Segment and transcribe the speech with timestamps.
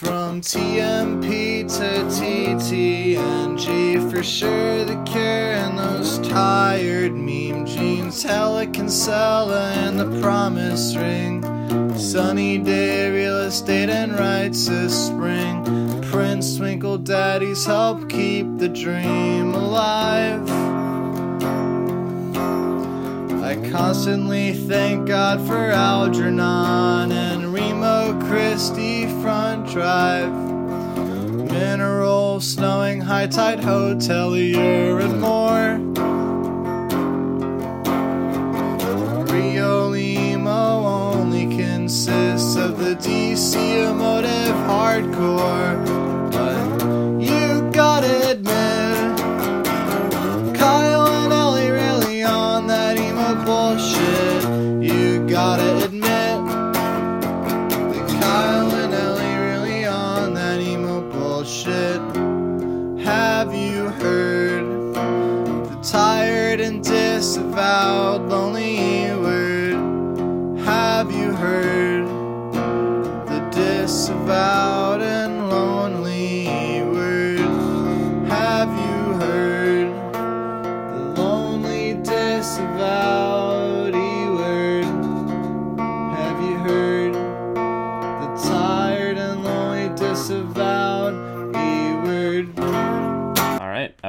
[0.00, 8.22] From TMP to TTNG, for sure the care and those tired meme jeans.
[8.22, 11.42] Hella Kinsella and the promise ring.
[11.98, 15.62] Sunny day, real estate and rights this spring.
[16.04, 20.48] Prince Twinkle Daddies help keep the dream alive.
[23.50, 30.32] I constantly thank God for Algernon and Remo Christie front drive.
[31.52, 35.78] Mineral, snowing, high tide hotelier, and more.
[39.32, 43.54] Rio Limo only consists of the DC
[43.88, 45.79] emotive hardcore.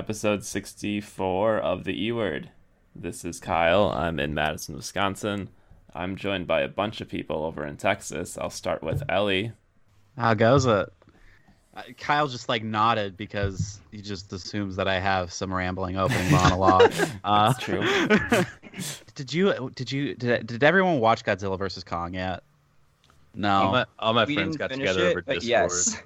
[0.06, 2.50] Episode 64 of the E Word.
[2.96, 3.92] This is Kyle.
[3.92, 5.48] I'm in Madison, Wisconsin.
[5.94, 8.36] I'm joined by a bunch of people over in Texas.
[8.36, 9.52] I'll start with Ellie.
[10.18, 10.92] How goes it?
[11.76, 16.32] Uh, Kyle just like nodded because he just assumes that I have some rambling opening
[16.32, 16.92] monologue.
[17.24, 18.44] uh, That's true.
[19.14, 19.70] did you?
[19.76, 20.16] Did you?
[20.16, 22.42] Did, did everyone watch Godzilla vs Kong yet?
[23.36, 23.52] No.
[23.52, 25.48] All my, all my friends got together it, over but Discord.
[25.48, 26.02] yes,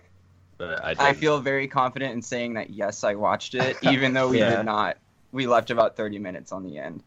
[0.57, 4.29] But I, I feel very confident in saying that yes, I watched it, even though
[4.29, 4.57] we Yeah.
[4.57, 4.97] did not.
[5.31, 7.03] We left about 30 minutes on the end.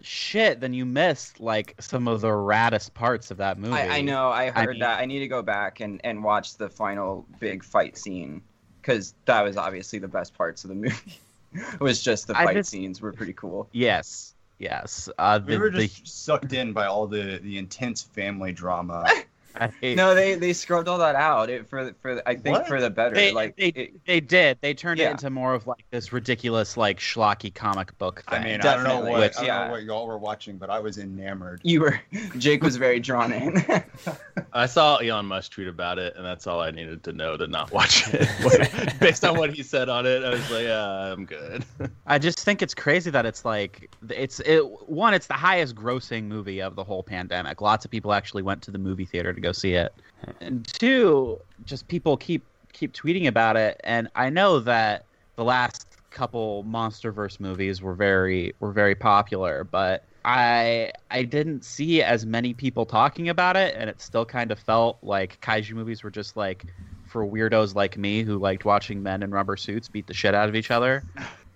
[0.00, 3.74] Shit, then you missed like some of the raddest parts of that movie.
[3.74, 5.00] I, I know, I heard mean- that.
[5.00, 8.42] I need to go back and, and watch the final big fight scene
[8.82, 11.18] because that was obviously the best parts of the movie.
[11.52, 13.68] it was just the fight just- scenes were pretty cool.
[13.72, 14.34] Yes.
[14.58, 15.08] Yes.
[15.18, 19.06] Uh, We the, were the, just sucked in by all the, the intense family drama.
[19.60, 22.68] I hate- No, they they scrubbed all that out it, for for I think What?
[22.68, 23.14] for the better.
[23.14, 24.58] They, like they, it- they did.
[24.60, 25.08] They turned Yeah.
[25.08, 28.40] it into more of like this ridiculous, like schlocky comic book thing.
[28.40, 29.64] I mean, I don't know what Which- I don't yeah.
[29.66, 31.60] know what y'all were watching, but I was enamored.
[31.64, 32.00] you were
[32.38, 33.64] Jake was very drawn in.
[34.52, 37.46] I saw Elon Musk tweet about it, and that's all I needed to know to
[37.46, 38.98] not watch it.
[39.00, 41.64] Based on what he said on it, I was like, yeah, I'm good.
[42.06, 45.14] I just think it's crazy that it's like it's it one.
[45.14, 47.60] It's the highest grossing movie of the whole pandemic.
[47.60, 49.92] Lots of people actually went to the movie theater to go see it,
[50.40, 53.80] and two, just people keep keep tweeting about it.
[53.84, 55.04] And I know that
[55.36, 62.02] the last couple MonsterVerse movies were very were very popular, but I I didn't see
[62.02, 66.02] as many people talking about it, and it still kind of felt like kaiju movies
[66.02, 66.66] were just like
[67.06, 70.48] for weirdos like me who liked watching men in rubber suits beat the shit out
[70.48, 71.02] of each other.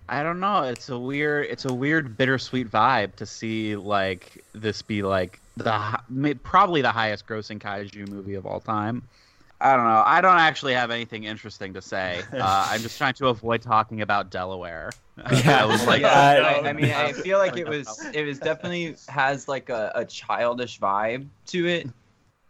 [0.09, 0.63] I don't know.
[0.63, 6.37] It's a weird, it's a weird bittersweet vibe to see like this be like the
[6.43, 9.03] probably the highest grossing kaiju movie of all time.
[9.61, 10.03] I don't know.
[10.05, 12.21] I don't actually have anything interesting to say.
[12.33, 14.91] Uh, I'm just trying to avoid talking about Delaware.
[15.31, 18.23] Yeah, I was like, yeah, I- I, I mean, I feel like it was it
[18.25, 21.87] was definitely has like a, a childish vibe to it,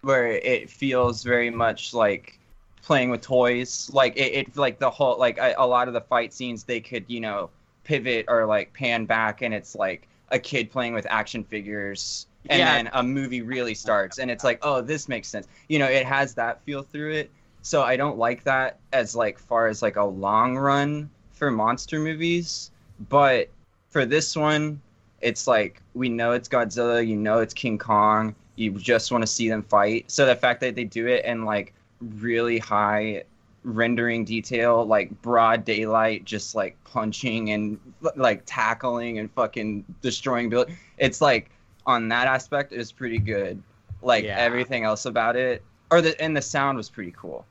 [0.02, 2.40] where it feels very much like
[2.82, 3.90] playing with toys.
[3.94, 6.80] Like it, it like the whole like a, a lot of the fight scenes they
[6.80, 7.50] could you know
[7.84, 12.28] pivot or like pan back and it's like a kid playing with action figures.
[12.50, 12.76] And Yeah.
[12.76, 15.48] then a movie really starts, and it's like, oh, this makes sense.
[15.70, 17.32] You know, it has that feel through it.
[17.62, 22.00] So I don't like that as like far as like a long run for monster
[22.00, 22.72] movies,
[23.10, 23.50] but
[23.90, 24.82] for this one,
[25.22, 29.28] it's like we know it's Godzilla, you know it's King Kong, you just want to
[29.28, 30.12] see them fight.
[30.12, 33.24] So the fact that they do it in like really high
[33.64, 37.80] rendering detail, like broad daylight, just like punching and
[38.18, 41.50] like tackling and fucking destroying build, it's like
[41.86, 43.62] on that aspect is pretty good.
[44.02, 44.38] Like Yeah.
[44.38, 47.46] everything else about it, or the and the sound was pretty cool.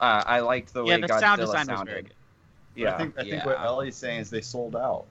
[0.00, 1.90] Uh, I liked the yeah, way the Godzilla sound design was sounded.
[1.90, 2.14] very good.
[2.76, 3.46] Yeah, I think I think yeah.
[3.46, 5.04] what Ellie's saying is they sold out.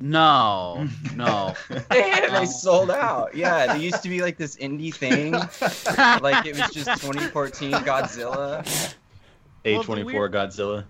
[0.00, 1.54] No, no.
[1.90, 3.34] they sold out.
[3.34, 5.32] Yeah, they used to be like this indie thing.
[6.22, 8.94] like it was just 2014 Godzilla.
[9.64, 10.84] A24 weird- Godzilla.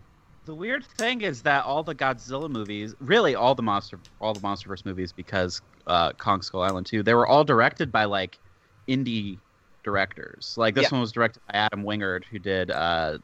[0.48, 4.40] The weird thing is that all the Godzilla movies, really all the monster, all the
[4.40, 8.38] MonsterVerse movies, because uh, Kong Skull Island 2, they were all directed by like
[8.88, 9.40] indie
[9.84, 10.54] directors.
[10.56, 10.92] Like this Yeah.
[10.92, 13.18] one was directed by Adam Wingard, who did uh,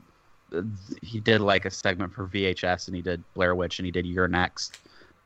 [1.01, 4.05] he did like a segment for VHS, and he did Blair Witch, and he did
[4.05, 4.77] You're Next.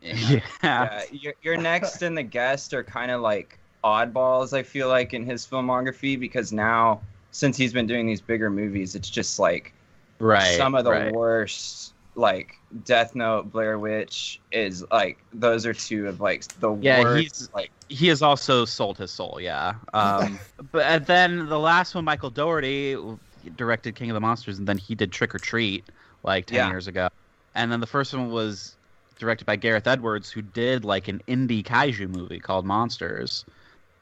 [0.01, 0.39] Yeah.
[0.63, 4.57] Yeah, your, You're Next and the guest are kind of like oddballs.
[4.57, 7.01] I feel like in his filmography because now
[7.33, 9.73] since he's been doing these bigger movies, it's just like
[10.19, 10.57] right.
[10.57, 11.13] some of the right.
[11.13, 11.95] worst.
[12.15, 16.83] Like Death Note, Blair Witch is like those are two of like the worst.
[16.85, 17.23] Yeah, worst.
[17.23, 19.75] he's- like he has also sold his soul, yeah.
[19.95, 20.39] Um,
[20.73, 22.97] but and then the last one, Michael Dougherty
[23.57, 25.85] directed King of the Monsters, and then he did Trick or Treat
[26.25, 26.69] like ten Yeah.
[26.71, 27.09] years ago.
[27.55, 28.75] And then the first one was
[29.21, 33.45] directed by Gareth Edwards, who did like an indie kaiju movie called Monsters.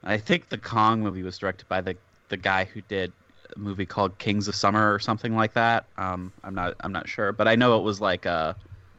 [0.05, 1.97] I think the Kong movie was directed by the
[2.31, 3.13] the guy who did
[3.57, 5.87] movie called Kings of Summer or something like that.
[5.97, 8.57] Um, I'm not I'm not sure, but I know it was like a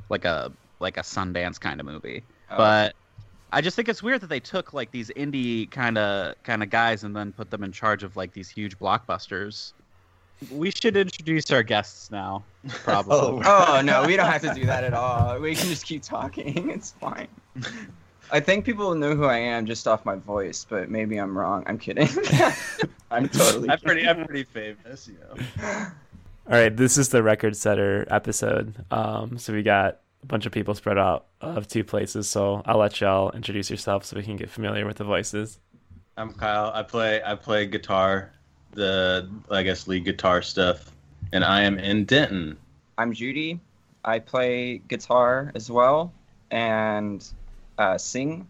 [0.10, 2.96] like a like a Sundance kind of movie uh, but
[3.52, 6.70] I just think it's weird that they took like these indie kind of kind of
[6.70, 9.74] guys and then put them in charge of like these huge blockbusters.
[10.52, 12.44] We should introduce our guests now,
[12.84, 13.16] probably.
[13.46, 15.40] oh no, we don't have to do that at all.
[15.40, 16.70] We can just keep talking.
[16.70, 17.28] It's fine.
[18.32, 21.64] I think people know who I am just off my voice, but maybe I'm wrong.
[21.66, 22.10] I'm kidding.
[23.12, 23.70] I'm totally.
[23.70, 25.44] I'm pretty, I'm pretty famous, you know.
[26.50, 28.74] All right, this is the record setter episode.
[28.92, 32.30] Um, so we got a bunch of people spread out of two places.
[32.30, 35.60] So I'll let y'all introduce yourself so we can get familiar with the voices.
[36.18, 36.72] I'm Kyle.
[36.74, 38.32] I play, I play guitar,
[38.72, 40.92] the I guess lead guitar stuff,
[41.32, 42.58] and I am in Denton.
[42.98, 43.60] I'm Judy.
[44.04, 46.14] I play guitar as well
[46.52, 47.26] and
[47.78, 48.48] uh, sing.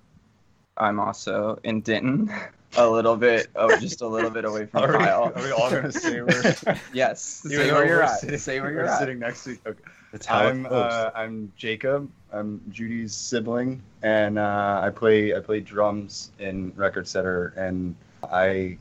[0.77, 2.31] I'm also in Denton.
[2.75, 5.31] A little bit, oh, just a little bit away from Are we, Kyle.
[5.33, 6.55] are we all gonna say we're,
[6.93, 7.41] Yes.
[7.45, 8.19] even Say where you're we're at.
[8.19, 8.99] Sitting, Say where you're at.
[8.99, 9.57] sitting next to.
[9.65, 9.79] Okay.
[10.11, 12.11] That's how I'm uh, I'm Jacob.
[12.31, 17.95] I'm Judy's sibling, and uh, I play I play drums in Record Setter, and
[18.29, 18.77] I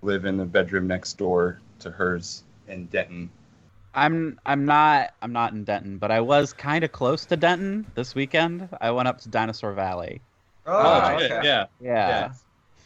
[0.00, 3.28] live in the bedroom next door to hers in Denton.
[3.94, 7.86] I'm I'm not I'm not in Denton, but I was kind of close to Denton
[7.94, 8.68] this weekend.
[8.80, 10.20] I went up to Dinosaur Valley.
[10.66, 11.46] Oh, shit, okay.
[11.46, 11.66] yeah.
[11.80, 12.32] Yeah.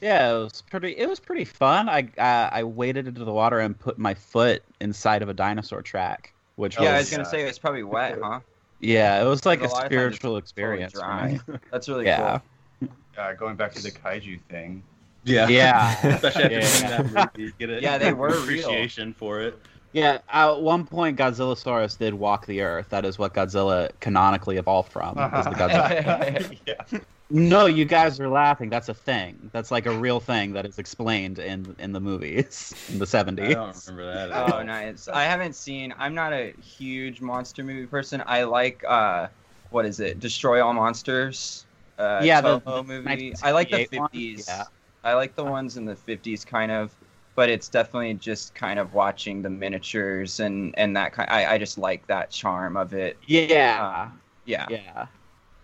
[0.00, 0.96] Yeah, it was pretty.
[0.96, 1.88] It was pretty fun.
[1.88, 5.82] I uh, I waded into the water and put my foot inside of a dinosaur
[5.82, 7.30] track, which Oh, Yeah, I was was gonna God.
[7.30, 8.40] say it's probably wet, huh?
[8.78, 10.92] yeah, it was like a Because a lot of times it's spiritual experience.
[10.92, 11.40] for dry.
[11.72, 12.38] That's really Yeah.
[12.80, 12.88] cool.
[13.18, 14.84] Uh, going back to the kaiju thing.
[15.24, 15.48] Yeah.
[15.48, 16.06] Yeah.
[16.14, 17.02] Especially after Yeah.
[17.02, 17.82] that movie, get it.
[17.82, 18.42] Yeah, they were real.
[18.42, 19.58] appreciation for it.
[19.92, 22.90] Yeah, at one point, Godzillasaurus did walk the earth.
[22.90, 25.16] That is what Godzilla canonically evolved from.
[25.16, 26.58] was the Godzilla.
[26.66, 26.98] yeah.
[27.30, 28.68] no, you guys are laughing.
[28.68, 29.50] That's a thing.
[29.52, 33.40] That's like a real thing that is explained in in the movies in the 70s.
[33.50, 34.30] I don't remember that.
[34.30, 35.08] At Oh, nice.
[35.08, 35.94] I haven't seen.
[35.98, 38.22] I'm not a huge monster movie person.
[38.26, 39.28] I like uh,
[39.70, 40.20] what is it?
[40.20, 41.64] Destroy All Monsters.
[41.98, 43.34] Uh, Yeah, the- Toho the movie.
[43.42, 44.46] I like the 50s.
[44.48, 44.64] Yeah.
[45.04, 46.90] I like the ones in the 50s, kind of.
[47.38, 51.30] But it's definitely just kind of watching the miniatures and and that kind.
[51.30, 53.16] I I just like that charm of it.
[53.28, 54.10] Yeah,
[54.44, 54.66] Yeah.
[54.68, 55.06] yeah.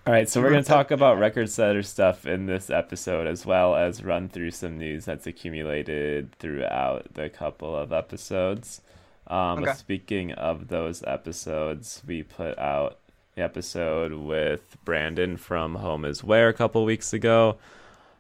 [0.07, 3.45] All right, so we're going to talk about record setter stuff in this episode as
[3.45, 8.81] well as run through some news that's accumulated throughout the couple of episodes.
[9.27, 9.73] Um, Okay.
[9.73, 12.99] Speaking of those episodes, we put out
[13.35, 17.57] the episode with Brandon from Home is Where a couple weeks ago.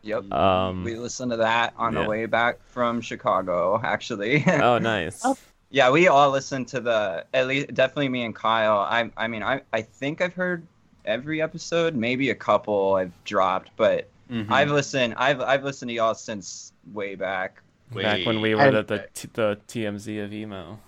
[0.05, 0.33] Yep.
[0.33, 2.03] Um, we listened to that on yeah.
[2.03, 4.45] the way back from Chicago, actually.
[4.47, 5.25] oh, nice.
[5.71, 8.79] Yeah, we all listened to the at least definitely me and Kyle.
[8.79, 10.67] I I mean I I think I've heard
[11.05, 14.51] every episode, maybe a couple I've dropped, but Mhm.
[14.51, 17.61] I've listened I've I've listened to y'all since way back.
[17.93, 18.83] Back when we were And- the,
[19.15, 20.79] the, the TMZ of emo.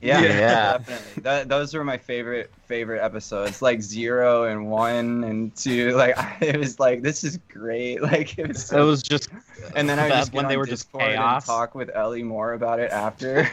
[0.00, 0.28] Yeah, Yeah.
[0.78, 1.22] definitely.
[1.22, 5.94] That, those were my favorite favorite episodes, like zero and one and two.
[6.00, 8.00] Like it was like this is great.
[8.02, 8.72] Like it was.
[8.72, 9.28] It was just
[9.76, 11.46] and then I just when they on were just Discord and chaos.
[11.46, 13.48] talk with Ellie more about it after.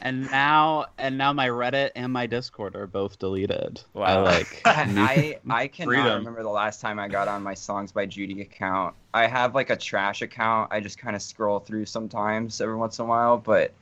[0.00, 3.80] and now and now my Reddit and my Discord are both deleted.
[3.94, 6.18] I like I I cannot Freedom.
[6.18, 8.94] remember the last time I got on my songs by Judy account.
[9.12, 10.72] I have like a trash account.
[10.72, 13.72] I just kind of scroll through sometimes every once in a while, but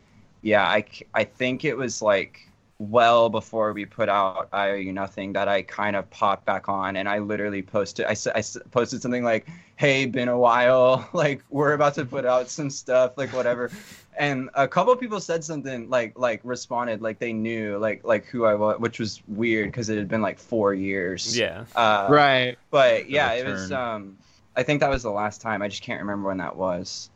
[0.45, 0.85] yeah, I,
[1.15, 2.49] I think it was like
[2.79, 6.69] well before we put out I owe you nothing that I kind of popped back
[6.69, 9.47] on and I literally posted I, I posted something like
[9.77, 13.71] hey been a while like we're about to put out some stuff like whatever
[14.19, 18.27] and a couple of people said something like like responded like they knew like like
[18.27, 21.65] who I was which was weird because it had been like four years yeah.
[21.77, 22.59] uh, right.
[22.71, 24.19] but yeah it was um
[24.57, 27.11] I think that was the last time I just can't remember when that was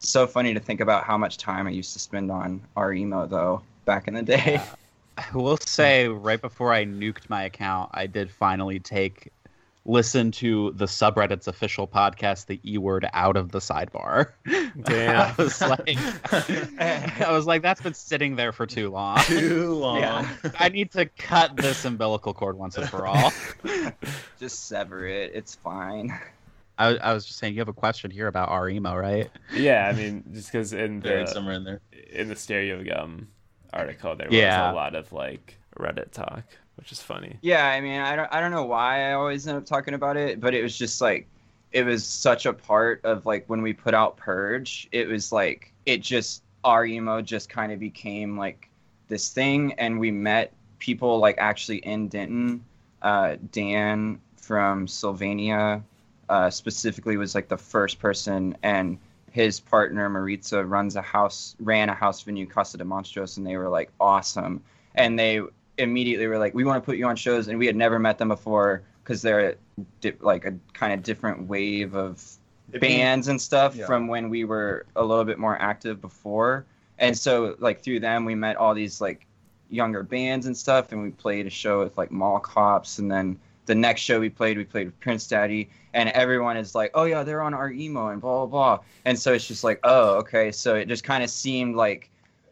[0.00, 3.62] so funny to think about how much time I used to spend on r/emo though
[3.84, 4.60] back in the day
[5.18, 9.30] I will say right before I nuked my account, I did finally take
[9.84, 14.30] listen to the subreddit's official podcast, the E word out of the sidebar.
[14.82, 15.34] Damn.
[15.38, 15.98] I was like,
[17.20, 19.18] I was like, that's been sitting there for too long.
[19.24, 20.00] Too long.
[20.00, 20.28] Yeah.
[20.58, 23.32] I need to cut this umbilical cord once and for all.
[24.38, 25.32] Just sever it.
[25.34, 26.18] It's fine.
[26.80, 29.30] I, I was just saying, you have a question here about r/emo, right?
[29.54, 31.80] yeah, I mean, just because in the somewhere in there.
[32.10, 33.26] in the Stereogum
[33.72, 34.72] article, there was Yeah.
[34.72, 36.44] a lot of like Reddit talk,
[36.76, 37.36] which is funny.
[37.42, 40.16] Yeah, I mean, I don't, I don't know why I always end up talking about
[40.16, 41.26] it, but it was just like,
[41.72, 44.88] it was such a part of like when we put out Purge.
[44.90, 48.68] It was like it just r/emo just kind of became like
[49.08, 52.64] this thing, and we met people like actually in Denton.
[53.02, 55.82] Uh, Dan from Sylvania
[56.30, 58.98] uh, specifically was like the first person, and
[59.32, 63.56] his partner Maritza runs a house, ran a house venue, Casa de Monstros, and they
[63.56, 64.62] were like awesome.
[64.94, 65.40] And they
[65.76, 68.16] immediately were like, "We want to put you on shows," and we had never met
[68.16, 69.56] them before because they're
[70.00, 72.24] di- like a kind of different wave of
[72.70, 73.86] be- bands and stuff yeah.
[73.86, 76.64] from when we were a little bit more active before.
[76.98, 79.26] And so like through them we met all these like
[79.68, 83.38] younger bands and stuff and we played a show with like Mall Cops and then
[83.70, 87.04] the next show we played we played with Prince Daddy and everyone is like, "Oh
[87.04, 90.50] yeah, they're on r/emo and blah blah blah." And so it's just like, "Oh, okay."
[90.50, 92.10] So it just kind of seemed like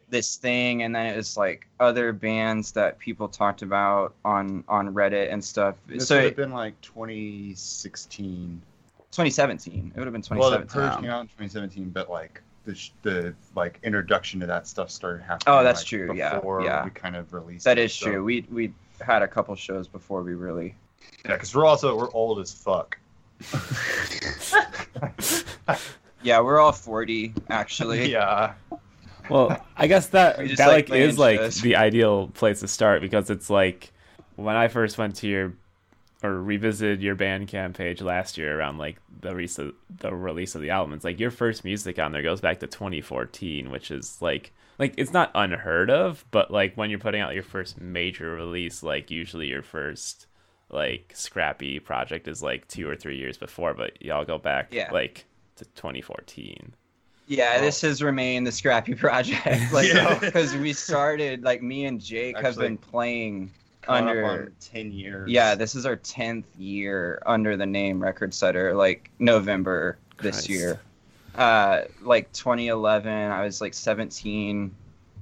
[0.09, 4.93] this thing and then it was like other bands that people talked about on on
[4.93, 5.75] Reddit and stuff.
[5.87, 8.61] This so would it, have been like 2016.
[9.11, 9.91] 2017.
[9.93, 10.39] It would have been 2017.
[10.39, 10.71] Well, the 2017.
[10.71, 15.21] Purge came out in 2017, but like the the like introduction to that stuff started
[15.21, 15.53] happening.
[15.53, 16.85] Oh, that's like, true, yeah, Before yeah.
[16.85, 17.65] we kind of released.
[17.65, 18.23] That it, is so- true.
[18.23, 20.75] We we had a couple shows before we really.
[21.25, 22.97] Yeah, because we're also we're old as fuck.
[26.21, 28.11] Yeah, we're all forty actually.
[28.11, 28.53] yeah.
[29.29, 31.61] Well, I guess that that like like is like shows.
[31.61, 33.91] the ideal place to start because it's like
[34.35, 35.53] when I first went to your
[36.21, 40.71] or revisited your Bandcamp page last year around like the release the release of the
[40.71, 40.93] album.
[40.93, 44.93] It's like your first music on there goes back to 2014, which is like like
[44.97, 49.11] it's not unheard of, but like when you're putting out your first major release, like
[49.11, 50.25] usually your first
[50.69, 54.91] like scrappy project is like two or three years before, but y'all go back Yeah.
[54.91, 55.25] like
[55.57, 56.73] to 2014.
[57.27, 57.61] Yeah, Oh.
[57.61, 60.17] this has remained the scrappy project, like Yeah.
[60.19, 63.51] because we started like me and Jake have been playing
[63.87, 64.25] under.
[64.25, 65.29] up on 10 years.
[65.29, 70.49] Yeah, this is our tenth year under the name Record Setter, like November this Christ.
[70.49, 70.79] year.
[71.35, 74.71] Uh, like 2011, I was like 17.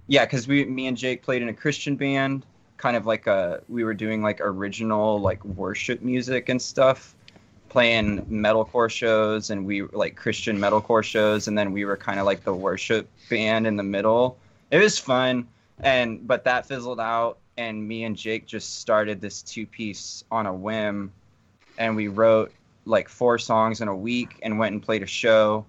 [0.07, 2.45] Yeah, because we, me and Jake played in a Christian band,
[2.77, 7.15] kind of like a, we were doing like original like worship music and stuff,
[7.69, 12.25] playing metalcore shows and we like Christian metalcore shows, and then we were kind of
[12.25, 14.37] like the worship band in the middle.
[14.71, 15.47] It was fun,
[15.79, 20.45] and but that fizzled out, and me and Jake just started this two piece on
[20.45, 21.11] a whim,
[21.77, 22.51] and we wrote
[22.85, 25.65] like four songs in a week and went and played a show,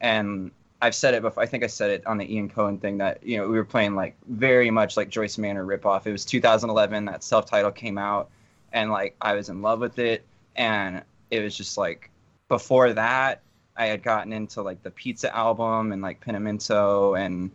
[0.00, 1.42] and I've said it before.
[1.42, 3.64] I think I said it on the Ian Cohen thing that you know we were
[3.64, 6.06] playing like very much like Joyce Manor ripoff.
[6.06, 8.30] It was 2011 that self title came out,
[8.72, 10.24] and like I was in love with it,
[10.56, 12.10] and it was just like
[12.48, 13.42] before that
[13.76, 17.50] I had gotten into like the Pizza album and like Pentimento, and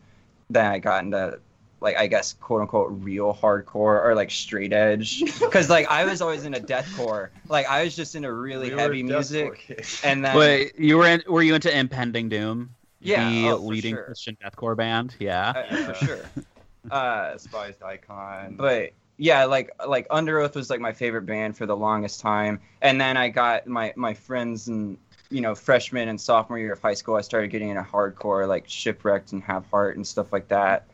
[0.50, 1.38] then I got into
[1.80, 6.22] like I guess quote unquote real hardcore or like straight edge because like I was
[6.22, 7.28] always into deathcore.
[7.48, 11.22] Like I was just into really We heavy music, and then Wait, you were in,
[11.28, 12.74] were you into Impending Doom?
[13.04, 14.04] Yeah, the oh, leading sure.
[14.04, 15.14] Christian deathcore band.
[15.18, 15.52] Yeah.
[15.70, 16.20] uh, for sure.
[16.90, 18.56] Uh, despised icon.
[18.56, 22.60] but yeah, like like Under Oath was like my favorite band for the longest time,
[22.82, 24.98] and then I got my my friends and
[25.30, 28.68] you know freshman and sophomore year of high school, I started getting into hardcore like
[28.68, 30.84] Shipwrecked and Have Heart and stuff like that,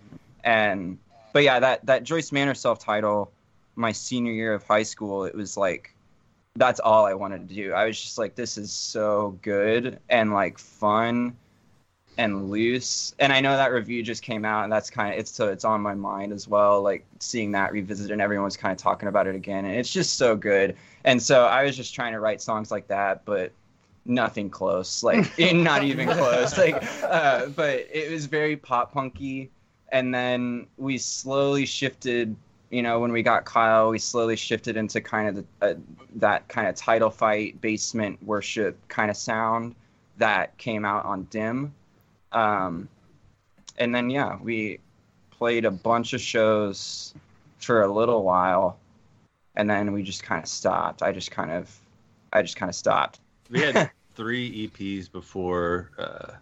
[0.44, 0.96] and
[1.32, 3.32] but yeah, that that Joyce Manor self title,
[3.74, 5.92] my senior year of high school, it was like
[6.56, 7.72] that's all I wanted to do.
[7.72, 11.36] I was just like, this is so good and like fun
[12.18, 13.14] and loose.
[13.18, 15.64] And I know that review just came out, and that's kind of it's so it's
[15.64, 16.82] on my mind as well.
[16.82, 20.16] Like seeing that revisited, and everyone's kind of talking about it again, and it's just
[20.16, 20.76] so good.
[21.04, 23.52] And so I was just trying to write songs like that, but
[24.04, 26.56] nothing close, like not even close.
[26.58, 29.50] Like, uh, but it was very pop punky,
[29.90, 32.36] and then we slowly shifted.
[32.70, 35.74] You know, when we got Kyle, we slowly shifted into kind of the, uh,
[36.16, 39.74] that kind of title fight, basement worship kind of sound
[40.18, 41.74] that came out on Dim.
[42.32, 42.88] Um,
[43.78, 44.80] and then yeah, we
[45.30, 47.14] played a bunch of shows
[47.58, 48.78] for a little while,
[49.56, 51.02] and then we just kind of stopped.
[51.02, 51.74] I just kind of,
[52.32, 53.20] I just kind of stopped.
[53.50, 56.32] We had three EPs before uh,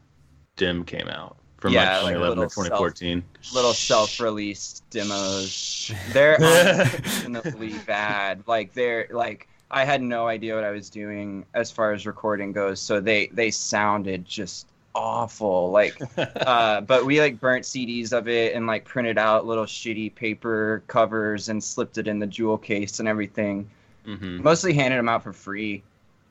[0.57, 3.25] Dim came out from Yeah, like like 2011 or little 2014.
[3.55, 5.93] Little self-released demos.
[6.13, 8.43] They're unfortunately bad.
[8.47, 12.53] Like they're like I had no idea what I was doing as far as recording
[12.53, 12.81] goes.
[12.81, 15.71] So they they sounded just awful.
[15.71, 20.15] Like, uh, but we like burnt CDs of it and like printed out little shitty
[20.15, 23.69] paper covers and slipped it in the jewel case and everything.
[24.05, 25.83] hmm Mostly handed them out for free.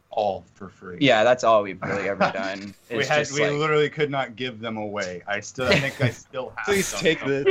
[0.10, 0.98] All for free.
[1.00, 2.74] Yeah, that's all we've really ever done.
[2.90, 5.22] we had just we like- literally could not give them away.
[5.28, 6.66] I still I think I still have.
[6.66, 7.46] Please some take this.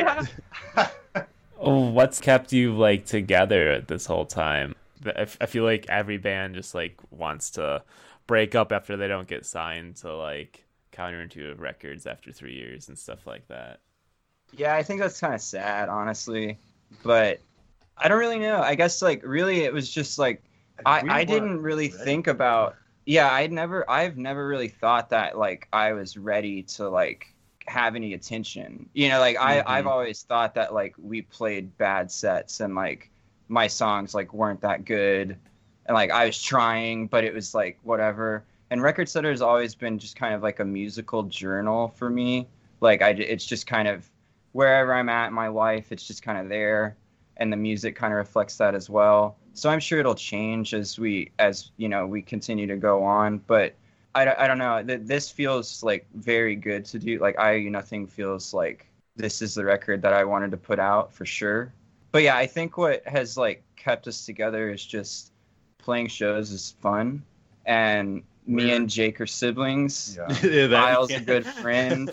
[0.75, 0.87] them.
[1.59, 4.75] Oh, what's kept you like together this whole time?
[5.07, 7.83] I f- I feel like every band just like wants to
[8.27, 10.65] break up after they don't get signed to like
[10.97, 13.81] counterintuitive records after three years and stuff like that.
[14.53, 16.61] Yeah, I think that's kind of sad, honestly.
[17.03, 17.43] But
[17.97, 18.61] I don't really know.
[18.63, 20.45] I guess like really, it was just like
[20.85, 21.91] I, We I didn't really ready.
[21.91, 22.79] think about.
[23.07, 23.89] Yeah, I'd never.
[23.91, 27.27] I've never really thought that like I was ready to like
[27.69, 28.91] have any attention.
[28.95, 29.67] You know, like I Mhm.
[29.67, 33.11] I've always thought that like we played bad sets and like
[33.49, 35.39] my songs like weren't that good,
[35.87, 38.45] and like I was trying, but it was like whatever.
[38.71, 42.49] And Record Setter has always been just kind of like a musical journal for me.
[42.81, 44.11] Like I, it's just kind of
[44.53, 46.97] wherever I'm at in my life, it's just kind of there,
[47.37, 49.37] and the music kind of reflects that as well.
[49.55, 53.39] So I'm sure it'll change as we, as you know, we continue to go on.
[53.47, 53.75] But
[54.15, 54.83] I, I don't know.
[54.83, 57.19] This feels like very good to do.
[57.19, 61.13] Like I, nothing feels like this is the record that I wanted to put out
[61.13, 61.73] for sure.
[62.13, 65.33] But yeah, I think what has like kept us together is just
[65.79, 67.23] playing shows is fun,
[67.67, 70.17] and me and Jake are siblings.
[70.19, 70.37] Yeah.
[70.51, 72.11] Yeah, Kyle's a good friend,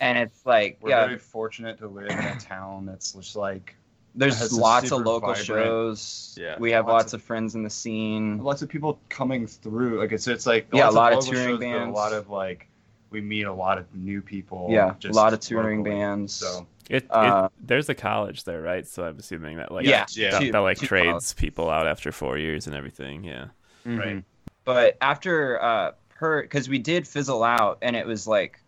[0.00, 3.74] and it's like We're yeah, very fortunate to live in a town that's just like
[4.14, 6.36] there's lots of local vibrant- shows.
[6.38, 6.56] Yeah.
[6.58, 8.38] we have Lots lots of- of friends in the scene.
[8.38, 10.00] lots of people coming through.
[10.00, 11.88] Like it's it's like Yeah, a lot of local touring shows, bands.
[11.96, 12.68] A lot of like
[13.10, 14.68] we meet a lot of new people.
[14.70, 15.96] Yeah, a lot of touring locally.
[15.96, 16.32] bands.
[16.34, 18.86] So It, Uh, it there's a college there, right?
[18.86, 20.38] So I'm assuming that like yeah, yeah.
[20.38, 21.34] that, that like two trades colleges.
[21.34, 23.24] people out after four years and everything.
[23.24, 23.46] Yeah.
[23.86, 24.22] Right.
[24.64, 28.60] But after uh, per, because we did fizzle out, and it was like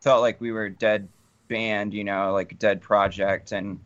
[0.00, 1.08] felt like we were a dead
[1.48, 3.78] band, you know, like a dead project, and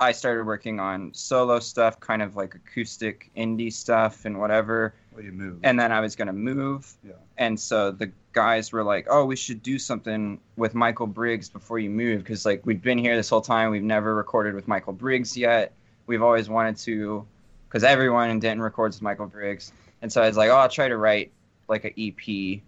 [0.00, 4.94] I started working on solo stuff, kind of like acoustic indie stuff and whatever.
[5.14, 5.60] well, you move.
[5.62, 6.92] and then I was gonna move.
[7.06, 7.12] Yeah.
[7.38, 11.78] And so the guys were like, "Oh, we should do something with Michael Briggs before
[11.78, 14.92] you move, because like we've been here this whole time, we've never recorded with Michael
[14.92, 15.72] Briggs yet.
[16.06, 17.24] We've always wanted to,
[17.68, 19.72] because everyone in Denton records with Michael Briggs.
[20.04, 21.32] And so I was like, oh, I'll try to write
[21.66, 22.60] like an EP,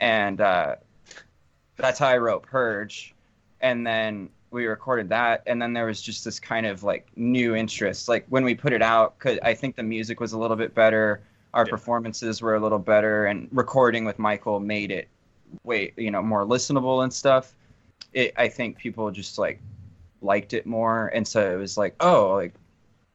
[0.00, 0.76] and uh,
[1.76, 3.14] that's how I wrote Purge.
[3.60, 7.54] And then we recorded that, and then there was just this kind of like new
[7.54, 8.08] interest.
[8.08, 10.74] Like when we put it out, cause I think the music was a little bit
[10.74, 11.20] better,
[11.52, 11.70] our Yeah.
[11.70, 15.08] performances were a little better, and recording with Michael made it
[15.64, 17.52] way you know more listenable and stuff.
[18.14, 19.60] It I think people just like
[20.22, 22.54] liked it more, and so it was like oh like,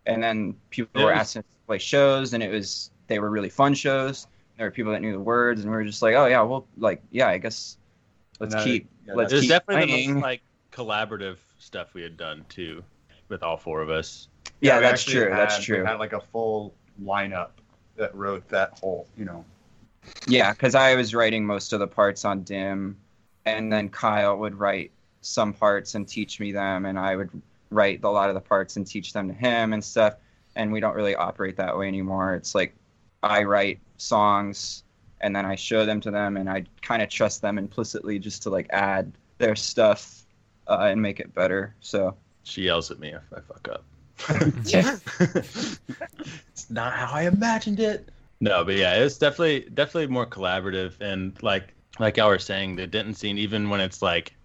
[0.06, 3.20] and then people Yeah, were was- asking us to play shows, and it was they
[3.20, 4.28] were really fun shows.
[4.58, 6.66] There were people that knew the words, and we were just like oh yeah well
[6.78, 7.78] like yeah I guess
[8.40, 10.42] let's And that- keep yeah, let's It was keep definitely the most like
[10.72, 12.84] collaborative stuff we had done too,
[13.30, 14.28] with all four of us.
[14.62, 17.50] yeah, we that's actually true that's had- we true Had like a full lineup
[17.98, 19.46] that wrote that whole, you know.
[20.28, 22.98] Yeah, because I was writing most of the parts on Dim,
[23.46, 24.92] and then Kyle would write
[25.22, 27.30] some parts and teach me them, and I would
[27.72, 30.16] write a lot of the parts and teach them to him and stuff.
[30.56, 32.36] And we don't really operate that way anymore.
[32.36, 32.76] It's like
[33.26, 34.84] I write songs
[35.22, 38.44] and then I show them to them, and I kind of trust them implicitly just
[38.44, 40.24] to like add their stuff
[40.68, 41.74] uh, and make it better.
[41.80, 43.84] So She yells at me if I fuck up.
[44.66, 48.10] yeah, it's not how I imagined it.
[48.40, 52.88] No, but yeah, it's definitely definitely more collaborative and like like y'all were saying, the
[52.88, 54.36] Denton scene, even when it's like,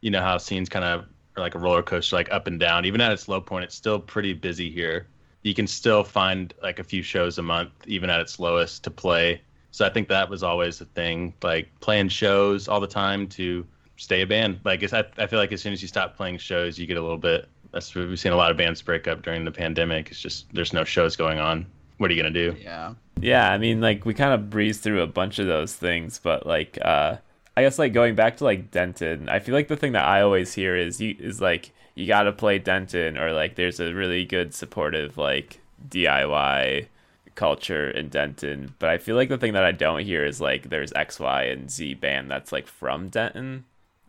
[0.00, 2.84] you know how scenes kind of are like a roller coaster, like up and down.
[2.84, 5.06] Even at its low point, it's still pretty busy here.
[5.46, 8.90] You can still find like a few shows a month, even at its lowest, to
[8.90, 9.40] play.
[9.70, 13.64] So I think that was always the thing, like playing shows all the time to
[13.96, 14.58] stay a band.
[14.64, 17.02] Like I, I feel like as soon as you stop playing shows, you get a
[17.02, 17.48] little bit.
[17.72, 20.10] That's we've seen a lot of bands break up during the pandemic.
[20.10, 21.66] It's just there's no shows going on.
[21.98, 22.56] What are you gonna do?
[22.60, 22.94] Yeah.
[23.20, 26.46] Yeah, I mean, like we kind of breezed through a bunch of those things, but
[26.46, 27.16] like, uh,
[27.56, 30.20] I guess like going back to like Denton, I feel like the thing that I
[30.20, 33.92] always hear is you is like you got to play Denton, or like there's a
[33.92, 36.86] really good supportive like DIY
[37.34, 38.74] culture in Denton.
[38.78, 41.42] But I feel like the thing that I don't hear is like there's X, Y,
[41.44, 43.64] and Z band that's like from Denton.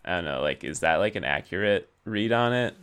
[0.05, 2.75] I don't know, like is that like an accurate read on it?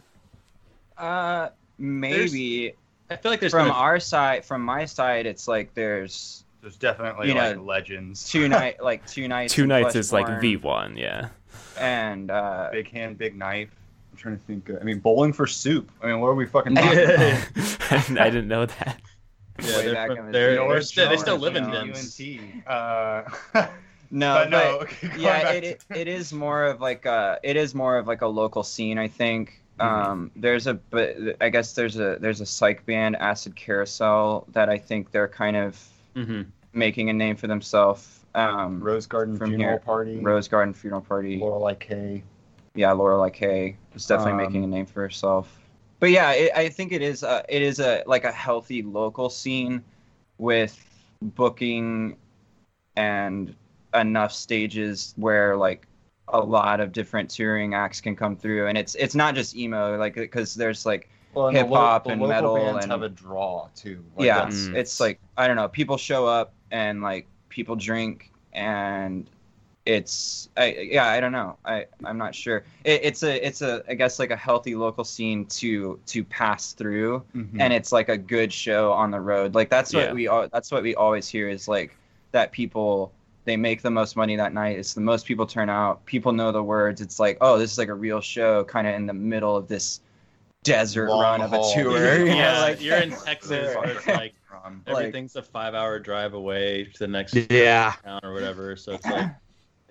[0.99, 2.75] uh, maybe
[3.11, 6.45] I feel like there's from been a- our side, from my side, it's like there's
[6.61, 8.29] There's definitely You like legends.
[8.29, 11.29] two night like Two Knights Two Knights is like Fleshborn, V one, yeah.
[11.77, 13.71] and uh Big hand, big knife.
[14.15, 14.71] I'm trying to think.
[14.71, 15.91] uh, I mean, bowling for soup.
[16.01, 18.11] I mean, what are we fucking talking about?
[18.21, 19.01] I didn't know that.
[19.61, 20.51] Yeah, way they're back from in the there.
[20.51, 20.57] day.
[20.57, 21.93] They're George still- they still Jones, live in you.
[21.93, 22.67] UNT.
[22.67, 23.67] Uh,
[24.11, 24.79] No, but no.
[24.83, 28.07] okay, yeah, back it, to- it is more of like a it is more of
[28.07, 28.99] like a local scene.
[28.99, 30.11] I think Mm-hmm.
[30.11, 34.69] um, there's a but I guess there's a there's a psych band Acid Carousel that
[34.69, 38.21] I think they're kind of hmm making a name for themselves.
[38.37, 39.79] Um, Rose Garden from Funeral here.
[39.81, 40.19] Party.
[40.21, 41.39] Rose Garden Funeral Party.
[41.39, 42.23] Lorelei K.
[42.77, 45.61] yeah, Lorelei K is definitely Um, making a name for herself.
[46.01, 49.31] But yeah, it, I think it is a, it is a like a healthy local
[49.31, 49.83] scene
[50.39, 50.79] with
[51.23, 52.17] booking
[52.97, 53.55] and
[53.95, 55.87] enough stages where like
[56.29, 59.97] a lot of different touring acts can come through, and it's it's not just emo
[59.99, 62.85] like because there's like Well, and the Hip lo- hop the and local metal bands
[62.85, 64.05] and- have a draw too.
[64.17, 64.75] Like, yeah, Mm.
[64.75, 65.69] it's like I don't know.
[65.69, 69.29] People show up and like people drink and
[69.87, 72.65] it's I yeah I don't know I I'm not sure.
[72.85, 76.73] It, it's a it's a I guess like a healthy local scene to to pass
[76.73, 77.61] through Mhm.
[77.61, 79.55] and it's like a good show on the road.
[79.55, 80.13] Like that's what Yeah.
[80.15, 81.95] we all that's what we always hear is like
[82.33, 83.13] that people
[83.45, 84.79] they make the most money that night.
[84.79, 86.05] It's the most people turn out.
[86.07, 87.03] People know the words.
[87.03, 89.69] It's like oh this is like a real show kind of in the middle of
[89.69, 90.01] this
[90.63, 92.21] desert Long run of a tour.
[92.21, 94.33] you know, Yeah, like you're in Texas, where it's like
[94.65, 97.93] Like- everything's a five-hour drive away to the next Yeah.
[98.03, 98.75] town or whatever.
[98.77, 99.29] So it's like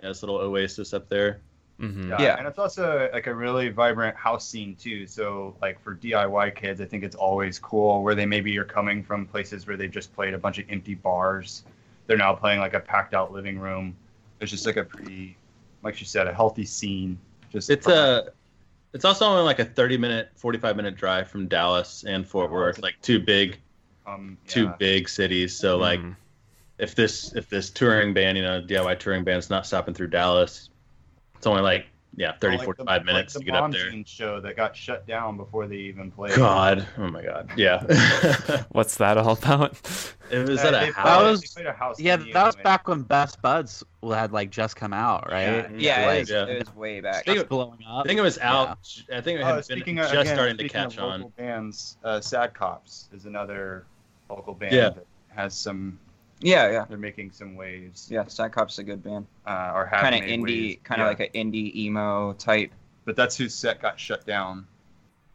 [0.03, 1.39] yeah, this little oasis up there.
[1.79, 2.35] hmm Yeah, Yeah.
[2.37, 5.07] and it's also like a really vibrant house scene too.
[5.07, 9.01] So like for DIY kids, I think it's always cool where they maybe are coming
[9.03, 11.63] from places where they've just played a bunch of empty bars.
[12.05, 13.95] They're now playing like a packed out living room.
[14.41, 15.37] It's just like a pretty,
[15.83, 17.17] like she said, a healthy scene.
[17.49, 18.33] Just It's a
[18.93, 22.79] it's also only like a 30 minute, 45 minute drive from Dallas and Fort Worth,
[22.81, 23.59] like two big
[24.05, 25.57] um, two big cities.
[25.57, 26.15] So like Mhm.
[26.83, 30.69] If this if this touring band, you know, DIY touring band's not stopping through Dallas,
[31.35, 33.89] it's only like yeah, 30 Well, like the- minutes like to get up Mom there.
[33.89, 36.35] Jeans show that got shut down before they even played.
[36.35, 37.49] God, oh my god.
[37.57, 37.81] Yeah.
[38.69, 39.79] What's that all about?
[40.29, 41.05] it was Uh, at a house.
[41.05, 42.63] That was- played a house Yeah, venue that was anyway.
[42.63, 45.71] back when Best Buds had like just come out, right?
[45.75, 46.45] yeah, Right, it, was, yeah.
[46.45, 47.25] it was way back.
[47.25, 48.05] Think Just blowing up.
[48.05, 48.77] I think it was out.
[49.11, 51.11] I think it Oh, had been speaking just again, starting to catch of on.
[51.21, 53.85] local bands, uh, Sad Cops is another
[54.29, 54.89] local band Yeah.
[54.89, 55.97] that has some.
[56.43, 58.09] Yeah, yeah, They're making some waves.
[58.11, 58.25] yeah.
[58.25, 59.25] Is a good band.
[59.47, 61.09] Uh, or Kind of indie, kind of Yeah.
[61.09, 62.71] like an indie emo type.
[63.05, 64.67] But that's whose set got shut down.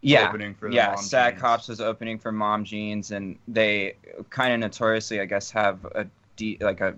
[0.01, 0.88] Yeah, Opening for the yeah.
[0.94, 1.40] Mom Sad Jeans.
[1.40, 3.97] Cops was opening for Mom Jeans, and they
[4.31, 6.94] kind of notoriously, I guess, have a de- like a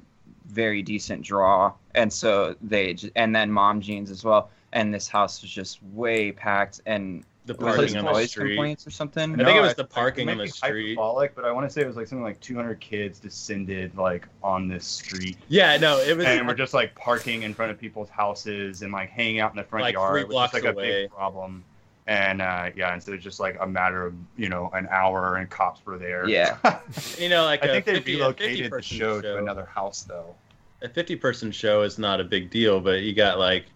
[0.46, 4.51] very decent draw, and so they j- and then Mom Jeans as well.
[4.73, 7.25] And this house was just way packed, and
[7.59, 8.51] The parking on the street.
[8.55, 9.41] complaints or something.
[9.41, 10.95] I think it was I- the parking I on the street.
[10.97, 14.27] Hyperbolic, but I want to say it was like something like 200 kids descended like
[14.43, 16.27] on this street, Yeah, no, it was.
[16.27, 19.57] and we're just like parking in front of people's houses and like hanging out in
[19.57, 21.03] the front Like, yard, three which is blocks like a away.
[21.03, 21.65] big problem.
[22.07, 25.49] And uh, yeah, instead of just like a matter of you know an hour and
[25.49, 26.29] cops were there.
[26.29, 26.57] Yeah.
[27.19, 30.03] you know, like I think they 50 a relocated the person show to another house
[30.03, 30.35] though.
[30.83, 33.67] a 50 person show is not a big deal, but you got like,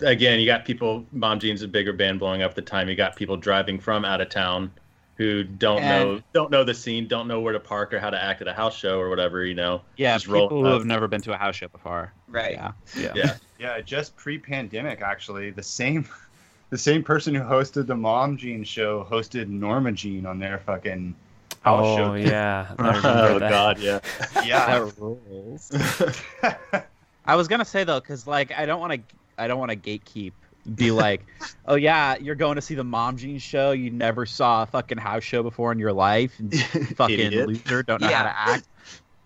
[0.00, 2.88] again, you got people, Mom Jeans, a bigger band blowing up at the time.
[2.88, 4.70] You got people driving from out of town
[5.16, 8.20] who don't know don't know the scene, don't know where to park or how to
[8.22, 9.82] act at a house show or whatever, you know.
[9.96, 10.78] Yeah, just people who up.
[10.78, 12.12] have never been to a house show before.
[12.28, 12.52] Right.
[12.54, 12.72] Yeah.
[12.96, 13.12] Yeah.
[13.14, 13.36] Yeah.
[13.58, 15.50] Yeah, just pre-pandemic actually.
[15.50, 16.08] The same
[16.70, 21.14] the same person who hosted the Mom Jean show hosted Norma Jean on their fucking
[21.62, 22.14] house Oh show.
[22.14, 22.74] yeah.
[22.78, 23.50] Oh that.
[23.50, 24.00] god, yeah.
[24.44, 24.66] Yeah.
[24.80, 25.70] That rules.
[27.26, 29.00] I was gonna say though, because like I don't want to,
[29.38, 30.32] I don't want to gatekeep.
[30.76, 31.26] Be like,
[31.66, 33.72] oh yeah, you're going to see the Mom Jeans show.
[33.72, 36.38] You never saw a fucking house show before in your life.
[36.38, 36.54] And
[36.96, 37.48] fucking Idiot.
[37.48, 38.68] loser, don't know how to act.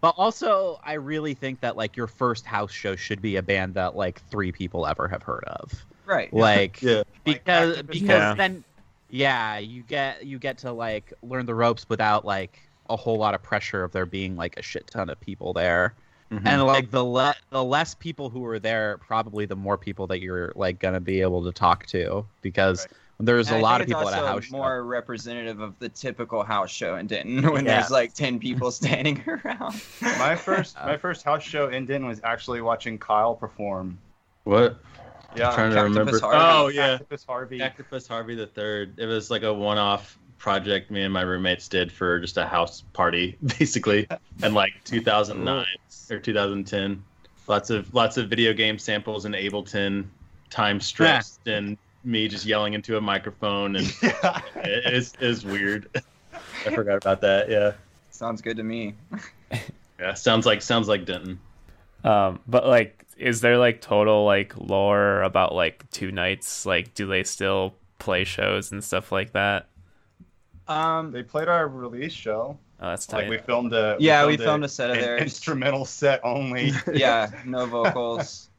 [0.01, 3.75] But also, I really think that like your first house show should be a band
[3.75, 5.73] that like three people ever have heard of.
[6.07, 6.33] Right.
[6.33, 7.03] Like Yeah.
[7.25, 8.35] because Like, because Yeah.
[8.35, 8.64] then
[9.09, 13.35] yeah, you get you get to like learn the ropes without like a whole lot
[13.35, 15.95] of pressure of there being like a shit ton of people there.
[16.31, 16.43] Mhm.
[16.45, 20.21] And like the le- the less people who are there, probably the more people that
[20.21, 23.27] you're like gonna be able to talk to because Right.
[23.27, 24.57] there's And a I lot of people it's at a also house show.
[24.57, 27.77] more representative of the typical house show in Denton when Yeah.
[27.81, 29.81] there's like ten people standing around.
[30.03, 33.97] my first my first house show in Denton was actually watching Kyle perform.
[34.45, 34.79] What?
[35.37, 35.53] Yeah.
[35.55, 36.19] trying to Cactopus remember.
[36.21, 36.39] Harvey.
[36.41, 36.99] Oh yeah.
[36.99, 37.59] Cactopus Harvey.
[37.59, 38.99] Cactopus Harvey the third.
[38.99, 42.83] It was like a one-off project me and my roommates did for just a house
[42.92, 44.07] party, basically,
[44.42, 45.66] in like 2009
[46.11, 47.03] or 2010.
[47.49, 50.07] Lots of lots of video game samples in Ableton,
[50.51, 54.40] time strips, and me just yelling into a microphone, and yeah.
[54.57, 55.88] it is is weird.
[56.66, 57.49] I forgot about that.
[57.49, 57.72] Yeah,
[58.16, 58.94] Sounds good to me.
[60.01, 60.14] yeah.
[60.14, 61.38] Sounds like sounds like Denton.
[62.03, 66.64] Um, but like, is there like total like lore about like Two Knights?
[66.64, 69.68] Like, do they still play shows and stuff like that?
[70.69, 72.59] Um, They played our release show.
[72.81, 73.31] Oh, that's Like tight.
[73.31, 76.73] we filmed a Yeah, we filmed a set of their instrumental set only.
[76.93, 78.51] yeah, no vocals.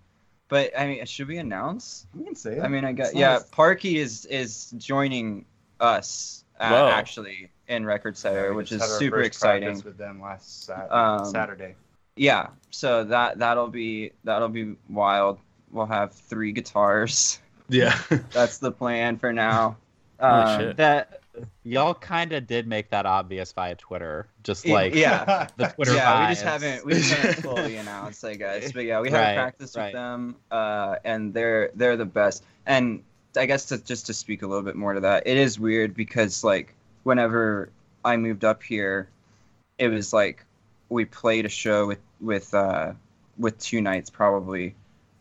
[0.50, 2.08] But I mean, should we announce?
[2.16, 2.64] we can say it.
[2.64, 3.34] I mean, I got yeah.
[3.34, 3.44] nice.
[3.50, 5.46] Parky is is joining
[5.80, 9.68] us uh, actually in Record Setter, We which is had our super first exciting.
[9.68, 11.76] practice with them last Sat- Um, Saturday.
[12.16, 15.38] Yeah, so that that'll be that'll be wild.
[15.70, 17.40] We'll have three guitars.
[17.70, 18.00] Yeah.
[18.32, 19.76] That's the plan for now.
[20.20, 20.78] Holy Um, shit.
[20.78, 21.20] That
[21.64, 25.48] y'all kind of did make that obvious via Twitter, just like yeah.
[25.58, 28.72] the Twitter yeah, we just haven't we just haven't fully announced, I guess.
[28.72, 29.86] But yeah, we have Right, practice right.
[29.86, 32.44] with them, uh, and they're they're the best.
[32.66, 33.04] And
[33.38, 35.94] I guess to just to speak a little bit more to that, it is weird
[35.94, 36.74] because like
[37.04, 37.70] whenever
[38.04, 39.10] I moved up here,
[39.78, 40.44] it was like
[40.90, 42.94] we played a show with with uh,
[43.38, 44.76] with Two Knights probably,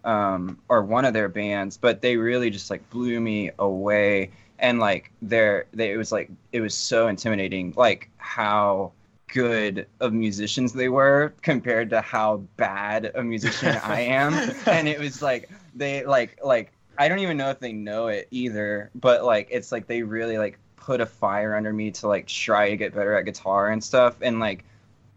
[0.04, 4.30] um, or one of their bands, but they really just like blew me away.
[4.58, 8.92] And like they're they it was like it was so intimidating, like how
[9.32, 14.32] good of musicians they were compared to how bad a musician I am.
[14.66, 18.28] And it was like they like like I don't even know if they know it
[18.30, 22.26] either, but like it's like they really like put a fire under me to like
[22.26, 24.64] try to get better at guitar and stuff and like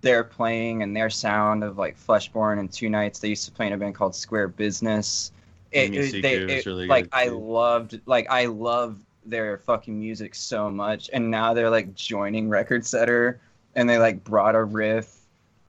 [0.01, 3.19] their playing and their sound of like Fleshborn and Two Knights.
[3.19, 5.31] They used to play in a band called Square Business.
[5.71, 8.97] It, it- they, it- really like good, I loved like I love
[9.29, 13.39] their fucking music so much, and now they're like joining Record Setter,
[13.75, 15.15] and they like brought a riff,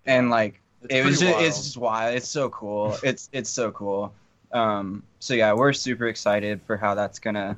[0.07, 2.14] and like It's it was pretty just, it's just wild.
[2.16, 2.96] It's so cool.
[3.03, 4.12] It's it's so cool.
[4.53, 7.57] Um, so yeah, we're super excited for how that's gonna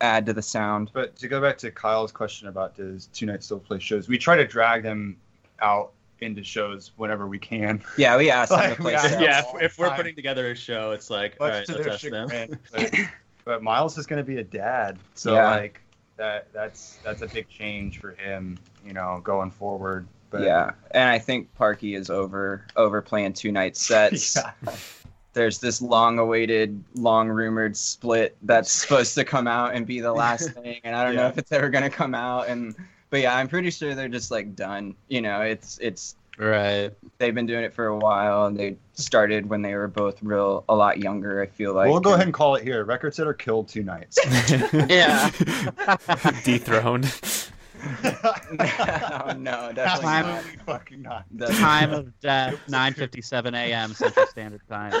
[0.00, 0.90] add to the sound.
[0.92, 4.18] But to go back to Kyle's question about does Two Knights still play shows, we
[4.18, 5.16] try to drag them
[5.60, 7.82] out into shows whenever we can.
[7.98, 10.50] Yeah, we asked them Like, to play we asked- yeah, if, if we're putting together
[10.50, 12.30] a show, it's like, all Much right, let's their ask
[12.72, 13.08] them.
[13.44, 15.50] But, Miles is going to be a dad, so Yeah.
[15.50, 15.80] like
[16.16, 20.06] that that's that's a big change for him, you know, going forward.
[20.30, 24.36] But yeah, and I think Parky is over over playing two night sets.
[24.64, 24.76] Yeah.
[25.34, 30.12] There's this long awaited, long rumored split that's supposed to come out and be the
[30.12, 32.48] last thing, and I don't know if it's ever gonna come out.
[32.48, 32.74] And
[33.08, 34.94] but yeah, I'm pretty sure they're just like done.
[35.08, 36.90] You know, it's it's right.
[37.18, 40.64] they've been doing it for a while, and they started when they were both real
[40.68, 41.42] a lot younger.
[41.42, 42.84] I feel like we'll go ahead and call it here.
[42.84, 44.18] Record Setter killed Two Knights.
[44.88, 45.30] Yeah.
[46.44, 47.12] Dethroned.
[48.04, 50.44] oh, no, definitely Time- not.
[50.66, 51.24] fucking not.
[51.36, 53.94] Definitely Time of death, 9:57 a.m.
[53.94, 55.00] Central Standard Time.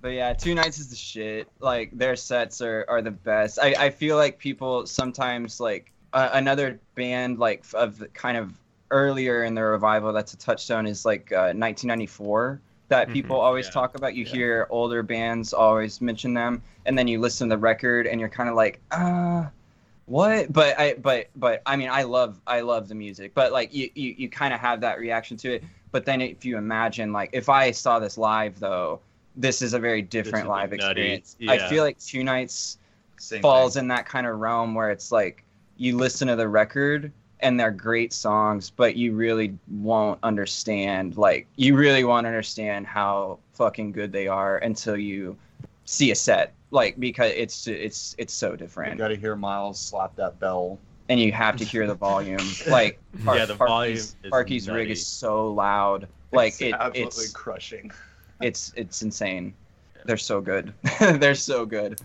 [0.00, 1.48] but yeah, Two Knights is the shit.
[1.60, 3.58] Like their sets are, are the best.
[3.60, 8.52] I, I feel like people sometimes like uh, another band like of kind of
[8.90, 13.66] earlier in the revival that's a touchstone is like uh, 1994 that Mhm, people always
[13.66, 14.14] yeah, talk about.
[14.14, 14.30] You yeah.
[14.30, 18.30] hear older bands always mention them, and then you listen to the record and you're
[18.30, 19.44] kind of like, uh
[20.06, 23.74] what but i but but i mean i love i love the music but like
[23.74, 27.12] you you, you kind of have that reaction to it but then if you imagine
[27.12, 29.00] like if i saw this live though
[29.36, 32.78] this is a very different live experience i feel like Two Knights
[33.18, 33.82] Same falls thing.
[33.82, 35.44] in that kind of realm where it's like
[35.76, 41.46] you listen to the record and they're great songs but you really won't understand like
[41.56, 45.36] you really won't understand how fucking good they are until you
[45.84, 48.92] see a set like because it's it's it's so different.
[48.92, 50.78] You got to hear Miles slap that bell.
[51.08, 52.38] and you have to hear the volume.
[52.68, 56.08] Like, Yeah, the volume is Parky's rig is so loud.
[56.32, 57.90] Like It's it, absolutely it's crushing.
[58.42, 59.54] it's it's insane.
[60.04, 60.72] They're so good.
[61.00, 62.00] They're so good.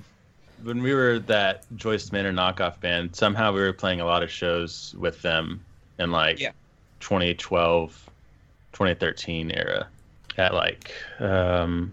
[0.64, 4.32] When we were that Joyce Manor knockoff band, somehow we were playing a lot of
[4.32, 5.64] shows with them
[6.00, 6.52] in like Yeah.
[7.00, 8.10] 2012,
[8.74, 9.88] 2013 era.
[10.38, 11.92] At like um,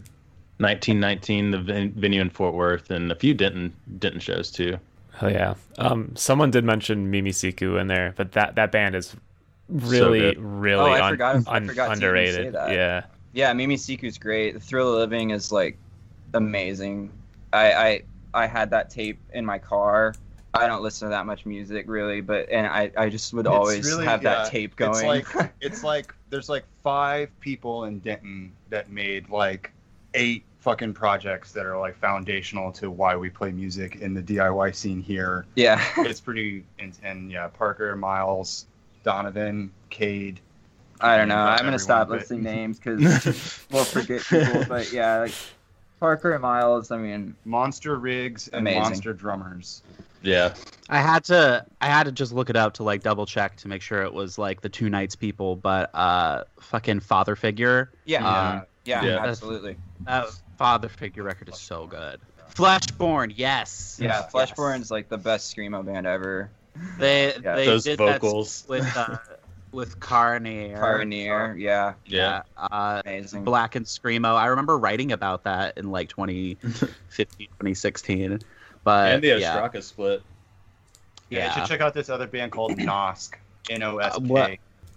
[0.58, 4.78] 1919, the ven- venue in Fort Worth, and a few Denton Denton shows too.
[5.20, 5.54] Oh yeah.
[5.76, 9.14] Um, someone did mention Mimi Siku in there, but that that band is
[9.68, 10.38] really, good.
[10.38, 12.54] really Oh, I un- forgot- I un- forgot to say underrated.
[12.54, 12.70] that.
[12.72, 13.02] Yeah.
[13.34, 14.54] Yeah, Mimi Siku's great.
[14.54, 15.76] The Thrill of Living is like
[16.32, 17.10] amazing.
[17.52, 18.02] I I
[18.34, 20.14] I had that tape in my car.
[20.52, 23.86] I don't listen to that much music really, but and I I just would always
[23.86, 24.92] really- have yeah, that tape going.
[25.20, 29.72] It's like it's like there's like five people in Denton that made like
[30.14, 34.74] eight fucking projects that are like foundational to why we play music in the DIY
[34.74, 35.46] scene here.
[35.54, 35.82] yeah.
[35.98, 38.66] It's pretty and, and yeah, Parker, Miles,
[39.04, 40.40] Donovan, Cade.
[41.00, 41.36] I don't know.
[41.36, 43.00] I'm gonna stop listing names because
[43.70, 44.64] we'll forget people.
[44.68, 45.32] But yeah, like
[46.00, 46.90] Parker and Miles.
[46.90, 48.82] I mean, Monster rigs and Amazing.
[48.82, 49.82] monster drummers.
[50.22, 50.54] Yeah,
[50.88, 53.68] I had to I had to just look it up to like double check to
[53.68, 57.90] make sure it was like the Two Knights people, but uh fucking father figure.
[58.04, 59.24] yeah, Um, yeah, Yeah.
[59.24, 59.76] absolutely.
[60.06, 62.20] That father figure record is so good.
[62.54, 63.98] Fleshborn, yes.
[64.00, 64.32] Yeah, Yes.
[64.32, 66.50] Fleshborn's like the best screamo band ever.
[66.98, 67.54] They Yeah.
[67.56, 68.62] they those did vocals.
[68.62, 69.16] that with uh,
[69.72, 70.78] with Carnier.
[70.80, 72.42] Pioneer, yeah, Yeah.
[72.56, 73.44] Uh, amazing.
[73.44, 74.34] Black and Screamo.
[74.34, 76.58] I remember writing about that in like 2015,
[77.16, 78.40] 2016.
[78.82, 80.22] But and the yeah, split.
[81.28, 83.34] Yeah, you should check out this other band called Nosk.
[83.68, 84.48] N O S Uh.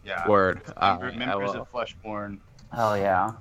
[0.06, 0.28] Yeah.
[0.28, 0.62] Word.
[0.76, 2.40] Uh, members of Fleshborn.
[2.74, 3.32] Hell yeah.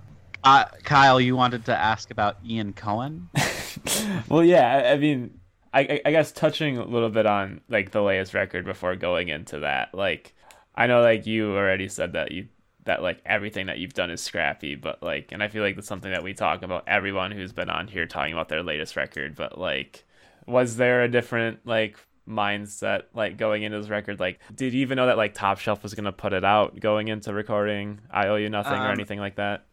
[0.45, 3.29] Uh, Kyle, you wanted to ask about Ian Cohen?
[4.29, 5.39] well, yeah, I, I mean,
[5.73, 9.29] I, I- I guess touching a little bit on like the latest record before going
[9.29, 10.35] into that, like,
[10.75, 12.49] I know like you already said that you
[12.85, 15.87] that like everything that you've done is scrappy, but like, and I feel like that's
[15.87, 19.37] something that we talk about everyone who's been on here talking about their latest record,
[19.37, 20.05] but like,
[20.47, 24.95] was there a different like mindset like going into this record like did you even
[24.95, 28.37] know that like top shelf was gonna put it out going into recording i owe
[28.37, 29.65] you nothing or Um, anything like that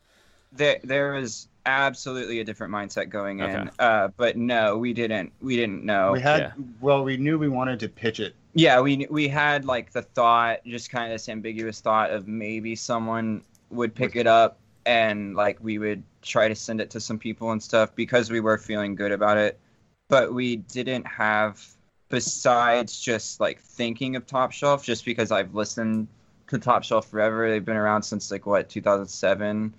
[0.51, 3.55] there there was absolutely a different mindset going in.
[3.55, 3.69] Okay.
[3.79, 5.31] Uh, but no, we didn't.
[5.41, 6.11] We didn't know.
[6.11, 6.51] We had yeah.
[6.81, 8.35] well, we knew we wanted to pitch it.
[8.59, 12.75] Yeah, we we had like the thought, just kind of this ambiguous thought of maybe
[12.75, 17.17] someone would pick it up and like we would try to send it to some
[17.17, 19.57] people and stuff because we were feeling good about it.
[20.09, 21.65] But we didn't have
[22.09, 26.07] besides just like thinking of Top Shelf, just because I've listened
[26.47, 27.49] to Top Shelf forever.
[27.49, 29.73] They've been around since like what 2007.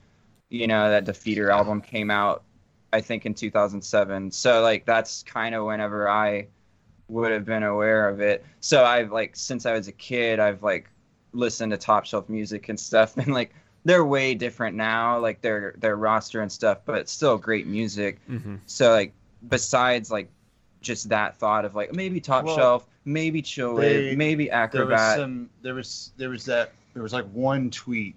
[0.49, 2.45] You know that Defeater album came out,
[2.95, 4.31] I think in 2007.
[4.31, 6.47] So like that's kind of whenever I
[7.11, 8.45] would have been aware of it.
[8.61, 10.89] So I've like since I was a kid, I've like
[11.33, 15.75] listened to top shelf music and stuff, and like they're way different now, like their
[15.79, 18.19] their roster and stuff, but it's still great music.
[18.29, 18.57] mm-hmm.
[18.67, 19.13] So like
[19.49, 20.31] besides like
[20.83, 24.57] just that thought of like maybe top Well, shelf, maybe chill they- wave, maybe There
[24.63, 25.19] was acrobat.
[25.19, 25.51] some.
[25.63, 26.73] There was there was that.
[26.95, 28.17] There was like one tweet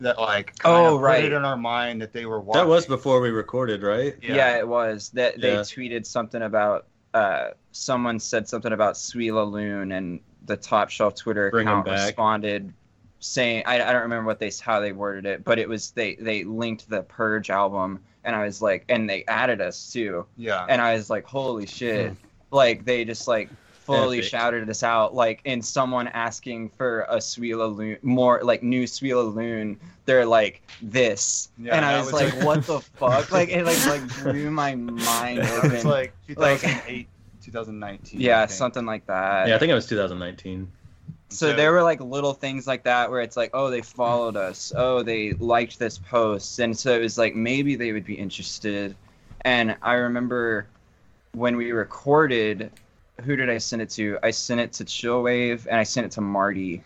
[0.00, 1.22] that like Oh, kinda right.
[1.22, 2.62] put it in our mind that they were watching.
[2.62, 4.14] That was before we recorded, right?
[4.22, 4.58] Yeah.
[4.58, 5.60] it was that they Yeah.
[5.60, 11.50] tweeted something about uh someone said something about Sweela Loon and the top shelf Twitter
[11.50, 12.72] Bring 'em account responded
[13.20, 16.14] saying I, I don't remember what they how they worded it, but it was they
[16.16, 20.26] they linked the Purge album and I was like and they added us too.
[20.36, 20.66] Yeah.
[20.68, 22.14] And I was like, holy shit.
[22.50, 23.48] Like they just like
[23.90, 24.30] fully Epic.
[24.30, 25.14] shouted us out.
[25.14, 30.62] Like in someone asking for a Sweela Loon more like new Sweela Loon, they're like
[30.82, 31.50] this.
[31.58, 33.30] Yeah, and I was, was- like, what the fuck?
[33.32, 35.88] Like it like like blew my mind It was open.
[35.88, 37.08] like like- 2008,
[37.42, 38.20] 2019.
[38.20, 39.48] Yeah, something like that.
[39.48, 40.70] Yeah, I think it was 2019.
[41.30, 44.36] So So- there were like little things like that where it's like, oh, they followed
[44.36, 44.72] us.
[44.76, 46.58] Oh, they liked this post.
[46.58, 48.94] And so it was like maybe they would be interested.
[49.42, 50.66] And I remember
[51.32, 52.72] when we recorded,
[53.22, 54.18] who did I send it to?
[54.22, 56.82] I sent it to Chillwave and I sent it to Marty.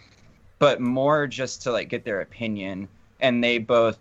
[0.59, 2.89] But more just to like get their opinion.
[3.21, 3.99] And they both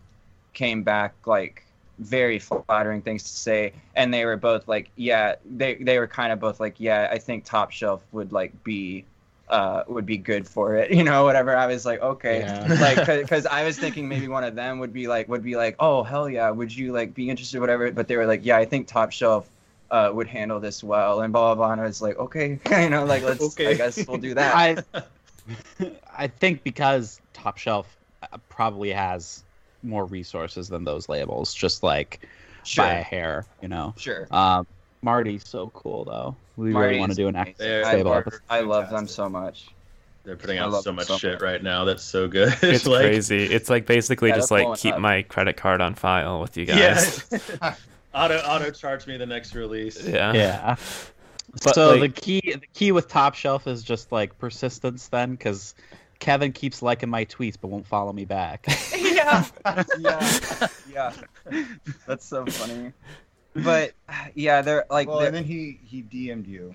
[0.54, 1.64] came back like
[2.00, 6.34] very flattering things to say and they were both like yeah they they were kind
[6.34, 9.06] of both like yeah i think top shelf would like be
[9.50, 12.68] uh would be good for it you know whatever i was like okay Yeah.
[12.82, 15.76] like because i was thinking maybe one of them would be like would be like
[15.80, 18.66] oh hell yeah would you like be interested whatever but they were like yeah i
[18.66, 19.48] think top shelf
[19.94, 23.06] uh, would handle this well and blah blah blah and i like okay you know
[23.06, 23.68] like let's okay.
[23.68, 25.02] i guess we'll do that I
[26.18, 29.44] I think because Top Shelf uh, probably has
[29.82, 32.22] more resources than those labels, just like
[32.64, 33.94] sure by a hair, you know.
[33.98, 34.66] sure Um,
[35.02, 36.36] Marty's so cool though.
[36.56, 37.52] We really want to do an amazing.
[37.52, 38.42] active They're- I, love, episode.
[38.50, 39.68] I love them so much
[40.24, 41.42] They're putting out so much so shit much.
[41.42, 41.84] right now.
[41.84, 42.56] That's so good.
[42.62, 45.02] it's like, crazy it's like basically Yeah, just like keep up.
[45.02, 47.26] my credit card on file with you guys
[47.62, 47.76] Yeah.
[48.14, 50.06] Auto auto charge me the next release.
[50.06, 50.76] yeah Yeah.
[51.64, 55.32] But, so like- the key the key with Top Shelf is just like persistence then
[55.32, 55.76] because
[56.20, 58.66] Kevin keeps liking my tweets but won't follow me back.
[58.98, 59.46] yeah
[60.00, 61.14] yeah yeah
[62.08, 62.92] that's so funny
[63.56, 63.92] but
[64.34, 66.74] yeah they're like well, they're- and then he he DM'd you.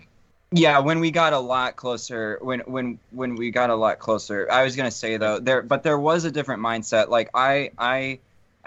[0.53, 4.47] yeah when we got a lot closer when when when we got a lot closer
[4.51, 8.19] i was gonna say though there but there was a different mindset like i i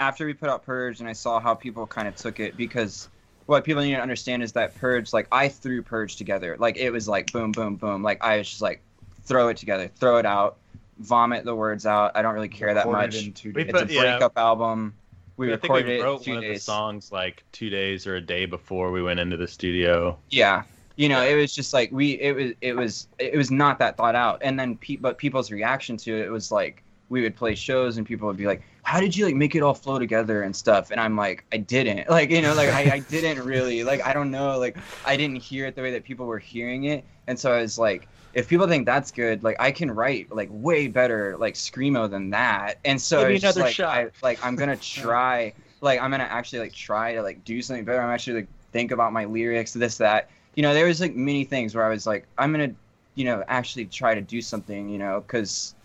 [0.02, 3.08] after we put out purge and i saw how people kind of took it because
[3.46, 6.90] what people need to understand is that purge like i threw purge together like it
[6.90, 8.82] was like boom boom boom like i was just like
[9.24, 10.58] throw it together throw it out
[11.00, 13.70] vomit the words out i don't really care that much in We days.
[13.70, 14.02] it's a put- yeah.
[14.02, 14.94] breakup album
[15.38, 18.06] we I think recorded we wrote in two one of the songs like two days
[18.06, 20.16] or a day before we went into the studio.
[20.30, 20.64] Yeah.
[20.97, 23.97] You know, it was just like we it was it was it was not that
[23.97, 24.39] thought out.
[24.43, 28.06] And then pe- but people's reaction to it was like we would play shows and
[28.06, 30.91] people would be like, "How did you like make it all flow together and stuff?"
[30.91, 33.84] And I'm like, "I didn't." Like, you know, like I, I didn't really.
[33.84, 36.86] Like I don't know, like I didn't hear it the way that people were hearing
[36.86, 37.05] it.
[37.27, 40.49] And so I was like, if people think that's good, like I can write like
[40.51, 42.79] way better like screamo than that.
[42.86, 43.97] And so it's just another like shot.
[43.97, 47.84] I, like I'm to try like I'm gonna actually like try to like do something
[47.84, 48.01] better.
[48.01, 50.29] I'm actually like think about my lyrics, this, that.
[50.55, 52.73] You know, there was like many things where I was like, I'm gonna,
[53.15, 55.75] you know, actually try to do something, you know, because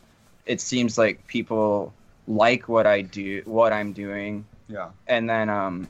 [0.44, 1.92] it seems like people
[2.28, 4.88] like what I do, what I'm doing, Yeah.
[5.06, 5.86] and then um,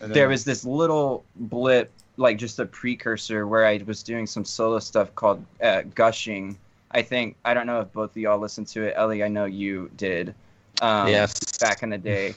[0.00, 4.44] And there was this little blip, like just a precursor, where I was doing some
[4.44, 6.58] solo stuff called uh, gushing.
[6.90, 8.94] I think I don't know if both of y'all listened to it.
[8.96, 10.34] Ellie, I know you did.
[10.82, 11.38] Um, yes.
[11.58, 12.34] back in the day,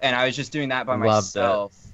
[0.00, 1.06] and I was just doing that by Loved it.
[1.06, 1.85] myself.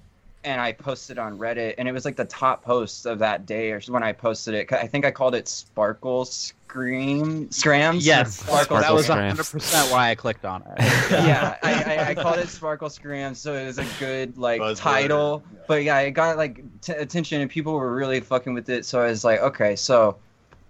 [0.44, 3.70] And I posted on Reddit, and it was like the top post of that day,
[3.70, 4.72] or when I posted it.
[4.72, 8.04] I think I called it Sparkle Scream Scrams.
[8.04, 8.40] Yes.
[8.40, 8.78] Sparkle.
[8.78, 10.74] that was 100% why I clicked on it.
[11.10, 14.78] yeah, I, I, I called it Sparkle Scrams, so it was a good like Buzzword.
[14.78, 15.42] title.
[15.52, 15.60] Yeah.
[15.68, 18.84] But yeah, it got like t- attention, and people were really fucking with it.
[18.84, 20.16] So I was like, okay, so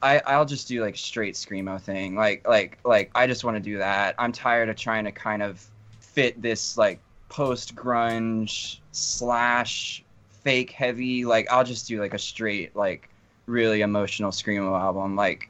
[0.02, 2.16] I I'll just do like straight screamo thing.
[2.16, 4.16] Like like like I just want to do that.
[4.18, 5.64] I'm tired of trying to kind of
[6.00, 6.98] fit this like
[7.32, 10.04] post grunge slash
[10.42, 11.24] fake heavy.
[11.24, 13.08] Like I'll just do like a straight like
[13.46, 15.16] really emotional screamo album.
[15.16, 15.48] Like.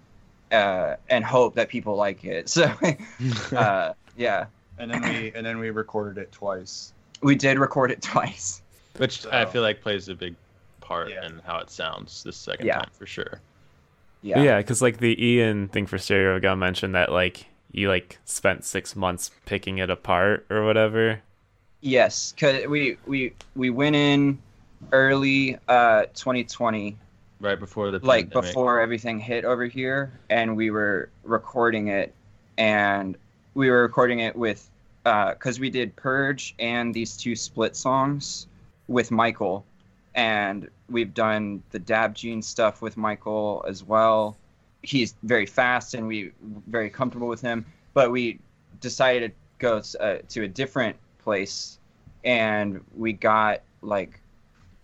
[0.52, 2.46] Uh, and hope that people like it.
[2.50, 2.70] So,
[3.56, 4.44] uh, yeah,
[4.78, 6.92] and then we and then we recorded it twice.
[7.22, 8.60] we did record it twice.
[8.98, 10.34] Which I feel like plays a big
[10.82, 11.24] part Yeah.
[11.24, 12.80] in how it sounds this second Yeah.
[12.80, 13.40] time for sure.
[14.20, 14.42] Yeah.
[14.42, 18.94] Yeah, because like the Ian thing for Stereogum mentioned that like you like spent six
[18.94, 21.22] months picking it apart or whatever.
[21.82, 24.38] Yes, cause we we we went in
[24.92, 26.96] early uh 2020,
[27.40, 28.50] Right before the like pandemic.
[28.50, 32.14] before everything hit over here, and we were recording it,
[32.56, 33.18] and
[33.54, 34.70] we were recording it with
[35.04, 38.46] uh because we did Purge and these two split songs
[38.86, 39.64] with Michael,
[40.14, 44.36] and we've done the Dab Gene stuff with Michael as well.
[44.82, 46.30] He's very fast, and we
[46.68, 48.38] very comfortable with him, but we
[48.80, 51.78] decided to go uh, to a different place
[52.24, 54.20] and we got like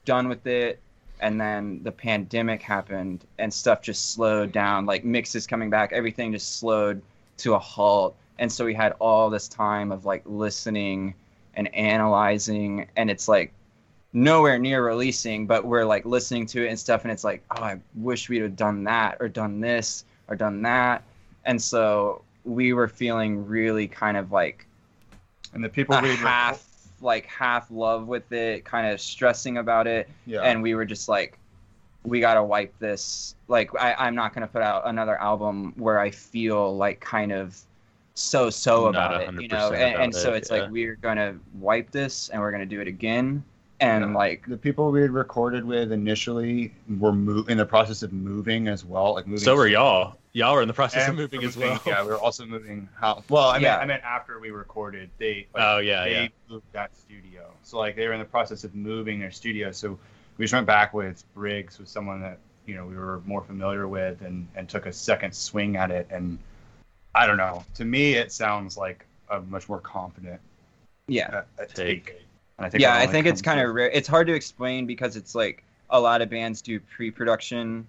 [0.05, 0.80] done with it
[1.20, 4.86] and then the pandemic happened and stuff just slowed down.
[4.86, 7.03] Like mixes coming back everything just slowed
[7.39, 8.16] to a halt.
[8.39, 11.14] And so we had all this time of like listening
[11.55, 13.53] and analyzing and it's like
[14.12, 17.62] nowhere near releasing but we're like listening to it and stuff and it's like oh
[17.62, 21.03] i wish we'd have done that or done this or done that.
[21.45, 24.66] And so we were feeling really kind of like
[25.59, 26.64] And the people we half
[27.00, 30.42] like half love with it, kind of stressing about it, yeah.
[30.42, 31.36] and we were just like,
[32.04, 33.34] we gotta wipe this.
[33.48, 37.61] Like I, I'm not gonna put out another album where I feel like kind of
[38.14, 39.72] so so about it, you know.
[39.72, 40.59] And, and so it, it's yeah.
[40.59, 43.42] like we're gonna wipe this and we're gonna do it again,
[43.80, 44.16] and Yeah.
[44.16, 48.68] like the people we had recorded with initially were mo- in the process of moving
[48.68, 49.42] as well, like moving.
[49.42, 50.18] So were y'all.
[50.39, 51.80] Y'all were in the process And of moving as well.
[51.84, 53.24] Yeah, we were also moving house.
[53.28, 53.78] Well, I mean, Yeah.
[53.78, 55.49] I meant after we recorded, they.
[55.53, 56.28] Like, Oh, yeah, they yeah.
[56.49, 57.51] moved that studio.
[57.64, 59.72] So like they were in the process of moving their studio.
[59.72, 59.99] So
[60.36, 63.89] we just went back with Briggs, with someone that you know we were more familiar
[63.89, 66.07] with, and and took a second swing at it.
[66.11, 66.39] And
[67.16, 67.64] I don't know.
[67.74, 70.41] To me, it sounds like a much more confident
[71.09, 71.74] yeah, uh, a Take.
[72.07, 72.26] take.
[72.59, 72.95] And I think yeah.
[72.97, 73.91] I think it's kind of rare.
[73.91, 77.86] It's hard to explain because it's like a lot of bands do pre-production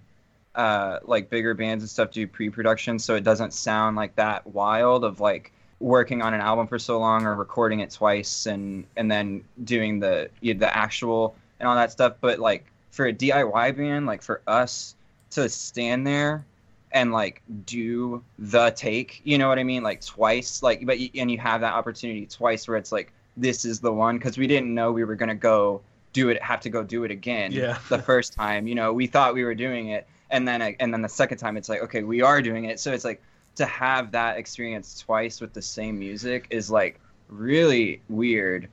[0.54, 5.04] uh, like bigger bands and stuff do pre-production, so it doesn't sound like that wild
[5.04, 9.10] of like working on an album for so long or recording it twice and and
[9.10, 12.14] then doing the you know, the actual and all that stuff.
[12.20, 14.94] But like for a DIY band, like for us
[15.30, 16.44] to stand there
[16.92, 21.10] and like do the take, you know what I mean, like twice, like but you,
[21.14, 24.46] and you have that opportunity twice where it's like this is the one because we
[24.46, 25.80] didn't know we were gonna go
[26.12, 27.52] do it, have to go do it again.
[27.52, 27.78] Yeah.
[27.88, 31.02] the first time, you know, we thought we were doing it and then and then
[31.02, 33.22] the second time it's like okay we are doing it so it's like
[33.56, 38.68] to have that experience twice with the same music is like really weird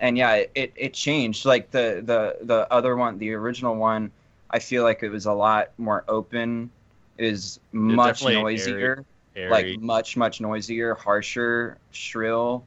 [0.00, 4.10] and yeah it, it, changed like the the the other one the original one
[4.50, 6.70] i feel like it was a lot more open
[7.18, 8.42] is much definitely airy.
[8.42, 9.04] noisier
[9.36, 9.50] Airy.
[9.50, 12.64] like much much noisier harsher shrill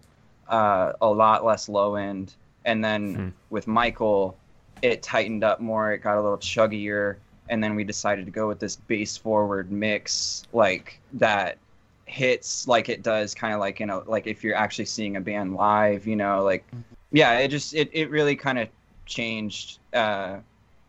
[0.48, 2.36] uh, a lot less low end
[2.66, 3.30] and then Hmm.
[3.50, 4.38] with michael
[4.82, 7.18] it tightened up more it got a little chuggier
[7.50, 11.58] and then we decided to go with this bass forward mix like that
[12.06, 15.22] hits like it does kind of like you know like if you're actually seeing a
[15.22, 16.64] band live you know like
[17.12, 18.68] yeah it just it, it really kind of
[19.06, 20.38] changed uh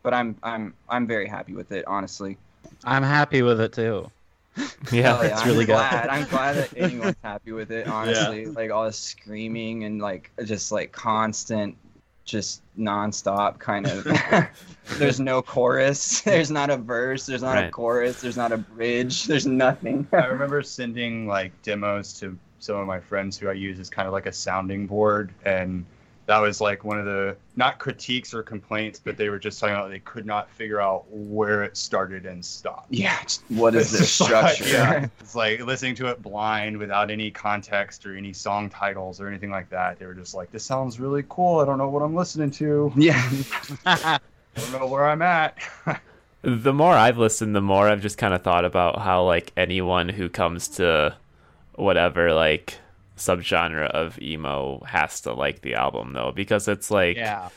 [0.02, 2.36] but i'm i'm i'm very happy with it honestly
[2.84, 4.10] I'm happy with it too.
[4.92, 5.76] Yeah, Hell it's I'm really good.
[5.76, 7.88] I'm glad that anyone's happy with it.
[7.88, 11.76] Honestly, like all the screaming and like just like constant,
[12.26, 14.04] just nonstop kind of.
[14.98, 16.20] there's no chorus.
[16.22, 17.24] There's not a verse.
[17.24, 18.20] There's not a chorus.
[18.20, 19.24] There's not a bridge.
[19.24, 20.06] There's nothing.
[20.12, 24.06] I remember sending like demos to some of my friends who I use as kind
[24.06, 25.84] of like a sounding board, and
[26.26, 29.74] that was like one of the not critiques or complaints, but they were just talking
[29.76, 32.88] about they could not figure out where it started and stopped.
[32.92, 33.16] Yeah,
[33.48, 34.72] what is this just like- structure?
[34.74, 39.28] yeah, it's like listening to it blind without any context or any song titles or
[39.28, 39.98] anything like that.
[39.98, 41.60] They were just like, "This sounds really cool.
[41.60, 42.92] I don't know what I'm listening to.
[42.96, 43.30] yeah.
[43.86, 44.18] I
[44.56, 45.56] don't know where I'm at."
[46.42, 50.08] The more I've listened, the more I've just kind of thought about how like anyone
[50.08, 51.16] who comes to
[51.74, 52.78] whatever like
[53.16, 57.48] subgenre of emo has to like the album though because it's like yeah.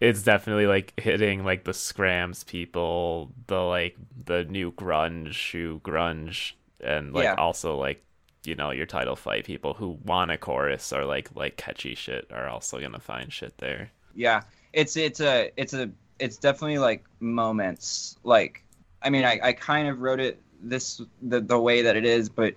[0.00, 6.52] it's definitely like hitting like the scrams people, the like the new grunge who grunge
[6.80, 7.34] and like Yeah.
[7.34, 8.02] also like
[8.44, 12.26] you know your title fight people who want a chorus or like like catchy shit
[12.30, 13.90] are also gonna find shit there.
[14.14, 14.42] yeah
[14.72, 18.62] it's it's a it's a it's definitely like moments like
[19.02, 22.28] i mean i, I kind of wrote it this the, the way that it is
[22.28, 22.54] but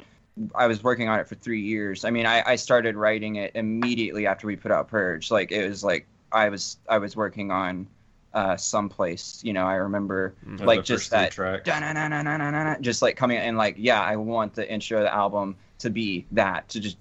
[0.55, 2.05] i was working on it for three years.
[2.05, 5.31] I mean I, I started writing it immediately after we put out purge.
[5.31, 7.88] Like it was like i was i was working on
[8.33, 10.65] uh someplace you know i remember Mhm.
[10.65, 11.31] Like just that
[12.81, 16.25] just like coming and like yeah i want the intro of the album to be
[16.33, 16.97] that to just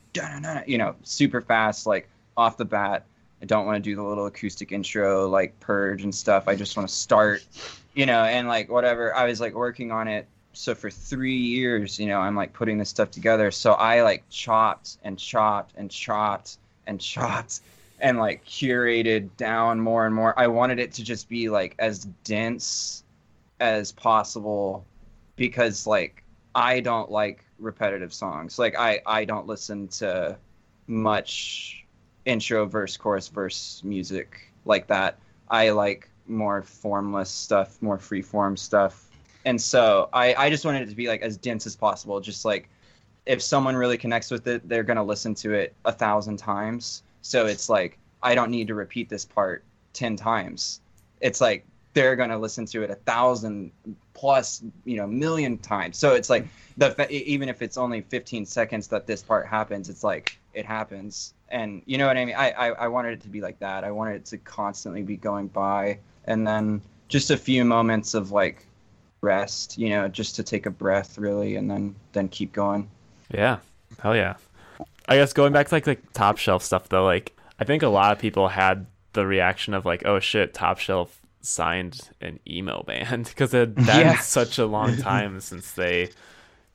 [0.66, 3.04] you know super fast like off the bat.
[3.42, 6.48] I don't want to do the little acoustic intro like purge and stuff.
[6.48, 7.44] I just want to start
[7.94, 9.14] you know and like whatever.
[9.14, 10.26] I was like working on it
[10.56, 14.24] so for three years you know i'm like putting this stuff together so i like
[14.30, 17.60] chopped and chopped and chopped and chopped
[18.00, 22.04] and like curated down more and more i wanted it to just be like as
[22.24, 23.04] dense
[23.60, 24.84] as possible
[25.36, 26.22] because like
[26.56, 28.58] I don't like repetitive songs.
[28.58, 30.38] Like I I don't listen to
[30.86, 31.84] much
[32.24, 35.18] intro verse chorus verse music like that.
[35.50, 39.05] I like more formless stuff, more free form stuff.
[39.46, 42.20] And so I I just wanted it to be like as dense as possible.
[42.20, 42.68] Just like
[43.26, 47.04] if someone really connects with it, they're gonna listen to it a thousand times.
[47.22, 50.80] So it's like I don't need to repeat this part ten times.
[51.20, 53.70] It's like they're gonna listen to it a thousand
[54.14, 55.96] plus, you know, million times.
[55.96, 56.44] So it's like
[56.76, 61.34] the even if it's only 15 seconds that this part happens, it's like it happens,
[61.50, 62.34] and you know what I mean.
[62.34, 63.84] I I, I wanted it to be like that.
[63.84, 68.32] I wanted it to constantly be going by, and then just a few moments of
[68.32, 68.66] like
[69.26, 72.88] rest, you know, just to take a breath, really, and then then keep going.
[73.32, 73.58] Yeah.
[74.00, 74.34] Hell yeah.
[75.08, 77.88] I guess going back to like like top shelf stuff though, like I think a
[77.88, 82.82] lot of people had the reaction of like, oh shit, top shelf signed an emo
[82.86, 84.18] band because it had been Yeah.
[84.18, 86.10] such a long time since they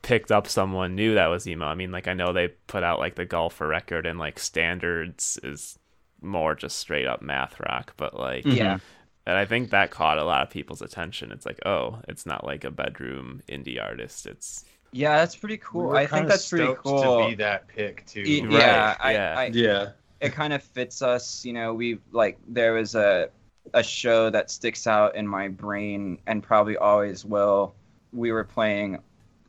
[0.01, 1.65] picked up someone new that was emo.
[1.65, 5.39] I mean, like I know they put out like the Golfer record and like Standards
[5.43, 5.77] is
[6.21, 8.79] more just straight up math rock, but like Yeah.
[9.25, 11.31] And I think that caught a lot of people's attention.
[11.31, 14.25] It's like, oh, it's not like a bedroom indie artist.
[14.25, 15.89] It's Yeah, that's pretty cool.
[15.89, 16.97] were I think that's pretty cool.
[16.97, 18.37] to be that pick too.
[18.41, 19.41] Y- Right, Yeah, I, yeah.
[19.41, 19.91] I, Yeah.
[20.21, 23.29] it kind of fits us you know we like there was a
[23.75, 27.75] a show that sticks out in my brain and probably always will
[28.13, 28.99] we were playing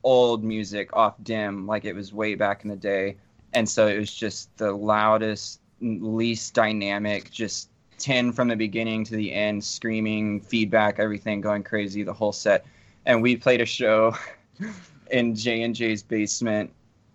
[0.04, 3.18] old music off dim like it was way back in the day
[3.54, 7.70] and so it was just the loudest least dynamic just
[8.02, 12.66] 10 from the beginning to the end screaming feedback everything going crazy the whole set
[13.06, 14.14] and we played a show
[15.10, 16.70] in j&j's basement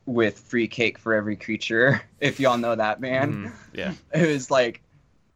[0.06, 3.52] with free cake for every creature if y'all know that band Mhm.
[3.74, 3.94] yeah.
[4.14, 4.82] it was like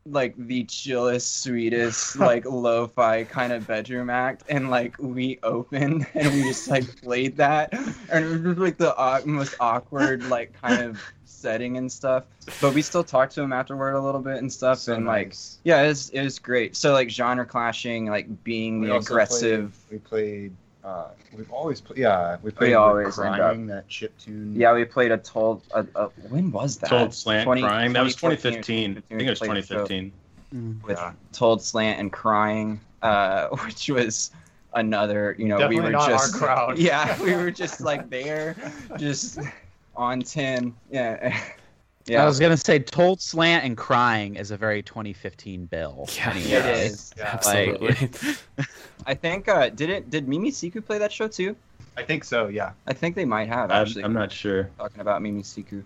[0.08, 6.34] like the chillest sweetest like lo-fi kind of bedroom act and like we opened and
[6.34, 7.72] we just like played that
[8.10, 11.00] and it was just like the au- most awkward like kind of
[11.42, 12.26] setting and stuff
[12.62, 15.36] but we still talked to him afterward a little bit and stuff So and like
[15.64, 19.78] yeah it was, it was great so like genre clashing like being We the aggressive
[19.90, 20.54] Played, we played.
[20.84, 22.00] Uh, we've always played.
[22.00, 22.74] Yeah, we played.
[22.74, 24.56] always with end crying that chip tune.
[24.56, 27.94] yeah we played a told a, a, when was that Told Slant 20 Crying.
[27.94, 28.98] That was 2014 2015.
[28.98, 29.86] I think it was we played a show.
[29.86, 30.82] 2015.
[30.86, 31.14] with Yeah.
[31.34, 34.32] Told Slant and Crying, uh, which was
[34.74, 36.78] another, you know, Definitely we were not our just crowd.
[36.80, 38.56] Yeah, we were just like there,
[38.98, 39.40] just
[39.96, 40.74] on ten.
[40.90, 41.38] Yeah,
[42.08, 42.24] Yeah.
[42.24, 46.08] I was gonna say, told slant and crying is a very 2015 bill.
[46.18, 46.52] Yeah, Anyway.
[46.52, 47.14] it is.
[47.18, 48.10] Yeah, Absolutely.
[49.06, 50.10] I think uh, did it?
[50.10, 51.56] Did Mimi Siku play that show too?
[51.98, 52.48] I think so.
[52.48, 52.72] Yeah.
[52.88, 54.04] I think they might have I'm, actually.
[54.04, 54.70] I'm not sure.
[54.78, 55.84] talking about Mimi Siku,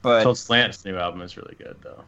[0.00, 2.02] but Told Slant's new album is really good though.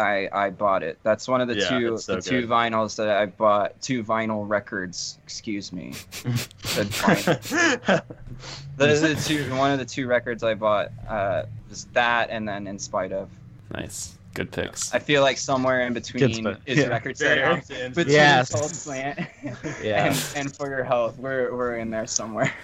[0.00, 0.98] I I bought it.
[1.02, 3.80] That's one of the Yeah, two so the two vinyls that I bought.
[3.82, 5.18] Two vinyl records.
[5.24, 5.92] Excuse me.
[6.64, 8.02] Said vinyl.
[8.76, 9.54] Those are the two.
[9.54, 13.28] One of the two records I bought uh, was that, and then In Spite of.
[13.72, 14.16] nice.
[14.32, 14.94] Good picks.
[14.94, 16.60] I feel like somewhere in between spot.
[16.64, 16.86] is Yeah.
[16.86, 17.92] record Very setter often.
[17.92, 18.48] between Yes.
[18.50, 19.18] Told Slant
[19.82, 20.06] Yeah.
[20.06, 21.18] and, and For Your Health.
[21.18, 22.54] We're we're in there somewhere.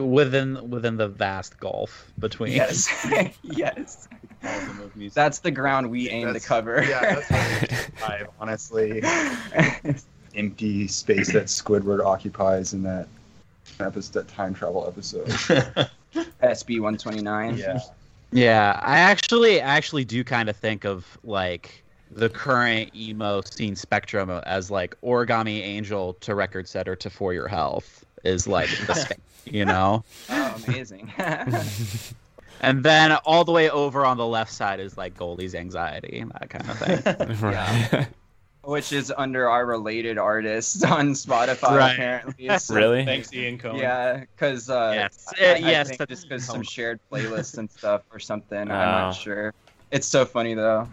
[0.00, 2.52] within within the vast gulf between.
[2.52, 2.88] Yes,
[3.42, 4.08] yes.
[4.42, 5.14] Of music.
[5.14, 6.84] That's the ground we aim to cover.
[6.84, 9.02] Yeah, that's I honestly
[10.34, 13.08] empty space that Squidward occupies in that
[13.80, 15.26] episode, that time travel episode.
[16.42, 17.56] SB 129.
[17.56, 17.78] Yeah,
[18.32, 24.30] Yeah, I actually actually do kind of think of like the current emo scene spectrum
[24.30, 29.18] as like origami angel to record setter to for your health is like the span,
[29.44, 31.12] you know Oh, amazing.
[32.60, 36.30] And then all the way over on the left side is like goldie's anxiety and
[36.32, 38.08] that kind of thing Right.
[38.64, 41.92] Which is under our related artists on Spotify, Right.
[41.92, 42.48] apparently.
[42.58, 43.04] So, really?
[43.04, 43.76] Thanks, Ian Cohen.
[43.76, 45.32] Yeah, because uh, Yes.
[45.40, 48.58] I, I yes, think just because some shared playlists and stuff or something.
[48.58, 48.74] I'm Oh.
[49.06, 49.54] not sure.
[49.92, 50.88] It's so funny though.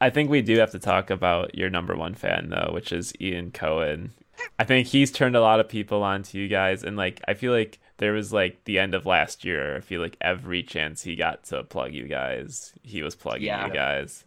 [0.00, 3.12] I think we do have to talk about your number one fan though, which is
[3.20, 4.12] Ian Cohen.
[4.58, 7.34] I think he's turned a lot of people on to you guys, and like I
[7.34, 9.76] feel like there was like the end of last year.
[9.76, 13.66] I feel like every chance he got to plug you guys, he was plugging Yeah.
[13.66, 14.24] you guys.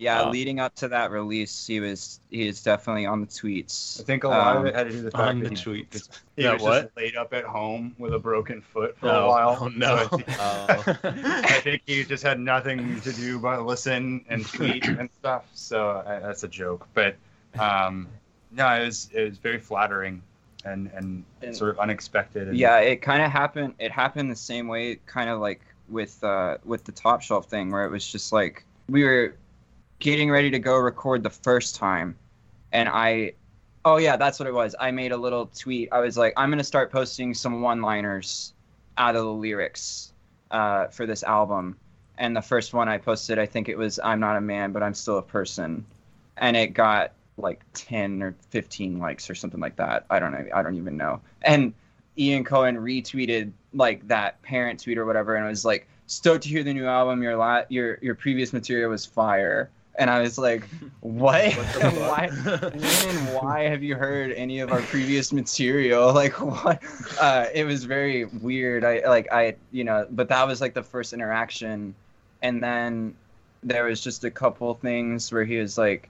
[0.00, 0.30] yeah, Oh.
[0.30, 4.00] leading up to that release, he was he was definitely on the tweets.
[4.00, 5.48] I think a lot Um, of it had to do with the fact On that
[5.48, 6.08] the he, tweets.
[6.36, 6.82] he Yeah, was what?
[6.82, 9.58] just laid up at home with a broken foot for Oh, a while.
[9.60, 9.96] oh, no.
[9.96, 10.94] So I think- Oh.
[11.48, 15.46] I think he just had nothing to do but listen and tweet and stuff.
[15.54, 17.16] So uh, that's a joke, but
[17.58, 18.06] um,
[18.52, 20.22] no, it was it was very flattering
[20.72, 22.48] and and, And- sort of unexpected.
[22.48, 26.22] And, yeah it kind of happened it happened the same way kind of like with
[26.22, 29.34] uh with the top shelf thing where it was just like we were
[29.98, 32.16] getting ready to go record the first time
[32.72, 33.32] and i
[33.84, 36.50] oh yeah that's what it was i made a little tweet i was like i'm
[36.50, 38.52] gonna start posting some one liners
[38.98, 40.12] out of the lyrics
[40.50, 41.76] uh for this album
[42.18, 44.82] and the first one i posted i think it was i'm not a man but
[44.82, 45.84] i'm still a person
[46.36, 50.44] and it got like 10 or 15 likes or something like that i don't know
[50.54, 51.72] i don't even know and
[52.18, 56.48] Ian Cohen retweeted like that parent tweet or whatever, and it was like, "Stoked to
[56.48, 57.22] hear the new album.
[57.22, 60.64] Your la- your your previous material was fire." And I was like,
[61.00, 61.52] "What?
[61.54, 62.28] why?
[62.28, 66.12] When and why have you heard any of our previous material?
[66.18, 66.82] Like what?"
[67.20, 68.84] Uh, it was very weird.
[68.84, 71.94] I like I you know, but that was like the first interaction,
[72.42, 73.14] and then
[73.62, 76.08] there was just a couple things where he was like,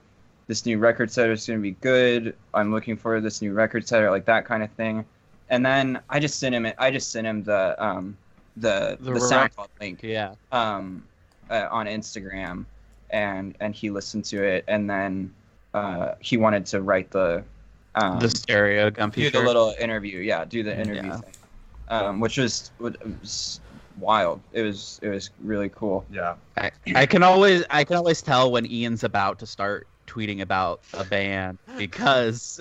[0.49, 2.35] "This new record setter is gonna be good.
[2.53, 5.05] I'm looking for this new record setter," like that kind of thing
[5.49, 8.17] and then I just sent him I just sent him the um
[8.57, 9.21] the The the, rec-
[9.53, 11.03] SoundCloud link yeah um
[11.49, 12.65] uh, on Instagram
[13.09, 15.33] and and he listened to it and then
[15.73, 17.43] uh he wanted to write the
[17.95, 21.17] um the Stereogum do the little interview yeah do the interview Yeah.
[21.17, 21.33] thing
[21.89, 23.59] um which was, was
[23.99, 26.35] wild it was it was really cool yeah.
[26.57, 30.81] I, I can always I can always tell when Ian's about to start tweeting about
[30.93, 32.59] a band because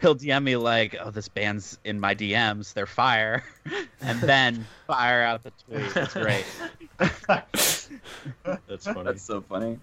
[0.00, 2.72] he'll DM me like, "Oh, this band's in my DMs.
[2.74, 3.42] They're fire,"
[4.00, 5.96] and then fire out the tweet.
[5.96, 6.44] It's great.
[8.66, 9.02] That's funny.
[9.04, 9.78] That's so funny.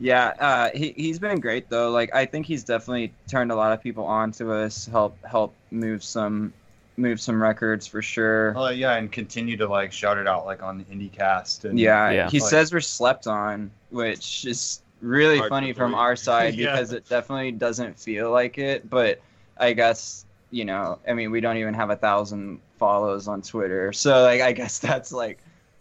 [0.00, 1.90] Yeah, uh, he he's been great though.
[1.90, 4.86] Like I think he's definitely turned a lot of people on to us.
[4.86, 6.52] Help help move some
[6.96, 8.54] move some records for sure.
[8.56, 11.64] Oh yeah, and continue to like shout it out like on the IndieCast.
[11.64, 12.30] And, Yeah, Yeah.
[12.30, 16.72] he Like- says we're slept on, which is really Hard funny from our side Yeah.
[16.72, 18.88] because it definitely doesn't feel like it.
[18.88, 19.20] But
[19.58, 23.92] I guess you know, I mean, we don't even have a thousand follows on Twitter,
[23.92, 25.38] so like I guess that's like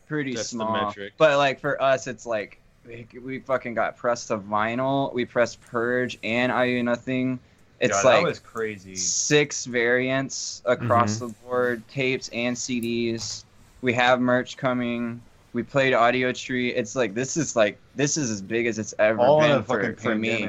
[0.07, 0.93] pretty That's small.
[1.17, 5.13] But like for us, it's like we, we fucking got pressed to vinyl.
[5.13, 7.39] We pressed Purge and I Do Nothing.
[7.79, 8.95] It's yeah, like that was crazy.
[8.95, 11.27] six variants across mm-hmm.
[11.27, 13.43] the board, tapes and CDs.
[13.81, 15.21] We have merch coming.
[15.57, 16.73] We played Audiotree.
[16.75, 19.63] It's like this is like this is as big as it's ever All been a
[19.63, 20.47] for, fucking for me.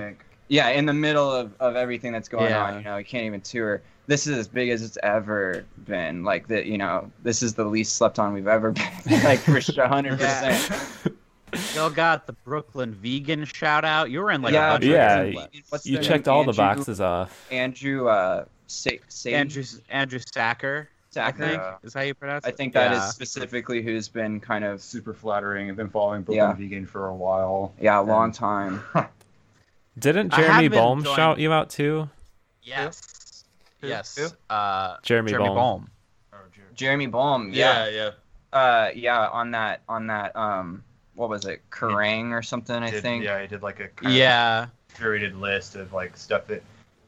[0.49, 2.63] Yeah, in the middle of, of everything that's going Yeah.
[2.65, 3.81] on, you know, you can't even tour.
[4.07, 6.25] This is as big as it's ever been.
[6.25, 8.85] Like that, you know, this is the least slept on we've ever been.
[9.25, 10.71] like for sure, hundred percent.
[11.75, 14.11] Y'all got the Brooklyn vegan shout out.
[14.11, 15.51] You were in like Yeah, a bunch of Yeah, different.
[15.71, 16.35] What's You checked name?
[16.35, 17.47] all the boxes off.
[17.51, 21.77] Andrew uh, Sa- Sa- Andrew Andrew Sacher, I think Yeah.
[21.83, 22.49] is how you pronounce it.
[22.49, 23.07] I think that is Yeah.
[23.09, 25.71] specifically who's been kind of Super flattering.
[25.71, 26.55] I've been following Brooklyn Yeah.
[26.55, 27.73] Vegan for a while.
[27.81, 28.83] yeah a long time.
[29.99, 32.09] Didn't Jeremy have been enjoying- shout you out too?
[32.63, 33.45] Yes.
[33.81, 33.89] Who?
[33.89, 34.17] Yes.
[34.17, 34.27] Who?
[34.55, 35.57] Uh, Jeremy, Jeremy Bolm.
[35.57, 35.91] Bolm.
[36.33, 36.77] Oh, Jared.
[36.77, 38.11] Jeremy Bolm, yeah, yeah,
[38.53, 38.59] yeah.
[38.59, 40.85] uh, yeah, on that, on that, um,
[41.15, 42.77] what was it, Kerrang or something?
[42.77, 43.25] I think.
[43.25, 44.67] Yeah, he did like a Yeah.
[44.97, 46.63] curated list of like stuff that,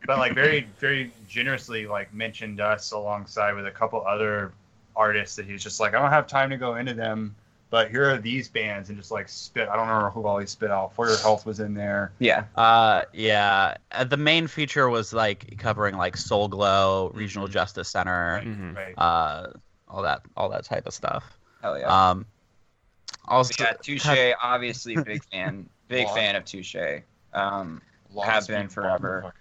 [0.07, 4.53] but like very very generously like mentioned us alongside with a couple other
[4.97, 7.35] artists that he's just like I don't have time to go into them,
[7.71, 9.69] but here are these bands and just like spit.
[9.69, 10.95] I don't remember who all he spit out.
[10.95, 12.13] For Your Health was in there.
[12.19, 13.77] Yeah, Uh, yeah.
[13.93, 17.53] Uh, the main feature was like covering like Soul Glo, Regional Mhm.
[17.53, 18.77] Justice Center, Right, Mhm.
[18.77, 18.95] right.
[18.99, 19.53] uh,
[19.89, 21.37] all that, all that type of stuff.
[21.63, 22.11] hell yeah.
[22.11, 22.27] Um,
[23.29, 26.17] Also, yeah, Touche, obviously big fan, big Lot.
[26.17, 26.75] fan of Touche.
[27.33, 27.81] Um,
[28.13, 29.35] Lost Have been Me bought forever.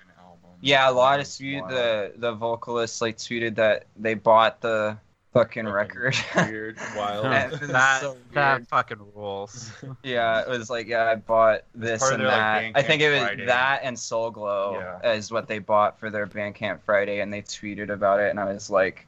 [0.62, 0.88] Fucking album.
[0.88, 1.68] yeah, a lot of It's dispute.
[1.70, 4.97] The the vocalist like tweeted that they bought the
[5.34, 6.16] fucking Fucking record.
[6.36, 7.26] Weird, wild.
[7.28, 9.72] And that so that fucking rules.
[10.03, 12.80] Yeah, it was like yeah, I bought this and their, like, that.
[12.80, 13.45] I think it was Friday.
[13.45, 15.12] that and Soul Glo Yeah.
[15.14, 18.45] is what they bought for their Bandcamp Friday, and they tweeted about it, and I
[18.45, 19.05] was like,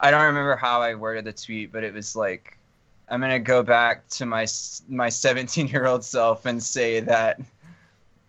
[0.00, 2.58] I don't remember how I worded the tweet, but it was like,
[3.08, 4.46] I'm gonna go back to my
[4.88, 7.40] my 17 year old self and say that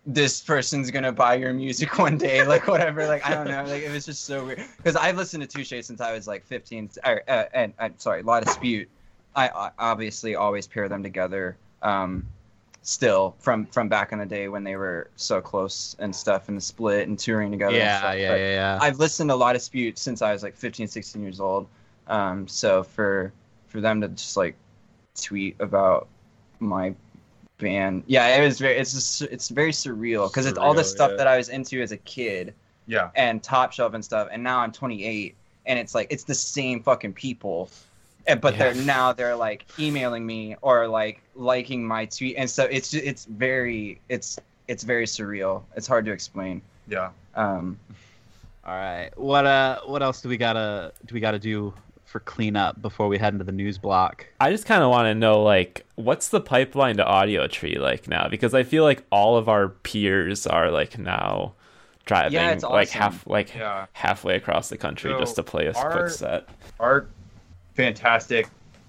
[0.08, 3.06] this person's gonna buy your music one day, like whatever.
[3.06, 5.84] Like I don't know, like it was just so weird because I've listened to Touche
[5.84, 6.90] since I was like 15.
[7.04, 8.88] Or, uh, and I'm sorry, La Dispute.
[9.36, 11.56] I, I obviously always pair them together.
[11.82, 12.26] Um,
[12.82, 16.56] still from from back in the day when they were so close and stuff and
[16.56, 17.74] the split and touring together.
[17.74, 18.14] and Yeah, stuff.
[18.18, 18.78] yeah, yeah, yeah.
[18.80, 21.68] I've listened to a lot of Dispute since I was like 15, 16 years old.
[22.06, 23.30] Um, so for
[23.66, 24.56] for them to just like
[25.20, 26.08] tweet about
[26.60, 26.94] my
[27.58, 31.10] band, yeah, it was very it's just it's very surreal because it's all the stuff
[31.12, 31.16] yeah.
[31.18, 32.54] that I was into as a kid
[32.86, 33.10] Yeah.
[33.14, 35.34] and Top Shelf and stuff, and now I'm 28,
[35.66, 37.68] and it's like it's the same fucking people,
[38.26, 42.64] and, but they're now they're like emailing me or like liking my tweet, and so
[42.64, 44.38] it's ju- it's very it's
[44.68, 45.62] it's very surreal.
[45.76, 46.62] It's hard to explain.
[46.88, 47.10] Yeah.
[47.34, 47.78] Um,
[48.64, 49.10] All right.
[49.16, 51.72] What uh what else do we gotta do we gotta do
[52.08, 54.26] for cleanup before we head into the news block?
[54.40, 58.28] I just kind of want to know, like, what's the pipeline to Audiotree like now?
[58.28, 61.52] Because I feel like all of our peers are like now
[62.06, 63.84] driving Yeah, it's like half like Yeah.
[63.92, 66.48] halfway across the country So just to play a our- quick set.
[66.80, 67.06] our
[67.74, 68.48] fantastic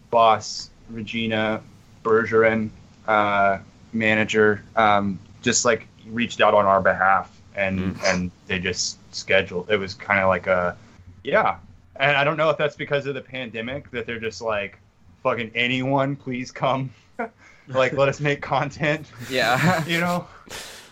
[0.10, 1.62] boss Regina
[2.04, 2.70] Bergeron,
[3.08, 3.58] uh,
[3.94, 8.04] manager, um, just like reached out on our behalf, and Mm.
[8.14, 9.70] and they just scheduled.
[9.70, 10.76] It was kind of like a,
[11.24, 11.58] yeah.
[12.00, 14.80] And I don't know if that's because of the pandemic that they're just like,
[15.22, 16.90] fucking anyone, please come,
[17.68, 19.12] like let us make content.
[19.30, 20.28] Yeah, you know?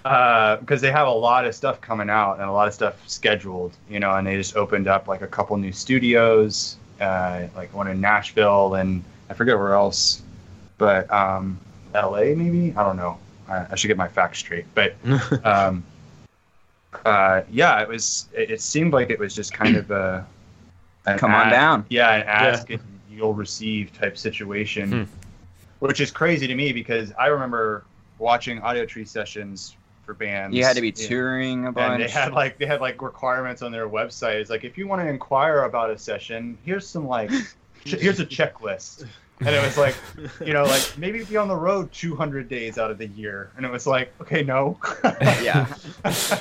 [0.04, 3.76] Because they have a lot of stuff coming out and a lot of stuff scheduled
[3.90, 7.88] you know and they just opened up like a couple new studios uh, like one
[7.90, 10.22] in nashville and i forget where else.
[10.78, 11.60] But um,
[11.94, 12.74] la maybe?
[12.78, 13.18] I don't know.
[13.50, 14.66] I, I should get my facts straight.
[14.76, 14.96] But
[15.44, 15.84] um,
[17.04, 20.26] uh, yeah it was it, it seemed like it was just kind of a
[21.08, 21.86] an come on down.
[21.90, 25.04] yeah an ask and you'll receive type situation Hmm.
[25.80, 27.84] which is crazy to me because i remember
[28.20, 31.08] watching Audiotree sessions for bands You had to be Yeah.
[31.08, 31.94] touring a bunch.
[31.94, 34.88] and they had like they had like requirements on their website it's like if you
[34.88, 37.30] want to inquire about a session here's some like
[37.86, 39.06] ch- here's a checklist
[39.40, 39.96] and it was like
[40.44, 43.66] you know like maybe be on the road 200 days out of the year and
[43.66, 44.78] it was like okay no
[45.42, 45.68] yeah,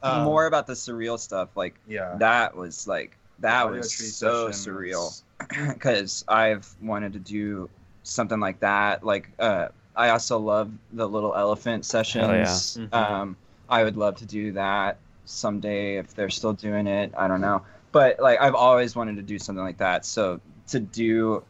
[0.00, 1.56] Um, more about the surreal stuff.
[1.56, 5.20] Like yeah that was like that was so surreal.
[5.68, 7.70] because I've wanted to do
[8.02, 9.04] something like that.
[9.04, 12.76] Like, uh, I also love the little elephant sessions.
[12.76, 12.92] Mhm.
[12.94, 13.36] Um,
[13.68, 17.12] I would love to do that someday if they're still doing it.
[17.16, 17.62] I don't know,
[17.92, 20.04] but like I've always wanted to do something like that.
[20.06, 21.42] So to do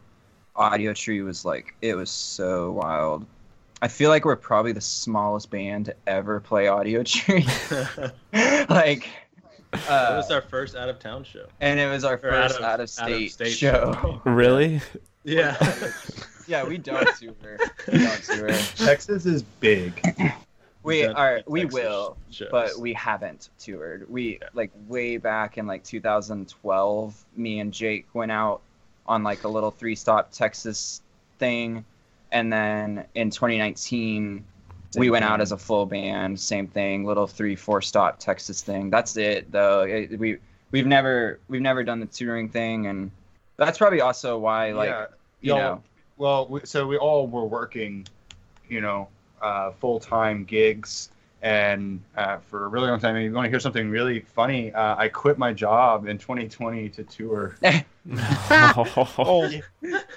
[0.55, 3.25] Audiotree was like it was so wild.
[3.81, 7.45] I feel like we're probably the smallest band to ever play Audiotree.
[8.69, 9.07] like,
[9.71, 11.45] that uh, was our first out of town show.
[11.61, 14.21] and it was our Or first out out of- of, state, out-of-state show.
[14.25, 14.81] Really?
[15.23, 15.57] Yeah.
[16.47, 17.33] yeah, we don't tour.
[17.91, 18.49] We don't tour.
[18.75, 20.01] texas is big
[20.81, 21.41] We are.
[21.45, 22.47] We Texas will, shows.
[22.51, 24.09] but we haven't toured.
[24.09, 27.25] We like way back in like 2012.
[27.35, 28.61] Me and Jake went out
[29.05, 31.01] on like a little three-stop Texas
[31.37, 31.83] thing,
[32.31, 34.45] and then in 2019
[34.95, 36.39] we went out as a full band.
[36.39, 38.89] Same thing, little three, four-stop Texas thing.
[38.89, 39.83] That's it though.
[39.83, 40.37] It, we
[40.71, 43.11] we've never we've never done the touring thing, and
[43.57, 45.05] that's probably also why like yeah
[45.41, 45.83] you know
[46.17, 48.07] well we, so we all were working
[48.67, 49.07] you know
[49.41, 51.09] uh, full-time gigs
[51.41, 54.73] and uh, for a really long time and you want to hear something really funny
[54.73, 57.55] uh, i quit my job in 2020 to tour
[59.17, 59.49] oh,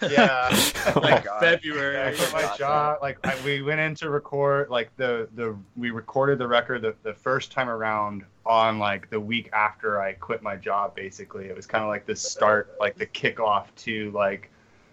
[0.08, 0.48] yeah
[0.86, 1.40] Oh my like God.
[1.40, 2.00] February.
[2.00, 2.58] I quit my Gotcha.
[2.58, 2.98] job.
[3.02, 6.94] Like I, we went in to record like the the we recorded the record the,
[7.02, 10.94] the first time around on like the week after I quit my job.
[10.94, 14.50] Basically, it was kind of like the start, like the kickoff to like,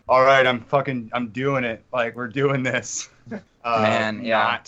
[0.08, 1.84] all right, I'm fucking, I'm doing it.
[1.92, 3.10] Like we're doing this.
[3.64, 4.60] Uh, Man, yeah.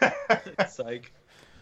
[0.00, 0.68] not.
[0.70, 1.12] Psych.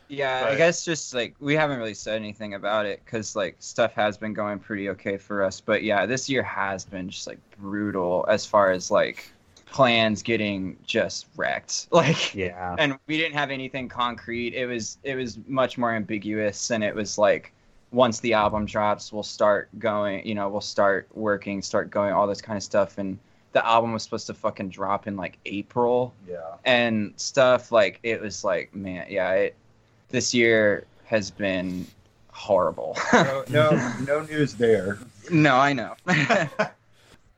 [0.09, 3.95] Yeah, I guess just like we haven't really said anything about it because like stuff
[3.95, 5.61] has been going pretty okay for us.
[5.61, 9.33] But yeah, this year has been just like brutal as far as like
[9.67, 11.89] plans getting just wrecked.
[11.93, 12.77] Like, Yeah.
[12.79, 14.55] and we didn't have anything concrete.
[14.55, 17.53] It was it was much more ambiguous, and it was like
[17.91, 20.25] once the album drops, we'll start going.
[20.27, 23.19] You know, we'll start working, start going, all this kind of stuff, and
[23.55, 26.41] the album was supposed to fucking drop in like April Yeah.
[26.67, 27.73] and stuff.
[27.73, 29.57] Like it was like, man, yeah, it
[30.11, 31.87] this year has been
[32.31, 32.99] horrible.
[33.13, 34.99] No, no, no news there.
[35.31, 35.95] no, I know.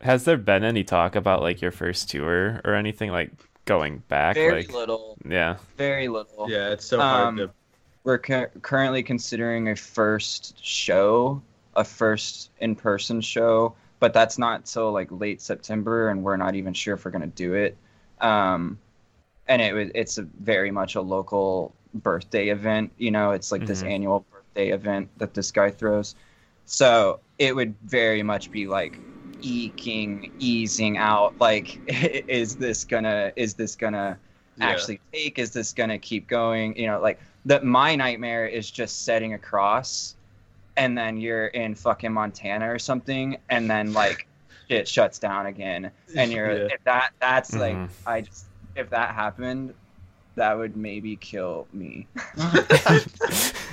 [0.01, 3.31] Has there been any talk about like your first tour or anything like
[3.65, 4.35] going back?
[4.37, 5.17] Very like, little.
[5.29, 5.57] yeah.
[5.77, 6.51] Very little.
[6.51, 7.51] Yeah, it's so hard Um, to.
[8.05, 11.43] We're cu- currently considering a first show,
[11.75, 16.75] a first in-person show, but that's not till like late September, and we're not even
[16.75, 17.77] sure if we're gonna do it.
[18.21, 18.79] Um,
[19.47, 22.93] and it was it's a very much a local birthday event.
[22.99, 23.83] You know, it's like this Mhm.
[23.83, 26.15] annual birthday event that this guy throws.
[26.65, 29.01] So it would very much be like
[29.43, 31.37] eking, easing out.
[31.41, 31.81] Like,
[32.29, 34.19] is this gonna is this gonna
[34.57, 34.89] Yeah.
[34.89, 35.39] actually take?
[35.39, 36.77] Is this gonna keep going?
[36.77, 37.65] You know, like that.
[37.65, 40.17] My nightmare is just setting across,
[40.77, 44.27] and then you're in fucking Montana or something, and then like
[44.69, 46.69] it shuts down again, and you're Yeah.
[46.75, 47.89] if that that's like Mhm.
[48.07, 49.73] I just if that happened,
[50.35, 52.07] that would maybe kill me.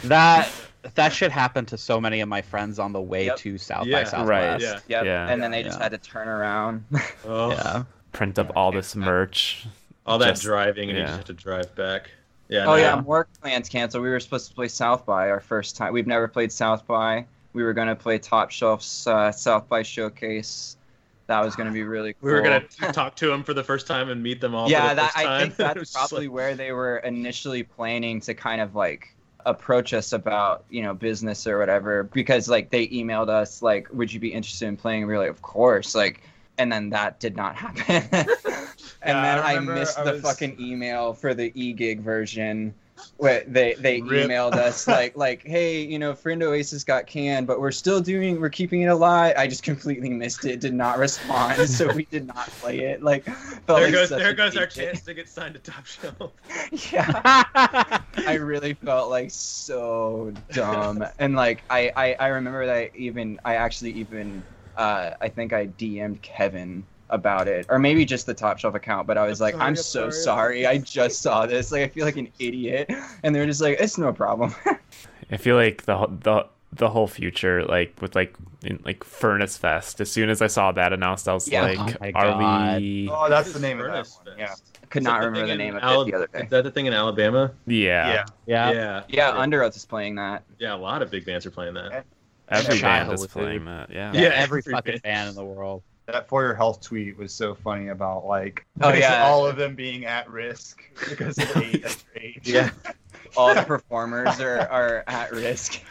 [0.03, 0.49] That
[0.95, 3.37] that shit happened to so many of my friends on the way Yep.
[3.37, 3.99] to South Yeah.
[3.99, 4.63] by Southwest.
[4.63, 4.79] Yeah.
[4.87, 5.05] Yep.
[5.05, 5.29] Yeah.
[5.29, 5.83] And then they just Yeah.
[5.83, 6.83] had to turn around.
[7.25, 7.83] Oh, Yeah.
[8.11, 9.65] Print up all this merch.
[10.05, 12.11] all that Just- driving and you just have to drive back.
[12.49, 12.65] Yeah.
[12.65, 14.03] oh no, yeah, more plans canceled.
[14.03, 15.93] We were supposed to play South by our first time.
[15.93, 17.25] We've never played South by.
[17.53, 20.77] We were gonna play Top Shelf's uh, South by showcase.
[21.27, 22.27] That was gonna be really cool.
[22.29, 24.69] We were gonna talk to them for the first time and meet them all.
[24.69, 25.55] yeah, for the that I think.
[25.57, 29.09] That's probably like- where they were initially planning to kind of like
[29.45, 34.11] approach us about you know business or whatever because like they emailed us like would
[34.13, 36.21] you be interested in playing we were like of course like
[36.57, 37.85] and then that did not happen
[39.01, 42.73] and then I I, missed I the was- fucking email for the e-gig version
[43.17, 44.29] where they they Rip.
[44.29, 48.39] emailed us like like hey you know friend oasis got canned but we're still doing
[48.39, 52.25] we're keeping it alive i just completely missed it did not respond so we did
[52.27, 53.35] not play it like There
[53.67, 56.31] like goes there goes our chance to get signed to Top Shelf.
[56.93, 61.03] yeah I really felt like so dumb.
[61.19, 64.43] And like I, I, I remember that I even I actually even
[64.77, 67.65] uh, I think I DM'd Kevin about it.
[67.69, 69.75] Or maybe just the Top Shelf account, but I was I'm like, sorry, I'm I'm
[69.75, 70.65] so sorry." sorry.
[70.67, 71.71] I just saw this.
[71.71, 72.89] Like I feel like an idiot.
[73.23, 74.53] And they're just like, it's no problem.
[75.31, 80.01] I feel like the the the whole future, like with like in, like Furnace Fest.
[80.01, 81.61] As soon as I saw that announced, I was Yeah.
[81.63, 82.81] like, Oh "Are God.
[82.81, 84.37] we?" Oh, that's the name of that Furnace one.
[84.37, 84.39] Fest.
[84.39, 84.87] Yeah.
[84.89, 86.39] Could Is not the remember thing the name of Ala- it the other day.
[86.43, 87.51] Is that the thing in Alabama?
[87.67, 88.71] Yeah, yeah.
[88.71, 89.03] Yeah.
[89.07, 90.43] Yeah, Underoath is playing that.
[90.59, 92.05] Yeah, a lot of big bands are playing that.
[92.49, 93.67] Every Child band is playing food.
[93.67, 93.89] that.
[93.91, 95.01] Yeah, Yeah, every every fucking band.
[95.03, 95.83] band in the world.
[96.05, 99.23] That for your health tweet was so funny about like Oh, yeah.
[99.27, 101.95] all of them being at risk because of age.
[102.15, 102.41] age.
[102.43, 102.71] Yeah.
[103.37, 105.81] All the performers are, are at risk.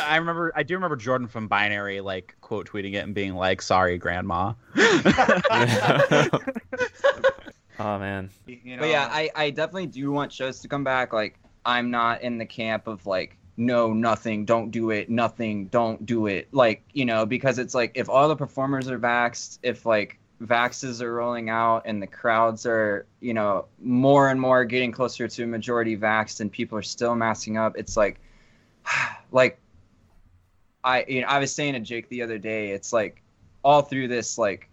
[0.00, 3.62] I remember, I do remember Jordan from Binary like quote tweeting it and being like,
[3.62, 4.52] "Sorry, Grandma."
[7.78, 11.12] oh man, You know, But yeah, I, I definitely do want shows to come back.
[11.12, 16.04] Like, I'm not in the camp of like, no, nothing, don't do it, nothing, don't
[16.04, 16.48] do it.
[16.52, 21.00] Like, you know, because it's like if all the performers are vaxxed, if like vaxes
[21.00, 25.44] are rolling out and the crowds are, you know, more and more getting closer to
[25.44, 28.20] a majority vaxxed and people are still masking up, it's like,
[29.32, 29.58] like,
[30.84, 33.22] I, you know, I was saying to Jake the other day, it's like
[33.64, 34.68] all through this, like,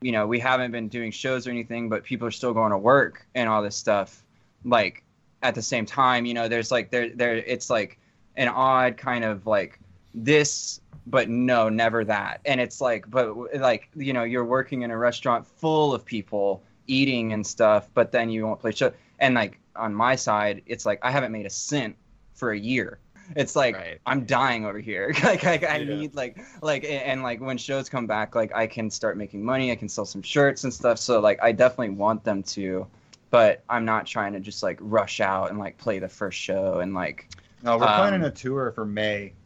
[0.00, 2.78] you know, we haven't been doing shows or anything, but people are still going to
[2.78, 4.24] work and all this stuff.
[4.64, 5.04] Like
[5.42, 7.98] at the same time, you know, there's like there there it's like
[8.36, 9.78] an odd kind of like
[10.14, 12.40] this but no, never that.
[12.44, 16.62] And it's like but like, you know, you're working in a restaurant full of people
[16.86, 18.92] eating and stuff, but then you won't play show.
[19.18, 21.96] And like on my side, it's like I haven't made a cent
[22.34, 22.98] for a year.
[23.36, 23.98] It's like Right.
[24.06, 25.12] I'm dying over here.
[25.24, 25.94] like, like I Yeah.
[25.96, 29.44] need like like and, and like when shows come back, like I can start making
[29.44, 29.72] money.
[29.72, 30.98] I can sell some shirts and stuff.
[30.98, 32.86] So like I definitely want them to,
[33.32, 36.78] but I'm not trying to just like rush out and like play the first show
[36.78, 37.28] and like
[37.64, 39.32] no, we're um, planning a tour for May.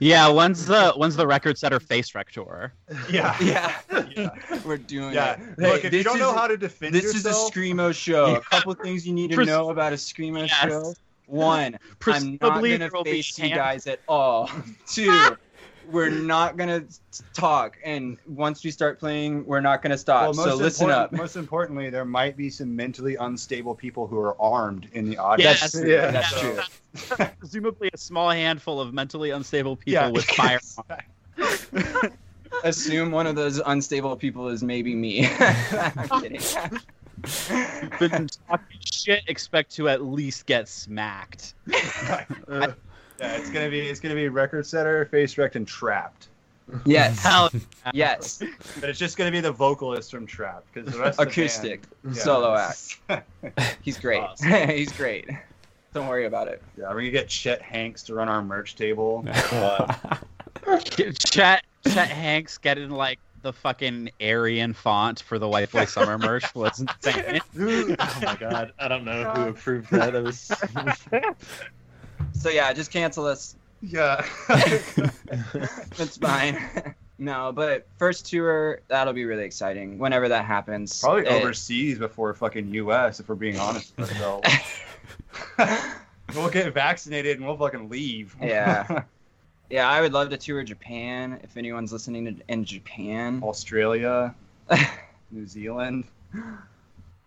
[0.00, 2.72] Yeah, when's the when's the record setter face rec tour?
[3.10, 3.36] Yeah.
[3.42, 3.74] yeah,
[4.16, 4.28] Yeah.
[4.64, 5.32] we're doing Yeah.
[5.32, 5.58] it.
[5.58, 7.92] Look, Hey, if you this don't know is- how to defend This is a screamo
[7.92, 8.36] show.
[8.36, 10.50] A couple things you need to Pres- know about a screamo Yes.
[10.50, 10.94] show.
[11.26, 14.48] One, I'm not gonna there will be face you guys at all.
[14.86, 15.36] Two,
[15.90, 16.84] we're not gonna
[17.32, 20.22] talk, and once we start playing, we're not gonna stop.
[20.22, 21.12] well, so most listen up.
[21.12, 25.60] Most importantly, there might be some mentally unstable people who are armed in the audience.
[25.62, 25.88] Yes, true.
[25.88, 26.62] That's so-
[27.16, 27.26] true.
[27.38, 30.08] Presumably a small handful of mentally unstable people Yeah.
[30.10, 30.78] with firearms.
[32.64, 35.28] Assume one of those unstable people is maybe me.
[35.40, 36.40] I'm kidding.
[37.98, 41.54] Been talking shit, expect to at least get smacked.
[42.48, 42.72] Uh,
[43.18, 46.28] yeah, it's gonna be it's gonna be record setter, face wrecked, and trapped.
[46.84, 47.18] Yes.
[47.22, 47.50] Hell,
[47.92, 48.42] yes.
[48.80, 52.08] But it's just gonna be the vocalist from Trap because the rest Acoustic of the
[52.08, 53.24] band, solo act.
[53.82, 54.22] He's great.
[54.22, 54.50] Awesome.
[54.68, 55.28] He's great.
[55.94, 56.62] Don't worry about it.
[56.76, 59.24] yeah, we're gonna get Chet Hanks to run our merch table.
[61.18, 66.54] Chet Chet Hanks getting like the fucking Aryan font for the White Boy Summer merch
[66.54, 67.40] was insane.
[67.58, 70.12] oh my god, I don't know who approved that.
[70.12, 70.50] That was
[72.38, 73.56] So yeah, just cancel this.
[73.82, 74.24] Yeah.
[76.00, 76.58] It's fine.
[77.18, 81.00] no, but first tour that'll be really exciting whenever that happens.
[81.00, 83.20] Probably It- overseas before fucking U.S.
[83.20, 84.48] If we're being honest with ourselves.
[86.34, 88.36] we'll get vaccinated and we'll fucking leave.
[88.40, 89.02] Yeah.
[89.70, 93.40] Yeah, I would love to tour Japan if anyone's listening to, in Japan.
[93.42, 94.34] Australia,
[95.30, 96.04] New Zealand.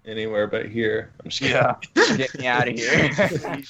[0.05, 1.11] anywhere but here.
[1.23, 1.55] I'm just kidding.
[1.55, 2.17] Yeah.
[2.17, 3.61] Get me out of here.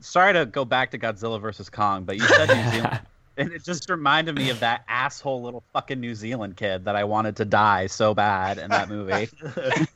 [0.00, 3.00] Sorry to go back to Godzilla versus Kong, but you said New Zealand.
[3.36, 7.04] And it just reminded me of that asshole little fucking New Zealand kid that I
[7.04, 9.30] wanted to die so bad in that movie.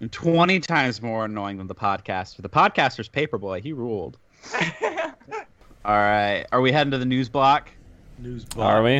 [0.00, 2.42] And 20 times more annoying than the podcaster.
[2.42, 3.60] The podcaster's Paper Boi.
[3.60, 4.18] He ruled.
[5.84, 6.44] All right.
[6.52, 7.70] Are we heading to the news block?
[8.18, 8.66] News block.
[8.66, 8.98] Are we?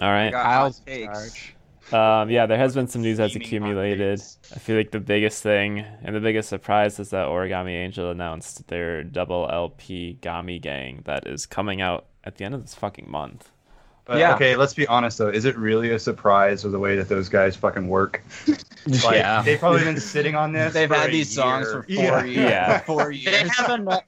[0.00, 0.32] All right.
[0.32, 1.06] Kyle's takes.
[1.06, 1.56] charge.
[1.92, 4.20] Um, yeah, there has been some news that's accumulated.
[4.54, 8.66] I feel like the biggest thing and the biggest surprise is that Origami Angel announced
[8.68, 13.10] their double LP Gami Gang that is coming out at the end of this fucking
[13.10, 13.50] month.
[14.06, 14.34] But Yeah.
[14.34, 15.28] okay, let's be honest though.
[15.28, 18.22] Is it really a surprise with the way that those guys fucking work?
[18.86, 19.40] Like, Yeah.
[19.42, 20.74] They've probably been sitting on this.
[20.74, 22.24] They've for had a these songs for four Yeah.
[22.24, 22.36] years.
[22.36, 22.78] Yeah.
[22.80, 23.56] Four They years.
[23.56, 24.02] have another,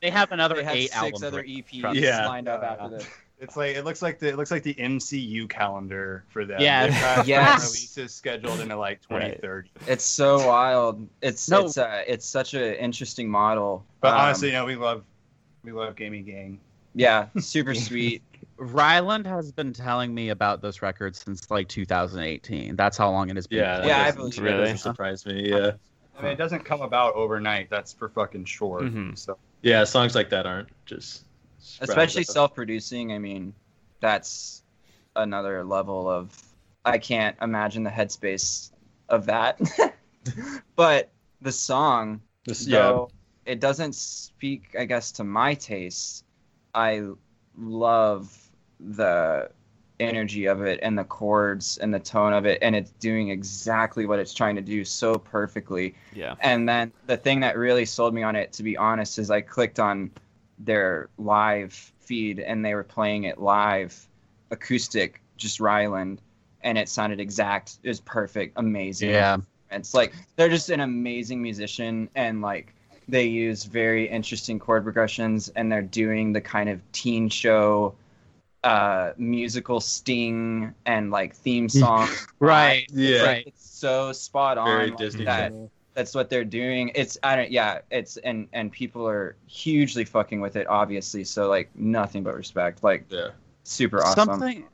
[0.00, 1.22] they have another They had eight six albums.
[1.24, 1.56] other written.
[1.56, 2.28] EPs Yeah.
[2.28, 3.08] lined up after this.
[3.42, 6.60] It's like it looks like the it looks like the MCU calendar for them.
[6.60, 6.86] Yeah.
[7.16, 7.64] They've Yes.
[7.66, 9.68] releases scheduled into like 2030.
[9.88, 11.06] It's so wild.
[11.22, 11.64] It's No.
[11.66, 13.84] it's uh, it's such an interesting model.
[14.00, 15.02] But Um, honestly, you know, we love
[15.64, 16.60] we love Gami Gang.
[16.94, 18.22] yeah, super sweet.
[18.58, 22.76] Ryland has been telling me about this record since like 2018.
[22.76, 23.58] That's how long it has been.
[23.58, 24.58] Yeah, that Yeah, I doesn't- believe that it.
[24.58, 25.50] doesn't surprise me.
[25.50, 25.72] Yeah,
[26.16, 27.70] I mean, it doesn't come about overnight.
[27.70, 28.82] That's for fucking sure.
[28.82, 29.18] Mhm.
[29.18, 31.31] So yeah, songs like that aren't just sprout
[31.80, 33.12] Especially self-producing.
[33.12, 33.54] I mean,
[34.00, 34.62] that's
[35.16, 36.36] another level of.
[36.84, 38.72] I can't imagine the headspace
[39.08, 39.60] of that.
[40.76, 41.10] but
[41.40, 43.04] the song, This- yeah,
[43.44, 46.24] it doesn't speak, I guess, to my taste.
[46.74, 47.08] I
[47.56, 48.36] love
[48.80, 49.50] the
[50.00, 54.06] energy of it and the chords and the tone of it, and it's doing exactly
[54.06, 55.94] what it's trying to do so perfectly.
[56.14, 56.34] Yeah.
[56.40, 59.40] And then the thing that really sold me on it, to be honest, is I
[59.40, 60.10] clicked on
[60.58, 64.08] their live feed and they were playing it live,
[64.50, 66.20] acoustic, just Ryland,
[66.62, 67.78] and it sounded exact.
[67.82, 69.10] It was perfect, amazing.
[69.10, 69.38] Yeah.
[69.70, 72.74] It's like they're just an amazing musician and like
[73.08, 77.94] they use very interesting chord progressions and they're doing the kind of teen show
[78.64, 82.86] uh musical sting and like theme song Right.
[82.92, 83.46] yeah, Right.
[83.48, 85.70] it's so spot on very like, Disney that Channel.
[85.94, 90.40] That's what they're doing it's i don't yeah it's and and people are hugely fucking
[90.40, 93.28] with it obviously so like nothing but respect like Yeah,
[93.64, 94.64] super awesome Something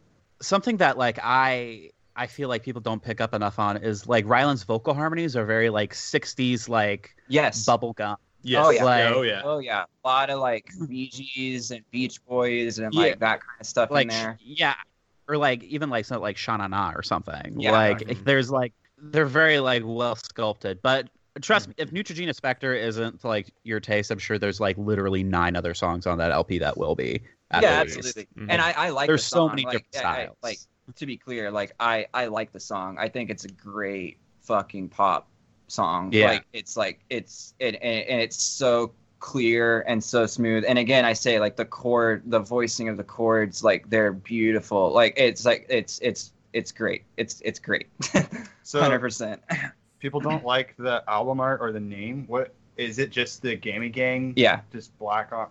[0.40, 4.26] something that like I I feel like people don't pick up enough on is like
[4.26, 8.16] Ryland's vocal harmonies are very like 60s like yes bubblegum.
[8.42, 8.84] yes, Oh, yeah.
[8.84, 12.92] Like- oh yeah, oh yeah a lot of like Bee Gees and Beach Boys and
[12.94, 13.00] Yeah.
[13.00, 14.74] like that kind of stuff Like in there yeah,
[15.28, 17.56] or like even like something like Shana Na or something.
[17.58, 17.72] Yeah.
[17.72, 18.24] Like Mhm.
[18.24, 21.08] there's like they're very like well sculpted, but
[21.40, 25.54] trust me, if Neutrogena Spectre isn't like your taste, I'm sure there's like literally nine
[25.56, 27.20] other songs on that LP that will be.
[27.50, 27.96] at yeah the least.
[28.08, 28.46] absolutely Mhm.
[28.50, 30.36] and I, I like There's the so many like, different I- I- styles.
[30.42, 30.58] like
[30.96, 34.88] to be clear like I I like the song I think it's a great fucking
[34.90, 35.28] pop
[35.66, 36.26] song Yeah.
[36.28, 41.04] like it's like it's it and, and it's so clear and so smooth and again
[41.04, 45.44] I say like the chord the voicing of the chords like they're beautiful like it's
[45.44, 47.88] like it's it's it's great it's it's great
[48.62, 49.40] So 100%
[50.00, 52.24] people don't like the album art or the name.
[52.26, 53.10] What is it?
[53.10, 54.32] Just the Gami Gang?
[54.36, 55.48] yeah Just black on.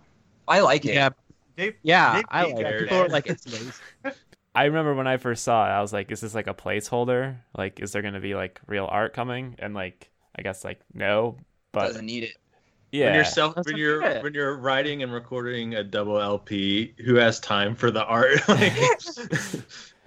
[0.48, 1.10] I like it Yeah,
[1.56, 2.78] They yeah, They I like it.
[2.78, 3.72] People are like it's lazy.
[4.56, 7.38] I remember when I first saw it, I was like, is this like a placeholder?
[7.56, 9.56] Like, is there going to be like real art coming?
[9.60, 11.38] And like, I guess like, no.
[11.72, 12.38] But doesn't need it
[12.92, 13.08] yeah.
[13.08, 14.24] When you're self, That's when you're it is.
[14.24, 18.48] when you're writing and recording a double LP, who has time for the art?
[18.48, 18.74] like,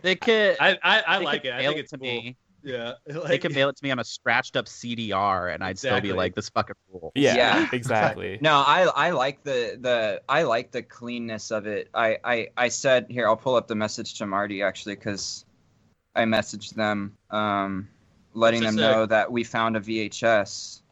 [0.03, 0.57] They could.
[0.61, 1.53] I I, I they like it.
[1.53, 2.07] I mail think it's to cool.
[2.07, 2.37] me.
[2.63, 2.93] Yeah,
[3.27, 6.13] They could mail it to me on a scratched up CDR, and I'd still be
[6.13, 7.69] like, "This fucking rule." yeah, Yeah.
[7.73, 8.39] exactly.
[8.43, 11.89] No, I I like the the I like the cleanness of it.
[11.95, 15.47] I I I said here I'll pull up the message to Marty actually because
[16.15, 17.89] I messaged them, um,
[18.35, 20.83] letting them just a- know that we found a VHS,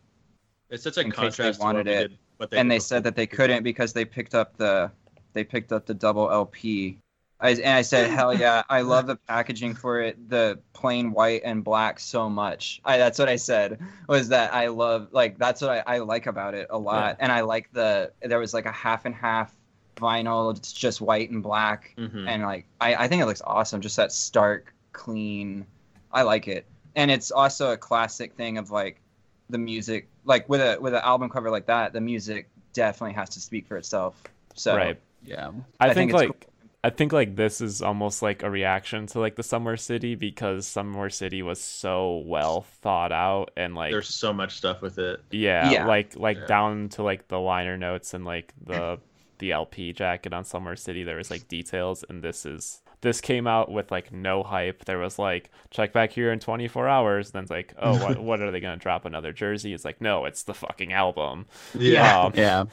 [0.71, 2.09] it's such a in case they contrast to wanted what we it.
[2.09, 2.19] did.
[2.39, 4.91] What and they did said that they couldn't because they picked up the
[5.35, 6.99] they picked up the double LP.
[7.41, 8.63] I, and I said, hell yeah!
[8.69, 12.81] I love the packaging for it, the plain white and black so much.
[12.85, 13.79] I that's what I said
[14.09, 17.25] was that I love like that's what I, I like about it a lot, Yeah.
[17.25, 19.55] and I like the there was like a half and half
[19.97, 20.57] vinyl.
[20.57, 22.27] It's just white and black, Mhm.
[22.29, 23.81] and like I, I think it looks awesome.
[23.81, 25.65] Just that stark, clean.
[26.13, 26.67] I like it,
[26.97, 29.01] and it's also a classic thing of like
[29.49, 33.29] the music, like with a with an album cover like that, the music definitely has
[33.31, 34.21] to speak for itself.
[34.55, 34.99] So right.
[35.25, 35.51] Yeah.
[35.81, 36.48] I, I think, think it's like
[36.85, 40.67] I think like this is almost like a reaction to like the Summer City because
[40.67, 45.21] Summer City was so well thought out and like There's so much stuff with it.
[45.31, 45.87] yeah, Yeah.
[45.87, 46.47] like like Yeah.
[46.47, 49.01] down to like the liner notes and like the
[49.39, 53.47] the LP jacket on Summer City there was like details and this is this came
[53.47, 54.85] out with like no hype.
[54.85, 57.31] There was like check back here in 24 hours.
[57.31, 59.73] Then it's like, oh, what, what are they gonna drop another jersey?
[59.73, 61.47] It's like, no, it's the fucking album.
[61.79, 62.23] Yeah.
[62.25, 62.65] Um, Yeah.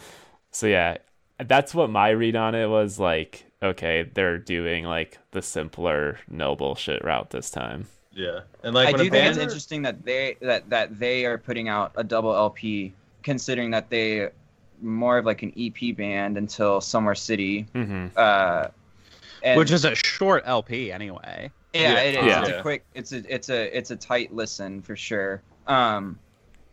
[0.50, 0.98] so yeah,
[1.44, 3.46] that's what my read on it was like.
[3.64, 7.88] Okay, they're doing like the simpler, no bullshit route this time.
[8.12, 11.00] Yeah, and like I when do a think band, it's interesting that they that that
[11.00, 14.30] they are putting out a double LP, considering that they
[14.82, 17.66] more of like an EP band until Summer City.
[17.74, 18.68] hmm Uh,
[19.44, 21.52] and Which is a short LP anyway.
[21.74, 22.00] yeah, Yeah.
[22.02, 22.26] it is.
[22.26, 22.40] Yeah.
[22.42, 22.86] It's a quick.
[22.94, 25.42] It's a it's a it's a tight listen for sure.
[25.68, 26.20] Um,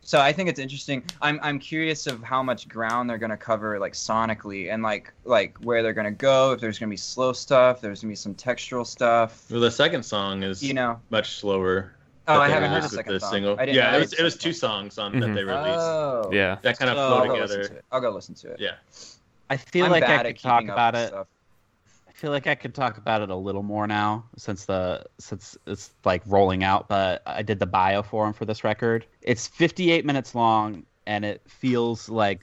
[0.05, 1.03] so I think it's interesting.
[1.21, 5.57] I'm I'm curious of how much ground they're gonna cover like sonically and like like
[5.59, 6.53] where they're gonna go.
[6.53, 9.47] If there's gonna be slow stuff, there's gonna be some textural stuff.
[9.51, 11.01] well, the second song is You know.
[11.11, 11.95] much slower.
[12.29, 13.33] Oh, I haven't heard the second the song.
[13.33, 13.57] single.
[13.59, 15.35] I didn't yeah, know it was it was two songs on that Mhm.
[15.35, 15.79] they released.
[15.79, 16.31] Oh.
[16.33, 16.59] Yeah.
[16.63, 17.65] that kind of So flow I'll go together.
[17.69, 17.83] to.
[17.91, 18.61] I'll go listen to it.
[18.61, 18.73] Yeah,
[19.51, 21.09] I feel I'm like I could talk about it.
[21.09, 21.27] stuff.
[22.09, 25.57] I feel like I could talk about it a little more now since the since
[25.67, 26.89] it's like rolling out.
[26.89, 29.07] But I did the bio for forum for this record.
[29.23, 32.41] It's 58 minutes long, and it feels like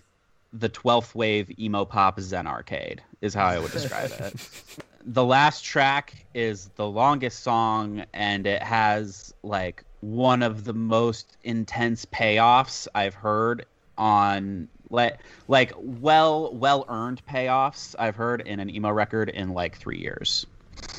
[0.51, 4.33] the 12th wave emo pop Zen arcade is how I would describe it.
[5.05, 11.37] The last track is the longest song, and it has like one of the most
[11.43, 13.65] intense payoffs I've heard
[13.97, 19.77] on like like well well earned payoffs I've heard in an emo record in like
[19.77, 20.45] three years.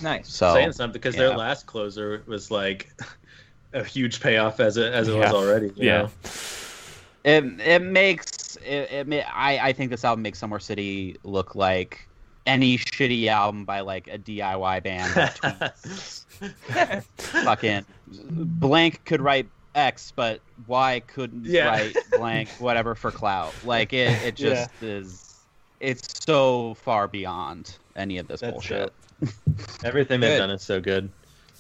[0.03, 0.33] Nice.
[0.33, 2.93] So saying something because their last closer was like
[3.73, 5.19] a huge payoff as it as it Yeah.
[5.21, 5.67] was already.
[5.69, 6.03] you Yeah.
[6.03, 6.11] know?
[7.25, 11.55] it it makes it, it ma- I I think this album makes Summer City look
[11.55, 12.07] like
[12.47, 15.73] any shitty album by like a DIY band.
[17.19, 21.67] fucking blank could write X, but Y couldn't Yeah.
[21.67, 23.53] write blank whatever for clout.
[23.65, 25.27] Like it it just is.
[25.81, 28.93] It's so far beyond any of this That's bullshit.
[29.85, 31.11] Everything they've done is so good.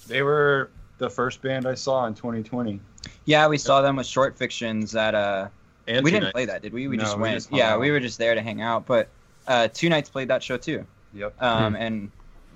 [0.09, 0.71] They were
[1.01, 2.79] the first band I saw in 2020.
[3.25, 5.49] Yeah, we saw them with short fictions at uh
[5.89, 6.33] And we didn't Nights.
[6.33, 6.87] play that, did we?
[6.87, 7.35] We No, just we went.
[7.35, 7.81] just yeah, out.
[7.81, 8.87] we were just there to hang out.
[8.87, 9.09] But
[9.49, 10.87] uh Two Knights played that show too.
[11.15, 11.43] Yep.
[11.43, 12.11] Um and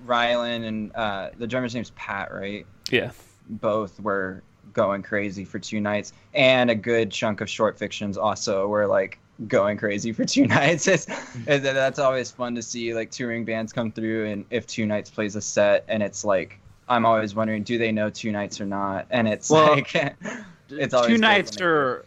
[0.05, 2.67] Ryland and uh the drummer's name's Pat, right?
[2.91, 3.11] Yeah.
[3.49, 4.43] Both were
[4.73, 6.13] going crazy for Two Knights.
[6.35, 9.19] And a good chunk of short fictions also were like
[9.49, 10.87] going crazy for two nights.
[10.87, 11.07] It's,
[11.47, 15.11] it, that's always fun to see like touring bands come through and if Two Knights
[15.11, 18.67] plays a set and it's like I'm always wondering, do they know Two Knights or
[18.67, 19.07] not?
[19.11, 19.95] And it's Well, like
[20.71, 22.05] It's always Two Knights when are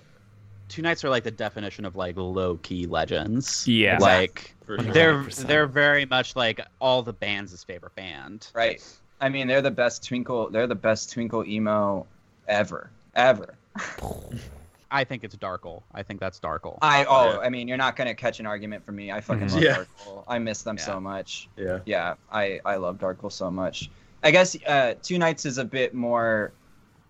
[0.69, 3.67] Two Knights are like the definition of like low key legends.
[3.67, 3.97] Yeah.
[3.99, 4.77] like sure.
[4.77, 8.47] they're they're very much like all the band's favorite band.
[8.53, 8.83] Right.
[9.19, 10.49] I mean, they're the best twinkle.
[10.49, 12.05] They're the best twinkle emo
[12.47, 13.55] ever, ever.
[14.91, 15.81] I think it's Darkle.
[15.93, 16.77] I think that's Darkle.
[16.81, 17.39] I oh, Yeah.
[17.39, 19.11] I mean, you're not gonna catch an argument from me.
[19.11, 19.53] I fucking Mhm.
[19.53, 19.75] love Yeah.
[20.05, 20.23] Darkle.
[20.27, 20.83] I miss them Yeah.
[20.83, 21.49] so much.
[21.57, 21.79] Yeah.
[21.85, 23.89] Yeah, I I love Darkle so much.
[24.23, 26.51] I guess uh, Two Knights is a bit more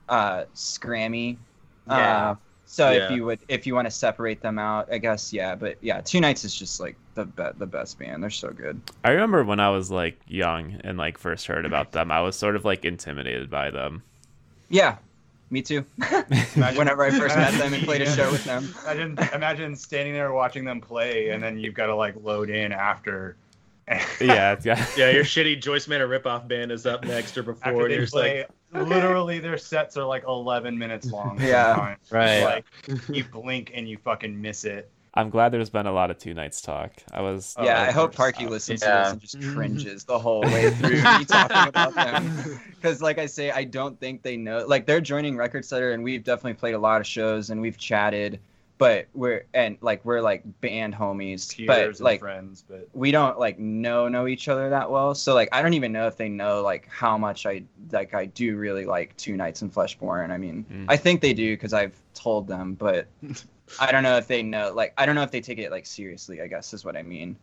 [0.09, 1.37] uh, scrammy.
[1.87, 2.29] Yeah.
[2.31, 2.35] Uh,
[2.65, 3.05] so Yeah.
[3.05, 5.55] if you would, if you want to separate them out, I guess yeah.
[5.55, 8.21] But yeah, Two Knights is just like the be- the best band.
[8.21, 8.81] They're so good.
[9.05, 12.35] I remember when I was like young and like first heard about them, I was
[12.35, 14.03] sort of like intimidated by them.
[14.69, 14.97] Yeah,
[15.49, 15.85] me too.
[16.55, 18.73] Whenever I first met them and played a show with them.
[18.83, 22.73] Imagine, imagine standing there watching them play, and then you've got to like load in
[22.73, 23.37] after.
[24.19, 24.65] Yeah, it's
[24.97, 27.71] Yeah, your shitty Joyce Manor ripoff band is up next or before.
[27.73, 31.39] after they you're play, like, literally their sets are like 11 minutes long.
[31.47, 31.75] Yeah.
[31.75, 32.11] sometimes.
[32.11, 32.43] Right.
[32.43, 32.65] Like
[33.09, 34.91] you blink and you fucking miss it.
[35.13, 36.91] I'm glad there's been a lot of Two Knights talk.
[37.11, 38.33] I was oh, Yeah, Oh, I hope of course.
[38.33, 39.03] Parky listens to Yeah.
[39.03, 39.55] this and just mm-hmm.
[39.55, 42.59] cringes the whole way through me talking about them.
[42.75, 44.65] Because, like I say, I don't think they know.
[44.67, 47.77] Like they're joining Record Setter, and we've definitely played a lot of shows and we've
[47.77, 48.39] chatted,
[48.77, 53.39] but we're and like we're like band homies, Peers but like friends, but we don't
[53.39, 55.15] like know know each other that well.
[55.15, 58.25] So like I don't even know if they know like how much I like I
[58.25, 60.31] do really like Two Knights and Fleshborn.
[60.31, 60.85] I mean, Mm.
[60.87, 63.07] I think they do because I've told them, but
[63.79, 64.71] I don't know if they know.
[64.73, 66.41] Like I don't know if they take it like seriously.
[66.41, 67.35] I guess is what I mean.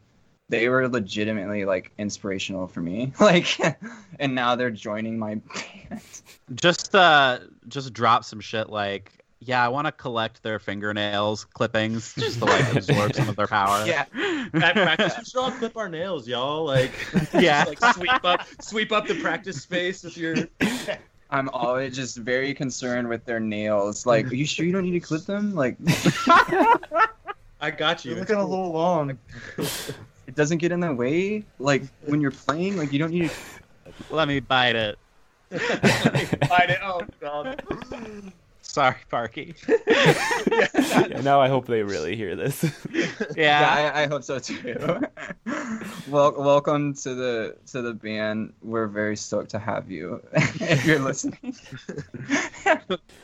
[0.50, 3.12] they were legitimately like inspirational for me.
[3.20, 3.58] Like,
[4.20, 5.34] and now they're joining my
[5.90, 6.00] band.
[6.54, 7.38] Just uh,
[7.68, 12.44] just drop some shit like, yeah, I want to collect their fingernails clippings just to
[12.46, 13.84] like absorb some of their power.
[13.86, 14.04] Yeah,
[14.54, 16.64] At practice, we should all clip our nails, y'all.
[16.64, 16.92] Like,
[17.34, 17.64] Yeah.
[17.64, 20.36] like sweep up, sweep up the practice space with your.
[21.30, 24.06] I'm always just very concerned with their nails.
[24.06, 25.54] Like, are you sure you don't need to clip them?
[25.54, 25.76] Like,
[27.60, 28.12] I got you.
[28.12, 29.18] You're looking a little long.
[30.26, 31.44] it doesn't get in the way.
[31.58, 34.98] Like when you're playing, like you don't need to Let me bite it.
[35.50, 36.78] Find it.
[36.82, 37.62] Oh god.
[38.74, 39.54] Sorry, Parky.
[39.86, 42.64] yeah, now I hope they really hear this.
[43.36, 43.60] Yeah.
[43.60, 45.00] Yeah, I, I hope so too.
[46.08, 48.52] well, welcome to the to the band.
[48.62, 50.20] We're very stoked to have you.
[50.34, 51.54] if you're listening.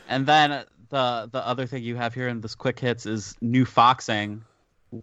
[0.07, 3.65] And then the the other thing you have here in this quick hits is new
[3.65, 4.43] foxing,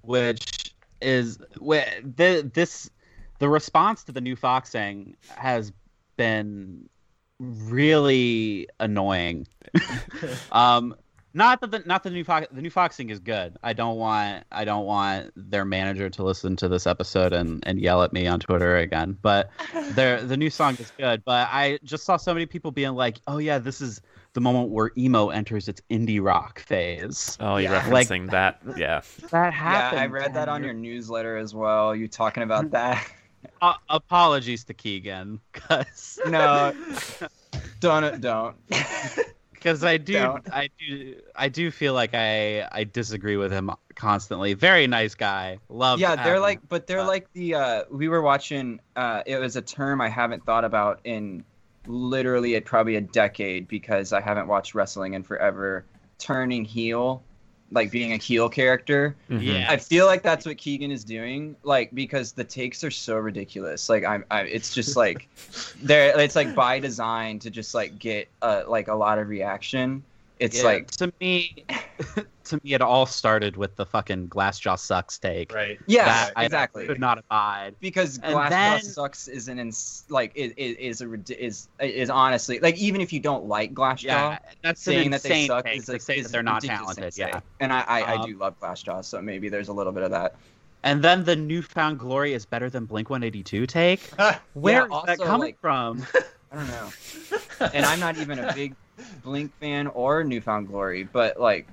[0.02, 1.84] which is wh-
[2.16, 2.88] the this
[3.38, 5.72] the response to the new foxing has
[6.16, 6.88] been
[7.38, 9.46] really annoying.
[10.52, 10.94] um,
[11.34, 13.56] not that the not the new fox the new foxing is good.
[13.62, 17.78] I don't want I don't want their manager to listen to this episode and, and
[17.80, 19.16] yell at me on Twitter again.
[19.20, 19.50] But
[19.90, 21.22] their the new song is good.
[21.24, 24.00] But I just saw so many people being like, "Oh yeah, this is
[24.32, 27.86] the moment where emo enters its indie rock phase." oh, you're Yeah.
[27.88, 28.60] Like- referencing that?
[28.76, 29.02] Yeah.
[29.30, 29.52] That happened.
[29.52, 30.00] Yeah, happened.
[30.00, 31.94] I read that on your newsletter as well.
[31.94, 33.06] You talking about that?
[33.60, 36.72] Uh, apologies to Keegan, because No,
[37.80, 38.56] don't don't.
[39.52, 40.52] because I do Don't.
[40.52, 44.54] I do I do feel like I I disagree with him constantly.
[44.54, 45.58] Very nice guy.
[45.68, 45.98] Love.
[46.00, 47.54] yeah, they're having like, but they're Uh, like the.
[47.54, 48.80] uh We were watching.
[48.96, 51.44] uh It was a term I haven't thought about in
[51.86, 55.84] literally at probably a decade because I haven't watched wrestling in forever.
[56.18, 57.22] Turning heel,
[57.70, 59.14] like being a heel character.
[59.30, 59.42] Mhm.
[59.42, 59.66] Yeah.
[59.70, 63.88] I feel like that's what Keegan is doing, like because the takes are so ridiculous.
[63.88, 65.28] Like I'm, I, it's just like
[65.82, 70.02] they're, it's like by design to just like get uh, like a lot of reaction.
[70.40, 71.64] It's Yeah, like to me,
[72.44, 75.52] to me, it all started with the fucking Glassjaw sucks take.
[75.52, 75.78] Right.
[75.86, 76.86] yeah, That I exactly.
[76.86, 77.74] Could not abide.
[77.80, 81.12] because And Glass then- sucks is an ins- like is is a
[81.42, 85.46] is is honestly like even if you don't like Glassjaw, Yeah, that's saying that they
[85.48, 87.04] suck is, like, say is that they're not talented.
[87.04, 87.28] to say.
[87.28, 90.04] Yeah, and I I, I Um, do love Glassjaw, so maybe there's a little bit
[90.04, 90.36] of that.
[90.84, 94.00] and then the newfound glory is better than Blink One Eighty Two take.
[94.54, 96.06] Where is that also, coming like- from?
[96.52, 97.68] I don't know.
[97.74, 98.74] and I'm not even a big
[99.22, 101.68] Blink fan or Newfound Glory, but like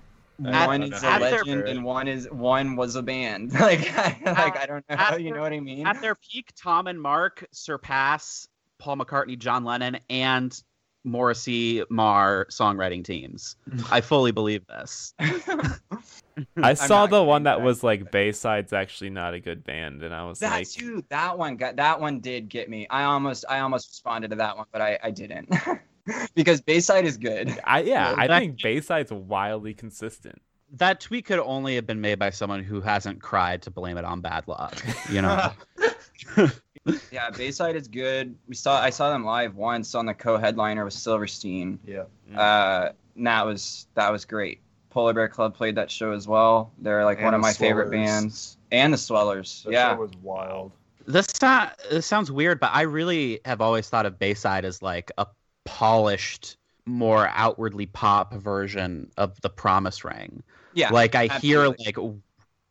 [0.45, 3.53] At- one is a at their- legend and one is one was a band.
[3.59, 5.85] Like I, like I don't know, at you their- know what I mean?
[5.87, 8.47] At their peak, Tom and Mark surpass
[8.77, 10.61] Paul McCartney, John Lennon, and
[11.05, 13.55] Morrissey Marr songwriting teams.
[13.91, 15.13] I fully believe this.
[16.57, 20.13] I saw the one kidding, that was like Bayside's actually not a good band, and
[20.13, 21.03] I was that like, too.
[21.09, 22.87] That one got that one did get me.
[22.89, 25.47] I almost I almost responded to that one, but I I didn't
[26.35, 27.57] because Bayside is good.
[27.63, 30.41] I yeah, Well, I that- think Bayside's wildly consistent.
[30.73, 34.03] That tweet could only have been made by someone who hasn't cried to blame it
[34.03, 34.75] on bad luck.
[35.09, 35.51] You know.
[37.11, 38.35] Yeah, Bayside is good.
[38.47, 41.79] We saw I saw them live once on the co-headliner with Silverstein.
[41.83, 42.03] Yeah.
[42.37, 44.61] Uh, and that was that was great.
[44.91, 46.71] Polar Bear Club played that show as well.
[46.77, 49.63] They're like one of the my favorite bands, and the Swellers.
[49.63, 50.73] That yeah, show was wild.
[51.07, 55.11] This, so- this sounds weird, but I really have always thought of Bayside as like
[55.17, 55.25] a
[55.65, 60.41] polished, more outwardly pop version of the Promise Ring.
[60.73, 60.89] yeah.
[60.89, 61.97] like I hear like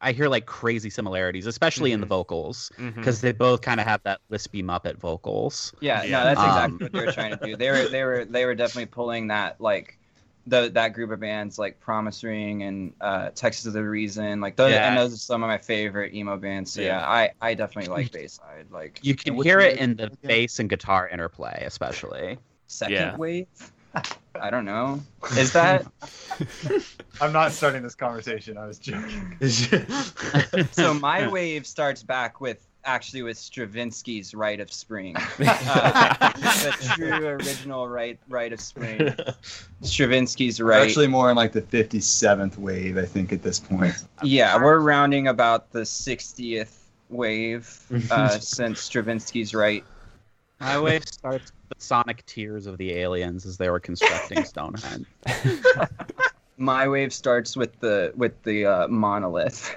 [0.01, 2.11] I hear like crazy similarities, especially in the Mhm.
[2.11, 5.73] vocals, because they both kind of have that lispy Muppet vocals.
[5.81, 6.19] Yeah, Yeah.
[6.19, 7.57] no, that's Um, exactly what they were trying to do.
[7.57, 9.99] They were they were they were definitely pulling that like
[10.47, 14.43] the that group of bands like Promise Ring and uh, Texas is the Reason.
[14.43, 14.89] Like those Yeah.
[14.91, 16.71] and those are some of my favorite emo bands.
[16.73, 17.09] So yeah, Yeah.
[17.09, 18.67] I I definitely like Bayside.
[18.71, 22.39] Like You can hear it in the bass and guitar interplay, especially.
[22.75, 23.17] Second Yeah.
[23.17, 23.47] wave.
[24.41, 25.01] I don't know.
[25.39, 25.87] Is that
[27.21, 28.59] I'm not starting this conversation.
[28.59, 29.37] I was joking.
[30.73, 30.93] so?
[30.95, 37.89] My wave starts back with actually with Stravinsky's Rite of Spring, uh, the true original
[37.89, 39.15] Rite Rite of Spring.
[39.83, 40.89] Stravinsky's We're Rite.
[40.89, 43.95] actually more in like the 57th wave, I think, at this point.
[44.25, 46.77] Yeah, we're rounding about the 60th
[47.09, 47.81] wave
[48.11, 49.85] uh, since Stravinsky's Rite.
[50.61, 55.07] My wave starts with the sonic tears of the aliens as they were constructing Stonehenge.
[56.57, 59.75] My wave starts with the with the uh, monolith.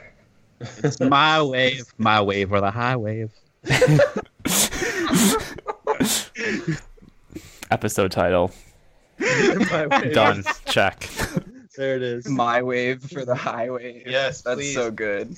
[0.59, 3.31] It's my wave, my wave, or the high wave.
[7.71, 8.51] Episode title
[10.13, 10.43] done.
[10.65, 11.09] Check.
[11.75, 12.27] There it is.
[12.27, 14.03] My wave for the high wave.
[14.05, 14.73] Yes, That's please.
[14.73, 15.35] so good.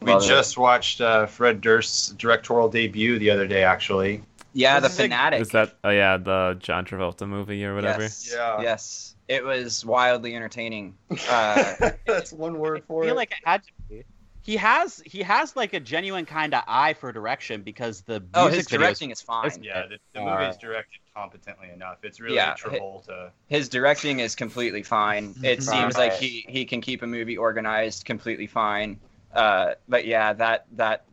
[0.00, 0.26] We Love it.
[0.26, 4.22] just watched uh, Fred Durst's directorial debut the other day, actually.
[4.58, 5.40] Yeah, the This is a- fanatic.
[5.40, 8.02] Is that oh yeah the John Travolta movie or whatever?
[8.02, 8.32] Yes.
[8.34, 8.60] Yeah.
[8.60, 9.14] Yes.
[9.28, 10.96] It was wildly entertaining.
[11.30, 13.06] Uh, That's one word for it.
[13.06, 13.16] I feel it.
[13.16, 14.04] like it had to be.
[14.42, 18.30] He has he has like a genuine kind of eye for direction because the music
[18.34, 19.50] oh, his videos- directing is fine.
[19.62, 21.98] yeah, the, the Are- movie's directed competently enough.
[22.02, 23.30] It's really Yeah, Travolta.
[23.48, 25.34] His directing is completely fine.
[25.42, 25.62] It Right.
[25.62, 28.98] seems like he he can keep a movie organized completely fine.
[29.34, 31.04] Uh, but yeah, that that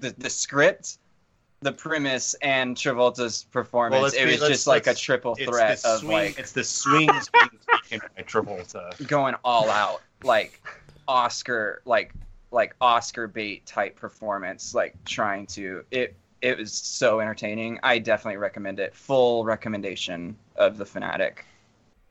[0.00, 0.98] the the script,
[1.64, 6.10] the premise, and Travolta's performance, let's it was just like a triple threat of swing.
[6.10, 7.50] like it's the swings being
[7.90, 9.06] taken by Travolta.
[9.08, 10.62] going all out, like
[11.08, 12.12] Oscar, like
[12.50, 16.14] like Oscar bait type performance, like trying to it.
[16.42, 17.80] It was so entertaining.
[17.82, 18.94] I definitely recommend it.
[18.94, 21.46] Full recommendation of the Fanatic.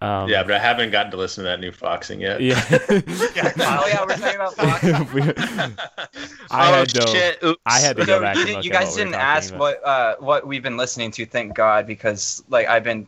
[0.03, 2.41] Um, yeah, but I haven't gotten to listen to that new Foxing yet.
[2.41, 2.55] yeah.
[2.69, 4.84] Oh yeah, we're talking about Fox.
[5.13, 5.21] We-
[6.51, 7.07] I oh had to.
[7.07, 7.43] shit!
[7.43, 7.61] Oops.
[7.65, 9.49] I had to go back you, and look you at guys what didn't talking ask
[9.51, 9.59] about.
[9.59, 11.25] what uh, what we've been listening to.
[11.25, 13.07] Thank God, because like I've been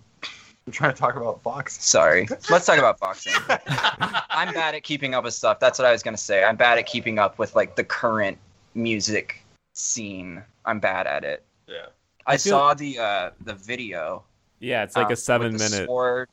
[0.66, 1.84] We're trying to talk about Fox.
[1.86, 2.28] sorry.
[2.50, 3.34] Let's talk about boxing.
[4.30, 5.60] I'm bad at keeping up with stuff.
[5.60, 6.44] That's what I was gonna say.
[6.44, 8.38] I'm bad at keeping up with like the current
[8.74, 9.44] music
[9.74, 10.42] scene.
[10.66, 11.44] I'm bad at it.
[11.68, 11.88] Yeah.
[12.26, 14.24] I, I feel- saw the uh the video.
[14.60, 15.86] Yeah, it's like uh, a seven minute.
[15.86, 16.30] sword,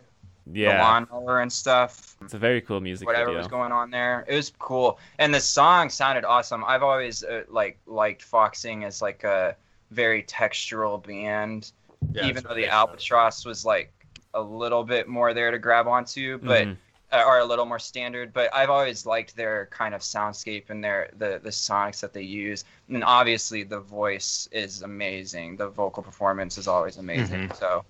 [0.53, 2.17] the Yeah, lawnmower and stuff.
[2.21, 3.39] it's a very cool music Whatever video.
[3.39, 6.65] was going on there, it was cool, and the song sounded awesome.
[6.67, 9.57] I've always uh, like liked Foxing as like a
[9.91, 11.73] very textural band,
[12.13, 12.69] Yeah, even though the they.
[12.69, 13.93] Albatross was like
[14.35, 16.77] a little bit more there to grab onto, but Mhm.
[17.13, 18.33] uh, are a little more standard.
[18.33, 22.23] But I've always liked their kind of soundscape and their the the sonics that they
[22.23, 22.65] use.
[22.89, 25.57] And obviously the voice is amazing.
[25.57, 27.51] The vocal performance is always amazing.
[27.53, 27.85] So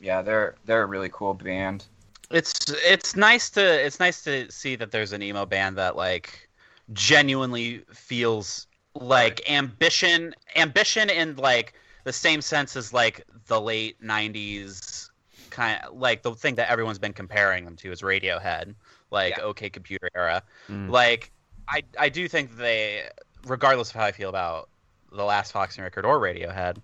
[0.00, 1.86] yeah, they're they're a really cool band.
[2.30, 6.48] It's it's nice to it's nice to see that there's an emo band that like
[6.92, 11.74] genuinely feels like ambition ambition in like
[12.04, 15.10] the same sense as like the late 90s
[15.50, 18.74] kind of like the thing that everyone's been comparing them to is radiohead
[19.10, 19.44] like Yeah.
[19.44, 20.90] okay computer era Mm.
[20.90, 21.30] like
[21.68, 23.08] i i do think they
[23.46, 24.68] regardless of how i feel about
[25.12, 26.78] the last foxing record or radiohead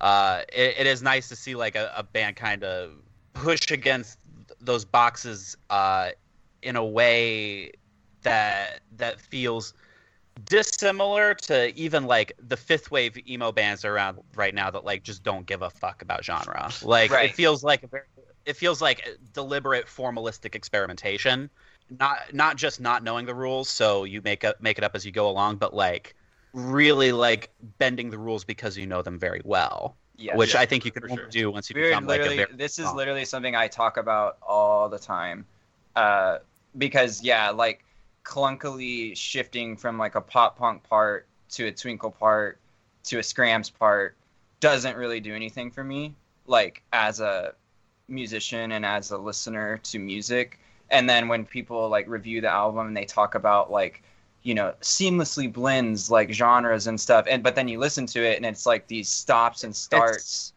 [0.00, 2.92] uh it, it is nice to see like a, a band kind of
[3.34, 4.18] push against
[4.60, 6.10] those boxes uh
[6.62, 7.72] in a way
[8.22, 9.74] that that feels
[10.44, 15.22] dissimilar to even like the fifth wave emo bands around right now that like just
[15.22, 16.76] don't give a fuck about genre.
[16.80, 17.24] Like Right.
[17.24, 18.04] it feels like a very
[18.46, 21.50] it feels like deliberate formalistic experimentation.
[21.90, 25.04] Not not just not knowing the rules, so you make up make it up as
[25.04, 26.14] you go along, but like
[26.52, 29.98] really like bending the rules because you know them very well.
[30.18, 30.36] Yes.
[30.36, 31.28] which Yeah, I think you can sure.
[31.28, 34.36] do once you We're become like a very this is literally something I talk about
[34.42, 35.46] all the time.
[35.94, 36.38] Uh,
[36.76, 37.84] because yeah, like
[38.24, 42.58] clunkily shifting from like a pop punk part to a twinkle part
[43.04, 44.16] to a scrams part
[44.58, 46.14] doesn't really do anything for me.
[46.46, 47.54] Like as a
[48.08, 50.58] musician and as a listener to music.
[50.90, 54.02] And then when people like review the album and they talk about like
[54.48, 58.38] you know seamlessly blends like genres and stuff and but then you listen to it
[58.38, 60.54] and it's like these stops and starts.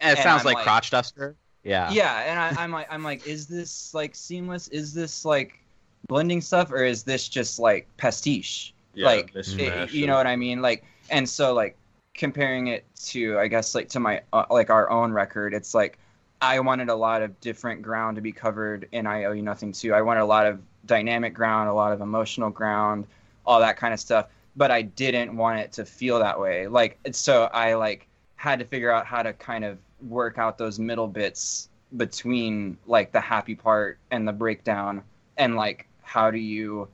[0.00, 1.36] and it sounds I'm like, like- crotch duster.
[1.62, 1.90] Yeah.
[1.90, 4.68] yeah and I, i'm like i'm like is this like seamless?
[4.68, 5.58] Is this like
[6.08, 8.72] blending stuff or is this just like pastiche?
[8.94, 10.62] Yeah, like it- you know what i mean?
[10.62, 11.76] Like and so like
[12.14, 15.98] comparing it to i guess like to my uh, like our own record it's like
[16.40, 19.70] i wanted a lot of different ground to be covered in i owe you nothing
[19.72, 19.92] too.
[19.92, 23.06] I wanted a lot of dynamic ground a lot of emotional ground
[23.46, 26.66] all that kind of stuff but i didn't want it to feel that way.
[26.66, 29.78] Like so i like had to figure out how to kind of
[30.08, 35.02] work out those middle bits between like the happy part and the breakdown
[35.36, 36.88] and like how do you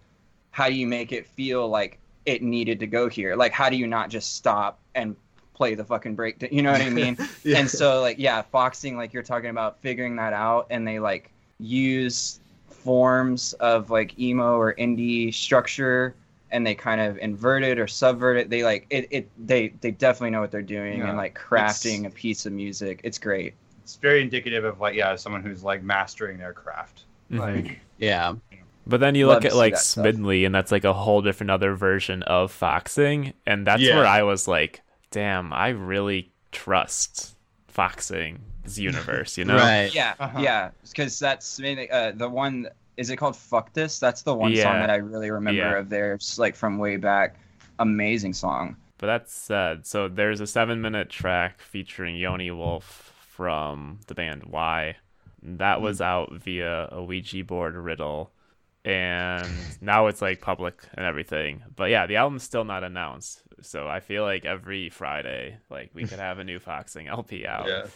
[0.51, 3.35] how do you make it feel like it needed to go here?
[3.35, 5.17] Like how do you not just stop and
[5.55, 7.17] play the fucking breakdown you know what i mean?
[7.45, 11.31] And so like yeah foxing like you're talking about figuring that out and they like
[11.59, 16.15] use forms of like emo or indie structure
[16.53, 19.91] and they kind of invert it or subvert it they like it, it they they
[19.91, 21.09] definitely know what they're doing Yeah.
[21.09, 24.95] and like crafting It's- a piece of music it's great It's very indicative of like
[24.95, 27.05] yeah, someone who's like mastering their craft.
[27.31, 27.39] Mhm.
[27.41, 28.35] Like Yeah.
[28.87, 30.05] But then you look to at like that stuff.
[30.07, 33.97] Smidley, and that's like a whole different other version of foxing, and that's Yeah.
[33.97, 37.37] where I was like, "Damn, I really trust
[37.69, 39.57] foxing's universe." You know?
[39.69, 39.95] Right.
[39.95, 40.41] yeah Uh-huh.
[40.41, 44.53] yeah because that's mainly, uh, the one is it called fuck this that's the one
[44.53, 44.65] Yeah.
[44.65, 45.79] song that i really remember Yeah.
[45.79, 47.37] of theirs like from way back
[47.79, 54.15] amazing song But that's said, So there's a seven-minute track featuring Yoni Wolf from the
[54.15, 54.95] band Y.
[55.43, 56.05] That was Hmm.
[56.05, 58.31] out via a Ouija board riddle,
[58.85, 59.49] and
[59.81, 61.63] now it's like public and everything.
[61.75, 63.43] But yeah, the album's still not announced.
[63.61, 67.67] So I feel like every Friday, like we could have a new Foxing LP out.
[67.67, 67.75] Yeah.
[67.83, 67.87] Uh,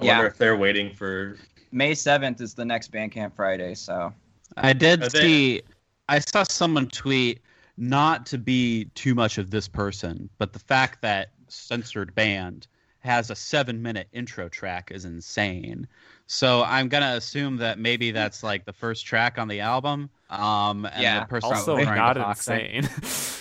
[0.00, 0.12] I Yeah.
[0.14, 1.36] wonder if they're waiting for.
[1.72, 4.12] May seventh is the next Bandcamp Friday, so
[4.56, 5.62] I did Are they- see.
[6.08, 7.40] I saw someone tweet
[7.76, 12.66] not to be too much of this person, but the fact that censored band
[13.00, 15.86] has a seven-minute intro track is insane.
[16.26, 20.08] So I'm gonna assume that maybe that's like the first track on the album.
[20.30, 21.20] Um, and Yeah.
[21.20, 22.88] the person also not insane.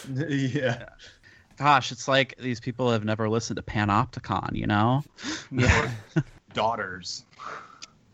[0.29, 0.85] yeah.
[1.57, 5.03] Gosh, it's like these people have never listened to Panopticon, you know?
[5.51, 5.91] yeah.
[6.53, 7.23] Daughters.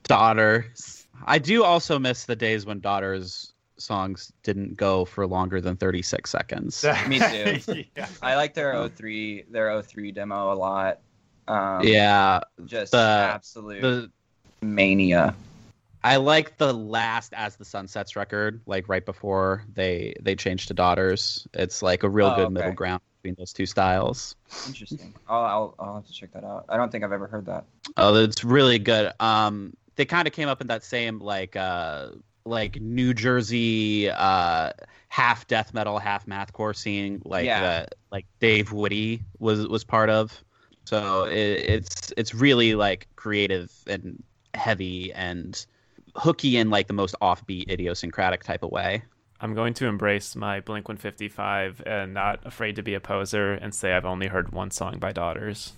[0.04, 0.99] Daughters.
[1.26, 6.30] I do also miss the days when Daughters songs didn't go for longer than 36
[6.30, 6.86] seconds.
[7.08, 7.84] Me too.
[7.96, 8.08] yeah.
[8.22, 11.00] I like their 03 their 03 demo a lot.
[11.48, 12.98] Um, yeah, just the-
[13.34, 15.36] absolute the mania.
[16.02, 20.70] I like the last As the Sun Sets record, like right before they they changed
[20.70, 21.46] to Daughters.
[21.54, 22.54] It's like a real Oh, good okay.
[22.54, 24.36] middle ground between those two styles.
[24.68, 25.14] Interesting.
[25.28, 26.66] I'll, I'll I'll have to check that out.
[26.70, 27.66] I don't think I've ever heard that.
[27.98, 29.12] Oh, it's really good.
[29.20, 32.08] Um, they kind of came up in that same like uh
[32.46, 34.72] like New Jersey uh
[35.10, 37.62] half death metal, half mathcore scene, like Yeah.
[37.62, 40.42] that like Dave Witte was was part of.
[40.86, 44.24] So it, it's it's really like creative and
[44.54, 45.64] heavy and
[46.16, 49.04] hooky in like the most offbeat, idiosyncratic type of way.
[49.42, 53.76] I'm going to embrace my Blink 155 and not afraid to be a poser and
[53.76, 55.74] say I've only heard one song by Daughters.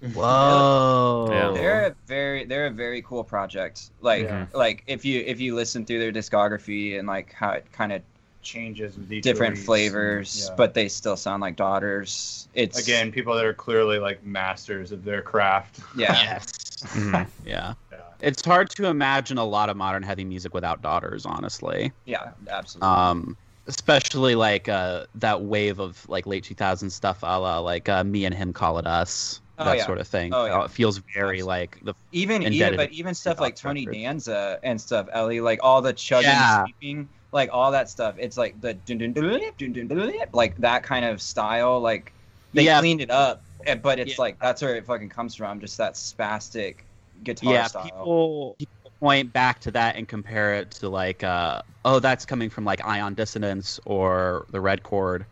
[0.00, 1.28] Whoa!
[1.30, 1.50] Yeah.
[1.52, 3.90] They're a very they're a very cool project.
[4.00, 4.46] Like Yeah.
[4.52, 8.02] like if you if you listen through their discography and like how it kind of
[8.42, 9.66] Changes with each different release.
[9.66, 10.54] flavors, Yeah.
[10.56, 12.46] but they still sound like daughters.
[12.54, 15.80] It's again, people that are clearly like masters of their craft.
[15.96, 16.12] yeah.
[16.22, 16.46] Yes.
[16.94, 17.26] Mhm.
[17.44, 17.74] Yeah.
[17.90, 17.98] Yeah.
[18.20, 21.90] It's hard to imagine a lot of modern heavy music without daughters, honestly.
[22.04, 22.88] Yeah, absolutely.
[22.88, 23.36] Um,
[23.66, 28.24] especially like uh, that wave of like late 2000s stuff, a la like uh, me
[28.26, 29.86] and him call it us, Oh, that yeah.
[29.86, 30.34] sort of thing.
[30.34, 30.60] Oh, yeah.
[30.60, 31.42] Uh, it feels very Absolutely.
[31.42, 34.02] like the even even but even stuff like Tony Records.
[34.02, 36.64] Danza and stuff, Ellie, like all the chugging, Yeah.
[36.64, 38.16] sweeping, like all that stuff.
[38.18, 41.80] It's like the dun dun dun dun dun dun dun, like that kind of style.
[41.80, 42.12] Like
[42.52, 42.80] they Yeah.
[42.80, 44.22] cleaned it up, eh, but it's Yeah.
[44.22, 45.60] like that's where it fucking comes from.
[45.60, 46.76] Just that spastic
[47.24, 47.66] guitar yeah.
[47.66, 47.84] style.
[47.84, 52.50] People people point back to that and compare it to like uh, oh that's coming
[52.50, 55.24] from like Ion Dissonance or the Red Chord.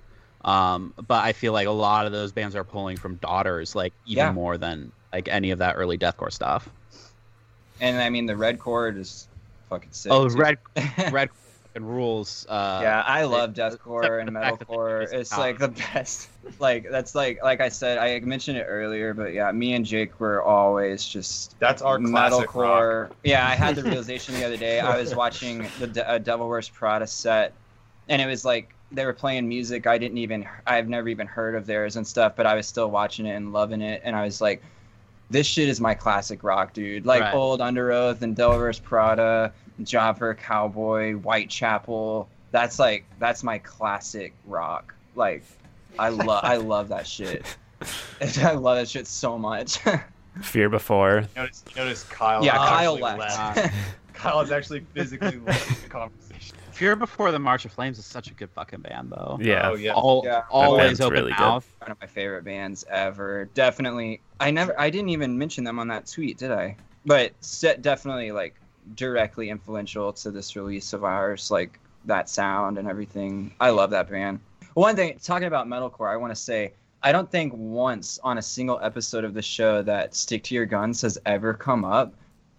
[0.44, 3.92] Um, but I feel like a lot of those bands are pulling from Daughters, like
[4.06, 4.32] even Yeah.
[4.32, 6.68] more than like any of that early deathcore stuff.
[7.80, 9.26] And I mean the red chord is
[9.70, 10.12] fucking sick.
[10.12, 10.36] Oh, too.
[10.36, 10.58] Red
[11.10, 11.30] Red
[11.72, 12.46] fucking rules.
[12.48, 15.12] Uh, yeah, I love it- deathcore and the fact that they metalcore.
[15.12, 15.40] It's sound.
[15.42, 16.28] like the best.
[16.58, 20.20] Like that's like like I said, I mentioned it earlier, but yeah, me and Jake
[20.20, 23.10] were always just That's our classic metalcore.
[23.24, 24.78] Yeah, I had the realization the other day.
[24.80, 27.54] I was watching the De- uh, Devil Wears Prada set,
[28.10, 31.54] and it was like they were playing music I didn't even I've never even heard
[31.54, 34.24] of theirs and stuff, but I was still watching it and loving it, and I
[34.24, 34.62] was like,
[35.30, 37.06] this shit is my classic rock, dude.
[37.06, 37.34] Like Right.
[37.34, 39.52] old Underoath and Devil Wears Prada,
[39.82, 42.28] Job Cowboy, Whitechapel.
[42.50, 44.94] That's like that's my classic rock.
[45.16, 45.42] Like
[45.98, 47.44] I love I love that shit.
[48.20, 49.78] I love that shit so much.
[50.42, 51.24] Fear Before.
[51.36, 52.44] Notice, notice Kyle.
[52.44, 53.74] yeah, Kyle actually left.
[54.14, 56.23] Kyle is actually physically left the conversation.
[56.74, 59.38] Fear Before the March of Flames is such a good fucking band, though.
[59.40, 59.70] Yeah.
[59.70, 59.92] Oh yeah.
[59.92, 60.42] All, Yeah.
[60.50, 61.40] Always open really good.
[61.40, 61.76] mouth.
[61.78, 63.44] One of my favorite bands ever.
[63.54, 64.20] Definitely.
[64.40, 66.76] I never I didn't even mention them on that tweet, did I?
[67.06, 68.56] But set definitely like
[68.96, 73.54] directly influential to this release of ours, like that sound and everything.
[73.60, 74.40] I love that band.
[74.74, 76.72] One thing, talking about metalcore, I want to say
[77.04, 80.66] I don't think once on a single episode of the show that "Stick to Your
[80.66, 82.14] Guns" has ever come up,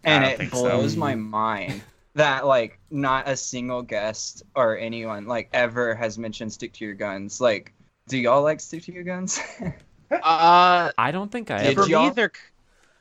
[0.05, 0.61] and it think so.
[0.61, 1.27] blows my mm.
[1.27, 1.81] mind
[2.15, 6.95] that like not a single guest or anyone like ever has mentioned "Stick to Your
[6.95, 7.73] Guns." Like,
[8.07, 9.39] do y'all like "Stick to Your Guns"?
[10.11, 11.81] Uh, I don't think I ever.
[11.81, 12.31] for me, y'all- they're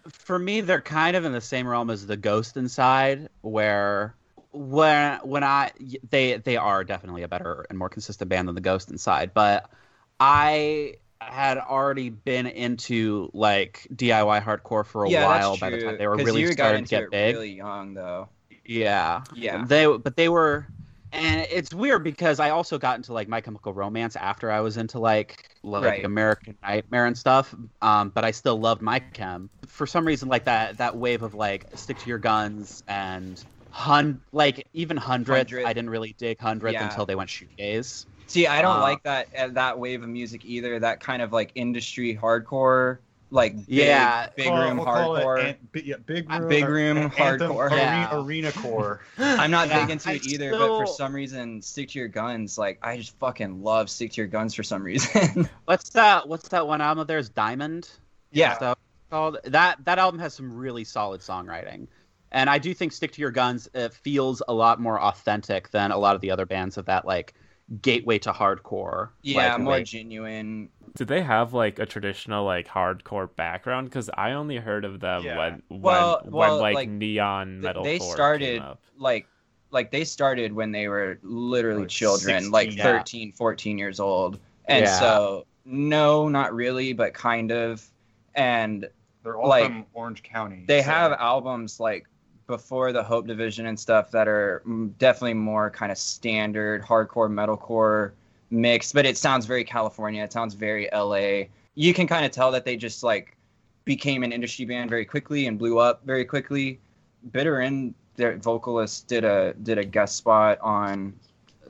[0.09, 4.15] for me they're kind of in the same realm as the Ghost Inside, where
[4.53, 5.73] when when I
[6.09, 9.70] they they are definitely a better and more consistent band than the Ghost Inside, but
[10.19, 15.99] I had already been into like DIY hardcore for a yeah, while by the time
[15.99, 17.35] they were really starting to get it big.
[17.35, 18.28] really young though.
[18.65, 19.23] Yeah.
[19.35, 19.65] Yeah.
[19.66, 20.66] They but they were
[21.12, 24.77] and it's weird because I also got into like My Chemical Romance after I was
[24.77, 26.05] into like like Right.
[26.05, 27.55] American Nightmare and stuff.
[27.82, 29.51] Um, but I still loved My Chem.
[29.69, 34.20] For some reason like that that wave of like stick to your guns and hun
[34.32, 35.53] like even hundredth.
[35.65, 36.85] I didn't really dig hundredth Yeah.
[36.85, 38.07] until they went shoegaze.
[38.27, 40.78] See, I don't Uh, like that uh, that wave of music either.
[40.78, 42.99] That kind of like industry hardcore,
[43.35, 44.28] like big, Yeah.
[44.36, 45.44] big Call- room we'll call it hardcore.
[45.51, 47.11] an- yeah, big room, Big room anthem-
[47.51, 47.70] hardcore.
[47.70, 47.77] arena,
[48.12, 48.20] Yeah.
[48.20, 49.01] arena core.
[49.19, 52.06] I'm not Yeah, big into I it either, but for some reason, stick to your
[52.09, 52.56] guns.
[52.59, 55.48] Like I just fucking love stick to your guns for some reason.
[55.65, 56.28] What's that?
[56.28, 57.28] What's that one album of theirs?
[57.28, 57.89] Diamond.
[58.31, 58.74] yeah, So
[59.11, 59.85] called that.
[59.85, 61.89] That album has some really solid songwriting,
[62.32, 65.90] and I do think "Stick to Your Guns" it feels a lot more authentic than
[65.90, 67.35] a lot of the other bands of that like
[67.82, 69.10] gateway to hardcore.
[69.22, 69.84] yeah, like, more way.
[69.84, 70.68] genuine.
[70.96, 73.88] Did they have like a traditional like hardcore background?
[73.88, 75.36] Because I only heard of them Yeah.
[75.38, 77.84] when when Well- when well, like, like, neon th- metal.
[77.84, 78.80] they came started up.
[78.98, 79.26] like
[79.70, 82.82] like they started when they were literally Like children 16, like yeah.
[82.84, 84.98] 13 14 years old and Yeah.
[85.01, 87.84] so no not really but kind of
[88.36, 88.88] and
[89.24, 90.64] They're all Like, from Orange County.
[90.68, 92.06] they so- have albums like
[92.47, 94.62] before the hope division and stuff that are
[94.99, 98.12] definitely more kind of standard hardcore metalcore
[98.51, 101.45] mix but it sounds very california it sounds very la
[101.75, 103.37] you can kind of tell that they just like
[103.85, 106.79] became an industry band very quickly and blew up very quickly
[107.33, 111.12] bitter end their vocalist did a did a guest spot on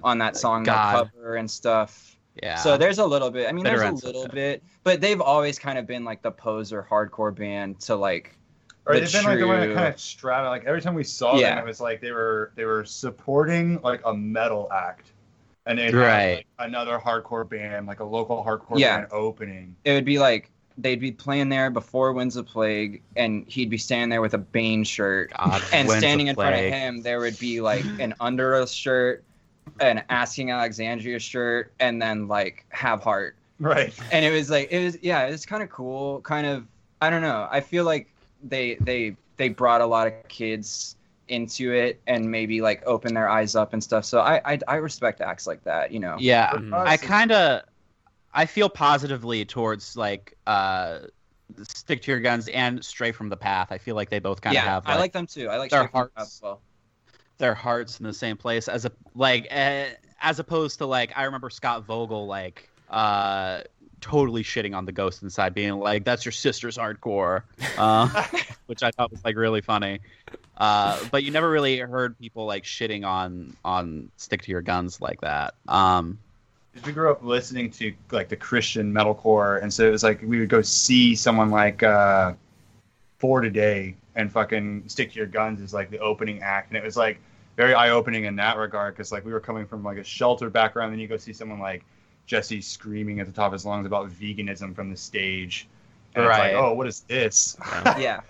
[0.03, 2.57] on that song the cover and stuff Yeah.
[2.57, 3.49] so there's a little bit.
[3.49, 6.33] I mean, Bitter there's a little bit, but they've always kind of been like the
[6.33, 8.37] poser hardcore band to like.
[8.86, 10.48] Or the they've been like the one that kind of strata.
[10.48, 11.55] Like every time we saw Yeah.
[11.55, 15.12] them, it was like they were they were supporting like a metal act,
[15.66, 16.36] and they Right.
[16.36, 18.98] like, another hardcore band, like a local hardcore Yeah.
[18.98, 19.74] band opening.
[19.85, 23.78] It would be like they'd be playing there before Winds of Plague, and he'd be
[23.78, 27.39] standing there with a Bane shirt, God, and standing in front of him there would
[27.39, 29.24] be like an Underoath shirt,
[29.81, 33.36] an Asking Alexandria shirt, and then like Have Heart.
[33.61, 33.94] Right.
[34.11, 36.66] and it was like it was yeah it was kind of cool kind of
[37.01, 38.09] i don't know i feel like
[38.45, 40.97] they they they brought a lot of kids
[41.29, 44.75] into it and maybe like open their eyes up and stuff so i i, I
[44.77, 46.73] respect acts like that you know Yeah, Mhm.
[46.87, 47.62] I kind of
[48.33, 51.01] I feel positively towards like uh
[51.62, 53.69] stick to your guns and stray from the path.
[53.71, 54.85] I feel like they both kind of have.
[54.85, 56.37] yeah have i like them too i like their Stray From the Path hearts.
[56.37, 56.61] as well
[57.39, 59.87] their hearts in the same place as a like uh,
[60.21, 63.61] as opposed to like I remember Scott Vogel like uh
[64.05, 67.43] totally shitting on the ghost inside being like that's your sister's hardcore
[67.78, 68.06] uh,
[68.66, 70.01] which I thought was like really funny.
[70.59, 75.01] Uh but you never really heard people like shitting on on stick to your guns
[75.01, 75.55] like that.
[75.68, 76.18] Um
[76.85, 80.40] we grew up listening to like the Christian metalcore, and so it was like we
[80.40, 82.35] would go see someone like uh,
[83.18, 86.85] For Today and fucking Stick to Your Guns is like the opening act, and it
[86.85, 87.18] was like
[87.56, 90.52] very eye opening in that regard because like we were coming from like a sheltered
[90.52, 91.85] background, and you go see someone like
[92.27, 95.67] Jesse screaming at the top of his lungs about veganism from the stage,
[96.15, 96.47] and Right.
[96.51, 97.57] it's like, oh, what is this?
[97.99, 98.21] yeah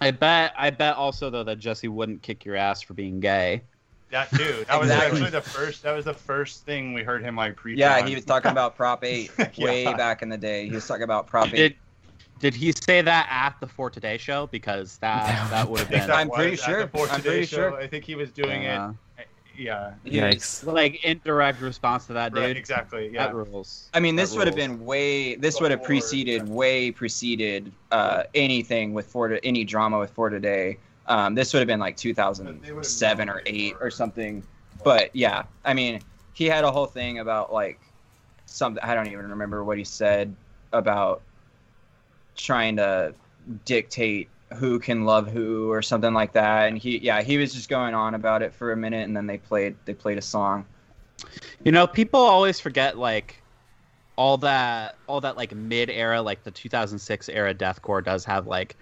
[0.00, 3.62] I bet I bet also though that Jesse wouldn't kick your ass for being gay.
[4.10, 5.18] that dude, that was Exactly.
[5.22, 5.82] actually the first.
[5.84, 7.78] That was the first thing we heard him like preach.
[7.78, 8.06] yeah on.
[8.06, 9.96] he was talking about prop 8 way Yeah.
[9.96, 11.76] back in the day he was talking about prop 8 Did
[12.40, 14.48] did he say that at the For Today show?
[14.48, 16.82] Because that that would have been I'm pretty sure.
[16.82, 17.70] I'm pretty show.
[17.70, 17.76] sure.
[17.80, 18.96] I think he was doing uh, it.
[19.56, 19.92] Yeah.
[20.04, 20.64] Yikes!
[20.64, 22.42] like indirect response to that, dude.
[22.42, 23.10] Right, exactly.
[23.12, 23.26] Yeah.
[23.26, 23.88] That rules.
[23.94, 25.36] I mean, this would have been way.
[25.36, 26.52] This would have preceded, yeah.
[26.52, 30.78] way preceded uh, anything with Ford, any drama with For Today.
[31.06, 34.42] Um, this would have been like 2007 or eight or something.
[34.84, 36.00] But yeah, I mean,
[36.32, 37.80] he had a whole thing about like
[38.46, 38.82] something.
[38.82, 40.34] I don't even remember what he said
[40.72, 41.22] about
[42.36, 43.14] trying to
[43.64, 46.68] dictate who can love who or something like that.
[46.68, 49.26] And he, yeah, he was just going on about it for a minute, and then
[49.26, 50.66] they played, they played a song.
[51.64, 53.42] You know, people always forget like
[54.16, 58.76] all that all that like mid era, like the 2006 era deathcore does have like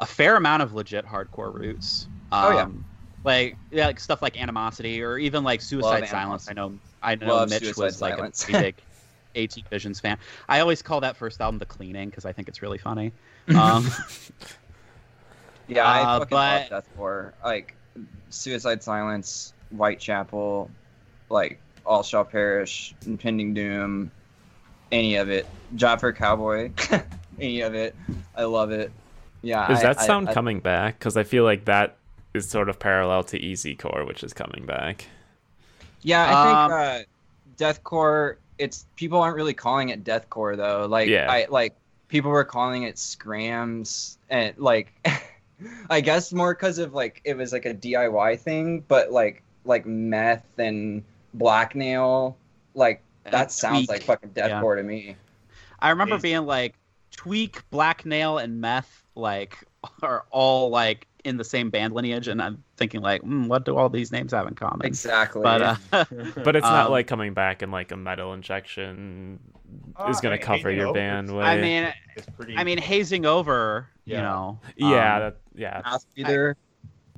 [0.00, 2.08] a fair amount of legit hardcore roots.
[2.32, 2.68] Um, Oh, yeah.
[3.24, 6.48] Like yeah, like stuff like animosity or even like Suicide Love Silence.
[6.48, 8.76] I know I know Love Mitch was like a big
[9.34, 10.18] 18 Visions fan.
[10.48, 13.12] I always call that first album the cleaning because I think it's really funny.
[13.54, 13.90] Um,
[15.68, 17.32] Yeah, I Uh, fucking but- love deathcore.
[17.44, 17.74] Like
[18.30, 20.70] Suicide Silence, Whitechapel,
[21.30, 24.10] like All Shall Perish, Impending Doom,
[24.92, 25.46] any of it.
[25.76, 26.70] Job for Cowboy,
[27.40, 27.94] any of it.
[28.36, 28.92] I love it.
[29.42, 29.70] Yeah.
[29.72, 30.98] Is I- that I- sound I- coming back?
[30.98, 31.96] Because I feel like that
[32.34, 35.06] is sort of parallel to Easy Core, which is coming back.
[36.02, 37.08] Yeah, I Um, think
[37.60, 38.36] uh, deathcore.
[38.58, 40.86] It's people aren't really calling it deathcore though.
[40.86, 41.30] Like Yeah.
[41.30, 41.74] I like
[42.08, 44.92] people were calling it scrams and like
[45.90, 49.86] I guess more because of like it was like a DIY thing, but like like
[49.86, 52.36] meth and blackmail,
[52.74, 53.88] like uh, that sounds Tweak.
[53.90, 54.48] like fucking Yeah.
[54.60, 55.16] deathcore to me.
[55.80, 56.74] I remember Is- being like
[57.10, 59.58] tweak, black nail, and meth like
[60.02, 63.76] are all like in the same band lineage, and I'm thinking like, mm, what do
[63.76, 64.86] all these names have in common?
[64.86, 65.42] Exactly.
[65.42, 65.76] But uh,
[66.44, 69.40] But it's not Um, like coming back and like a metal injection
[70.08, 71.44] is Uh, going hey, to cover your no, band it's- way.
[71.44, 72.56] I mean, It's pretty.
[72.56, 74.58] I mean, hazing over, you know.
[74.76, 75.80] yeah, um, that, yeah.
[75.84, 76.56] mouth breather.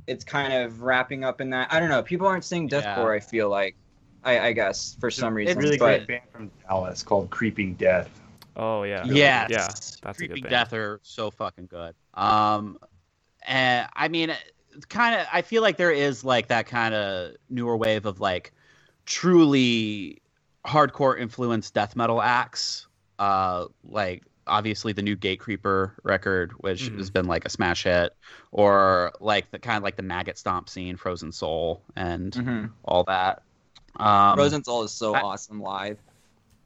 [0.06, 1.72] It's kind of wrapping up in that.
[1.72, 2.02] I don't know.
[2.02, 3.14] People aren't saying deathcore.
[3.16, 3.74] I feel like,
[4.22, 5.58] I, I guess for some reason.
[5.58, 8.08] a really but great band from Dallas called Creeping Death.
[8.54, 9.04] Oh yeah.
[9.04, 9.50] Yes.
[9.50, 10.50] Yeah, that's a Creeping good band.
[10.50, 11.94] Death are so fucking good.
[12.14, 12.78] Um,
[13.46, 14.32] and I mean,
[14.88, 18.52] kind of, I feel like there is like that kind of newer wave of like
[19.06, 20.20] truly
[20.66, 22.86] hardcore influenced death metal acts.
[23.18, 26.98] Uh, like obviously the new Gatecreeper record, which Mhm.
[26.98, 28.14] has been like a smash hit,
[28.52, 32.70] or like the kind of like the Maggot Stomp scene, Frozen Soul, and Mhm.
[32.84, 33.42] all that.
[33.96, 35.98] Um, Rosenthal is so I- awesome live.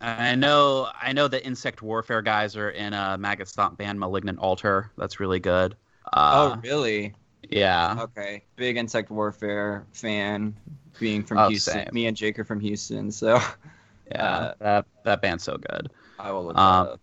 [0.03, 4.39] I know, I know the Insect Warfare guys are in a Maggot Stomp band, Malignant
[4.39, 4.91] Altar.
[4.97, 5.77] That's really good.
[6.13, 7.15] Uh, oh, really?
[7.51, 7.99] yeah.
[7.99, 8.45] Okay.
[8.57, 10.57] Big insect warfare fan.
[10.99, 11.91] Being from Oh, Houston, same.
[11.93, 13.41] me and Jake are from Houston, so
[14.11, 15.91] Yeah, Uh, that that band's so good.
[16.19, 17.01] I will look Um, that up.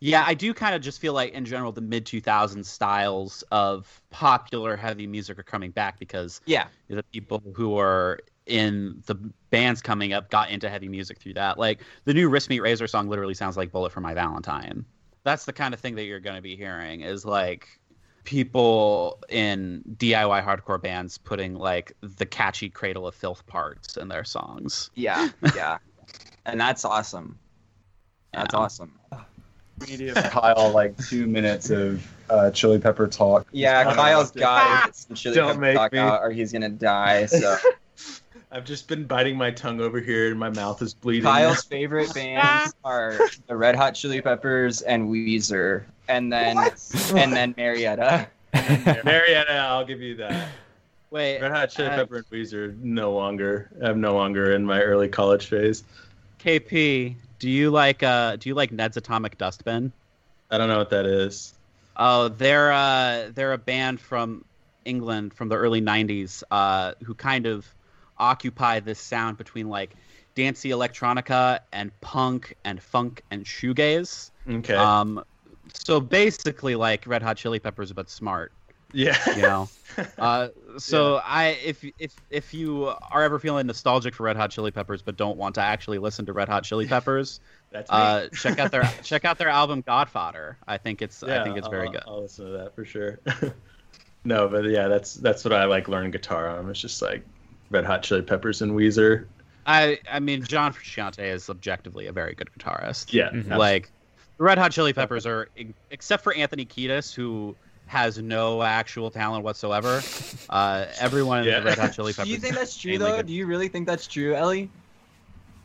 [0.00, 4.02] Yeah, I do kind of just feel like in general the mid 2000s styles of
[4.10, 9.14] popular heavy music are coming back because Yeah, the people who are in the
[9.50, 11.56] bands coming up got into heavy music through that.
[11.58, 14.84] Like the new Wrist Meet Razor song literally sounds like Bullet for My Valentine.
[15.24, 17.68] That's the kind of thing that you're going to be hearing is like
[18.24, 24.24] people in DIY hardcore bands putting like the catchy Cradle of Filth parts in their
[24.24, 24.90] songs.
[24.94, 25.78] yeah, yeah,
[26.46, 27.38] and that's awesome.
[28.32, 28.60] That's Yeah.
[28.60, 28.98] awesome.
[29.80, 33.46] We need to give Kyle like two minutes of uh, chili pepper talk.
[33.52, 35.98] Yeah, Just Kyle's kinda- got to get some chili Don't pepper make talk me.
[35.98, 37.26] out, or he's gonna die.
[37.26, 37.56] So
[38.52, 41.22] I've just been biting my tongue over here, and my mouth is bleeding.
[41.22, 47.54] Kyle's favorite bands are the Red Hot Chili Peppers and Weezer, and then and then
[47.56, 48.28] Marietta.
[49.04, 50.48] Marietta, I'll give you that.
[51.10, 53.70] Wait, Red Hot Chili uh, Pepper and Weezer no longer.
[53.80, 55.84] I'm no longer in my early college phase.
[56.38, 59.92] KP, do you like uh do you like Ned's Atomic Dustbin?
[60.50, 61.54] I don't know what that is.
[61.96, 64.44] Oh, they're uh they're a band from
[64.84, 67.66] England from the early 90s uh who kind of
[68.18, 69.94] occupy this sound between like
[70.34, 74.30] dancey electronica and punk and funk and shoegaze.
[74.48, 74.74] Okay.
[74.74, 75.24] Um
[75.74, 78.52] so basically like Red Hot Chili Peppers but smart,
[78.92, 79.16] yeah.
[79.36, 79.68] you know.
[80.16, 80.48] Uh,
[80.78, 85.02] so I, if if if you are ever feeling nostalgic for Red Hot Chili Peppers
[85.02, 87.40] but don't want to actually listen to Red Hot Chili Peppers,
[87.72, 87.96] That's me.
[87.98, 90.56] uh, check out their check out their album God Fodder.
[90.66, 92.02] I think it's I think it's very I'll- good.
[92.06, 93.20] I'll listen to that for sure.
[94.24, 96.70] no, but yeah, that's that's what I like learning guitar on.
[96.70, 97.22] It's just like
[97.72, 99.24] Red Hot Chili Peppers and Weezer.
[99.66, 103.12] I I mean John Frusciante is objectively a very good guitarist.
[103.12, 103.30] Yeah.
[103.30, 103.56] Mhm.
[103.56, 103.90] Like
[104.38, 105.48] the Red Hot Chili Peppers are
[105.90, 110.02] except for Anthony Kiedis who has no actual talent whatsoever.
[110.48, 112.26] Uh, everyone in the Red Hot Chili Peppers.
[112.28, 113.16] Do you think that's true though?
[113.16, 113.26] good.
[113.26, 114.70] Do you really think that's true, Ellie?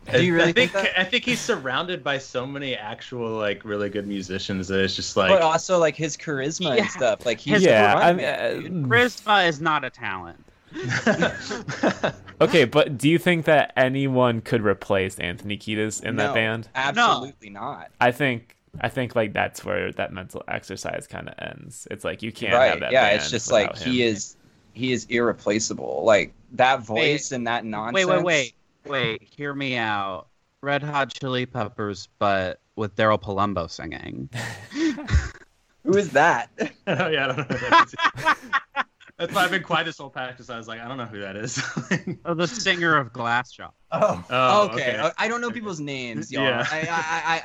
[0.07, 0.99] I- Do you really I think, think that?
[0.99, 5.17] I think he's surrounded by so many actual like really good musicians that it's just
[5.17, 6.83] like but also like his charisma Yeah.
[6.83, 7.25] and stuff.
[7.25, 10.43] Like he's yeah, the I mean, uh, Charisma is not a talent.
[12.41, 16.69] okay, but do you think that anyone could replace Anthony Kiedis in that band?
[16.75, 17.91] Absolutely not.
[18.01, 21.87] I think I think like that's where that mental exercise kind of ends.
[21.89, 22.69] It's like you can't right.
[22.69, 22.91] have that.
[22.91, 24.35] yeah, band it's just like without he is
[24.73, 26.03] he is irreplaceable.
[26.05, 28.05] Like that voice and that nonsense.
[28.05, 29.23] Wait, wait, wait, wait.
[29.23, 30.27] Hear me out.
[30.61, 34.29] Red Hot Chili Peppers, but with Daryl Palumbo singing.
[35.83, 36.49] Who is that?
[36.87, 38.83] oh yeah, I don't know.
[39.19, 39.35] Who that is.
[39.35, 40.49] Why I've been quiet this whole practice.
[40.49, 41.61] I was like, I don't know who that is.
[42.25, 43.69] Oh, the singer of Glassjaw.
[43.91, 44.95] Oh, oh, okay.
[44.97, 46.43] uh, I don't know people's names, y'all.
[46.43, 46.65] Yeah.
[46.69, 46.83] I, I,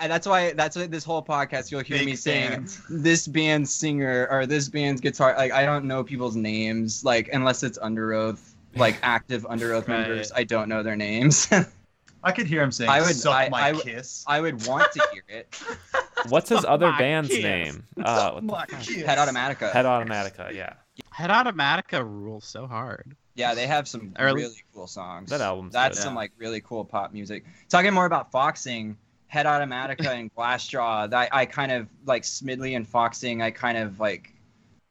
[0.01, 0.53] I, I, that's why.
[0.53, 2.83] That's why this whole podcast you'll hear Big me saying fans.
[2.91, 5.35] this band's singer or this band's guitar.
[5.37, 7.05] Like I don't know people's names.
[7.05, 10.01] Like unless it's Underoath, like active Underoath Right.
[10.01, 10.33] members.
[10.35, 11.49] I don't know their names.
[12.25, 14.93] I could hear him saying I would- "Suck I- my I kiss." I would want
[14.93, 15.61] to hear it.
[16.29, 17.43] What's his other my band's kids.
[17.43, 17.87] name?
[18.05, 19.03] Uh, what my kiss.
[19.05, 19.73] Head Automatica.
[19.73, 20.53] Head Automatica.
[20.55, 20.75] Yeah.
[21.11, 23.17] Head Automatica rules so hard.
[23.35, 25.31] Yeah, they have some Or- really cool songs.
[25.31, 25.71] That album.
[25.73, 26.03] That's good.
[26.05, 27.45] some like really cool pop music.
[27.69, 28.97] Talking more about foxing,
[29.29, 31.11] Head Automatica and Glassjaw.
[31.11, 33.41] That I kind of like Smidley and foxing.
[33.43, 34.33] I kind of like,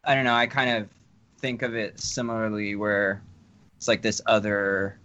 [0.04, 0.34] I don't know.
[0.34, 0.90] I kind of
[1.40, 3.22] think of it similarly, where
[3.78, 4.98] it's like this other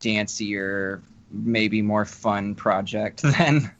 [0.00, 1.00] dancier,
[1.32, 3.70] maybe more fun project than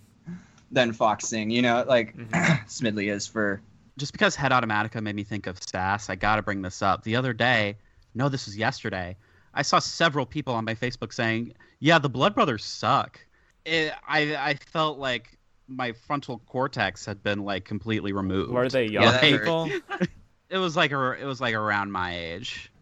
[0.70, 1.50] than foxing.
[1.50, 2.30] You know, like Mhm.
[2.66, 3.60] Smidley is for.
[3.98, 7.04] Just because Head Automatica made me think of Sass, I got to bring this up.
[7.04, 7.76] The other day,
[8.14, 9.16] no, this was yesterday,
[9.52, 13.20] I saw several people on my Facebook saying, "Yeah, the Blood Brothers suck."
[13.66, 15.38] It, I I felt like
[15.68, 18.50] my frontal cortex had been like completely removed.
[18.52, 19.70] Were they young Yeah, people?
[20.48, 22.72] it was like a, it was like around my age.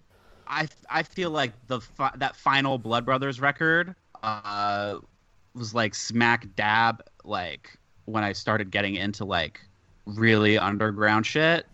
[0.46, 4.98] I I feel like the fi- that final Blood Brothers record uh
[5.54, 9.60] was like smack dab like when I started getting into like
[10.06, 11.66] really underground shit.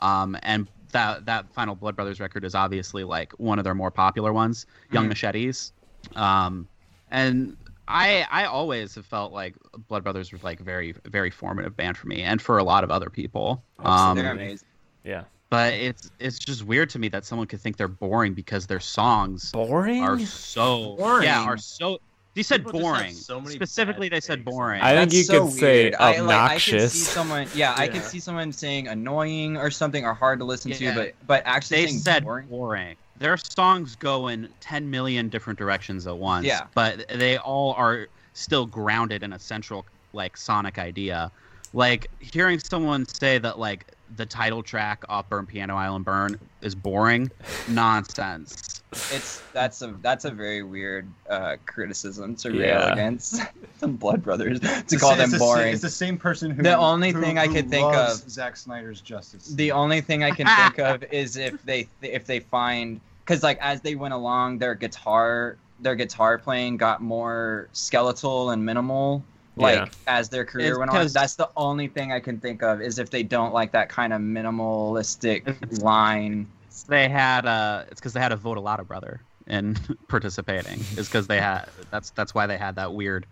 [0.00, 3.90] Um and that that final Blood Brothers record is obviously like one of their more
[3.90, 5.08] popular ones, Young Mhm.
[5.10, 5.72] Machetes.
[6.16, 6.68] Um
[7.10, 7.56] and
[7.86, 9.54] I I always have felt like
[9.88, 12.90] Blood Brothers was like very very formative band for me and for a lot of
[12.90, 13.62] other people.
[13.78, 14.68] Um, They're amazing.
[15.04, 15.24] Yeah.
[15.50, 18.80] But it's it's just weird to me that someone could think they're boring because their
[18.80, 20.02] songs Boring.
[20.02, 21.24] are so Boring.
[21.24, 21.98] yeah are so.
[22.34, 23.14] They said People boring.
[23.14, 24.50] so many Specifically, they said takes.
[24.50, 24.80] boring.
[24.80, 25.94] I think That's you so could say weird.
[25.96, 27.08] I, like, I could see obnoxious.
[27.08, 30.94] someone, yeah, I could see someone saying annoying or something or hard to listen Yeah.
[30.94, 32.46] to, but but actually they saying said boring.
[32.46, 32.96] boring.
[33.18, 36.46] Their songs go in 10 million different directions at once.
[36.46, 36.66] Yeah.
[36.74, 41.32] But they all are still grounded in a central like sonic idea.
[41.72, 43.84] Like hearing someone say that like
[44.16, 47.30] the title track off Burn Piano Island Burn is boring,
[47.68, 48.82] nonsense.
[49.12, 52.92] It's that's a that's a very weird uh, criticism to rail Yeah.
[52.92, 53.42] against
[53.78, 55.72] some Blood Brothers to It's call the- them it's the sa- boring.
[55.74, 56.62] It's the same person who.
[56.62, 59.48] The only who- thing I who could think of- Zack Snyder's Justice.
[59.48, 63.58] The only thing I can think of is if they if they find because like
[63.60, 69.22] as they went along, their guitar their guitar playing got more skeletal and minimal.
[69.58, 69.86] Like Yeah.
[70.06, 71.06] as their career It's went on.
[71.08, 74.12] that's the only thing I can think of is if they don't like that kind
[74.12, 76.46] of minimalistic line.
[76.86, 79.76] They had uh it's because they had a Votolato brother in
[80.08, 80.78] participating.
[80.96, 83.26] Is because they had that's that's why they had that weird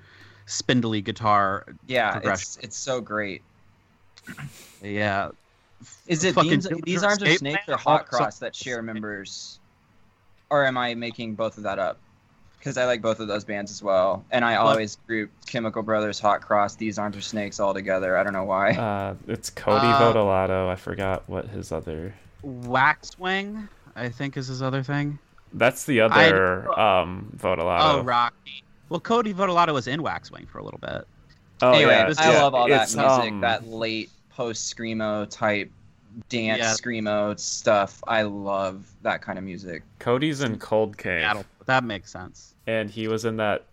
[0.46, 1.64] spindly guitar.
[1.86, 2.42] Yeah, Progression.
[2.42, 3.42] it's it's so great.
[4.82, 5.30] Yeah.
[6.06, 7.74] Is it Fucking these, these arms of snakes Plan?
[7.76, 9.60] or hot so- cross that share members,
[10.50, 11.98] or am I making both of that up?
[12.66, 14.70] Because I like both of those bands as well, and I What?
[14.72, 18.16] always group Chemical Brothers, Hot Cross, These Arms Are Snakes all together.
[18.16, 18.72] I don't know why.
[18.72, 20.68] Uh, it's Cody Uh, Votolato.
[20.68, 22.12] I forgot what his other.
[22.42, 25.20] Waxwing, I think is his other thing.
[25.52, 28.00] That's the other um Votolato.
[28.00, 28.64] Oh, Rocky.
[28.88, 31.06] Well, Cody Votolato was in Waxwing for a little bit.
[31.62, 35.30] Oh, anyway, yeah, I yeah, love all that it's, music, um, that late post screamo
[35.30, 35.70] type
[36.28, 36.72] dance Yeah.
[36.72, 38.02] screamo stuff.
[38.08, 39.84] I love that kind of music.
[40.00, 42.54] Cody's in Cold Cave, That'll, that makes sense.
[42.66, 43.66] and he was in that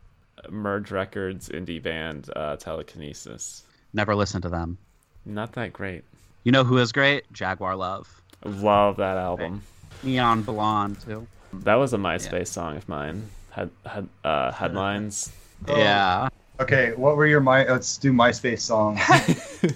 [0.50, 3.64] Merge Records indie band uh, Telekinesis.
[3.94, 4.78] Never listened to them.
[5.26, 6.04] Not that great.
[6.44, 7.32] You know who is great?
[7.32, 8.22] Jaguar Love.
[8.44, 9.62] Love that album.
[10.02, 11.26] Neon Blonde too.
[11.54, 13.30] That was a MySpace song of mine.
[13.52, 15.32] Had head, uh, headlines.
[15.68, 15.78] Oh.
[15.78, 16.28] Yeah.
[16.60, 17.64] Okay, what were your my?
[17.66, 19.00] Let's do MySpace songs.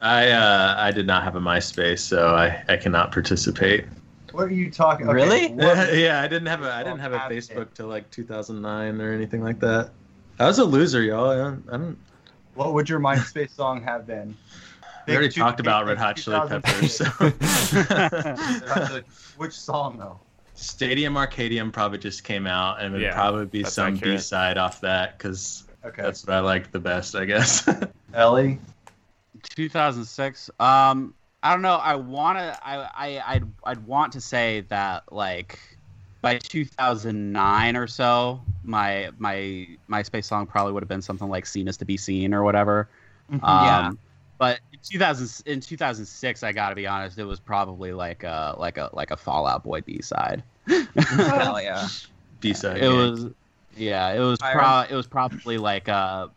[0.00, 3.84] I uh, I did not have a MySpace, so I, I cannot participate.
[4.34, 5.08] What are you talking?
[5.08, 5.48] Okay, Really?
[5.52, 9.12] what- yeah, I didn't have a I didn't have a Facebook till like 2009 or
[9.12, 9.90] anything like that.
[10.38, 11.30] I was a loser, y'all.
[11.30, 11.98] I don't, I don't
[12.54, 14.36] What would your MySpace song have been?
[15.06, 16.98] we already two- talked about big Red Hot Chili 2006.
[17.10, 18.98] Peppers.
[18.98, 19.00] So.
[19.36, 20.18] Which song though?
[20.54, 23.96] Stadium Arcadium probably just came out, and it would Yeah, probably be some.
[23.96, 27.68] B side off that because Okay, that's what I liked the best, I guess.
[28.14, 28.58] Ellie.
[29.42, 30.50] 2006.
[30.60, 31.12] Um,
[31.44, 31.76] I don't know.
[31.76, 32.58] I wanna.
[32.64, 35.58] I I I'd, I'd want to say that like
[36.22, 41.68] by 2009 or so, my my MySpace song probably would have been something like "Seen
[41.68, 42.88] is to be seen" or whatever.
[43.30, 43.92] Um, Yeah.
[44.38, 48.78] But in 2000 in 2006, I gotta be honest, it was probably like a like
[48.78, 50.42] a like a Fallout Boy B side.
[50.66, 50.88] Hell
[51.62, 51.86] yeah.
[52.40, 52.78] B side.
[52.78, 53.26] It was,
[53.76, 56.28] yeah, it was pro- it was probably like uh,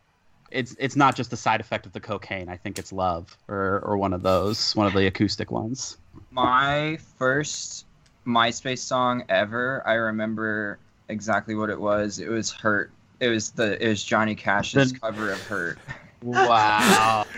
[0.52, 2.49] it's it's not just a side effect of the cocaine.
[2.49, 5.98] I think it's love or or one of those, one of the acoustic ones.
[6.32, 7.86] My first
[8.26, 10.80] MySpace song ever, I remember
[11.10, 12.19] exactly what it was.
[12.19, 15.78] It was "Hurt." It was the it was Johnny Cash's Then- cover of "Hurt."
[16.24, 17.26] Wow.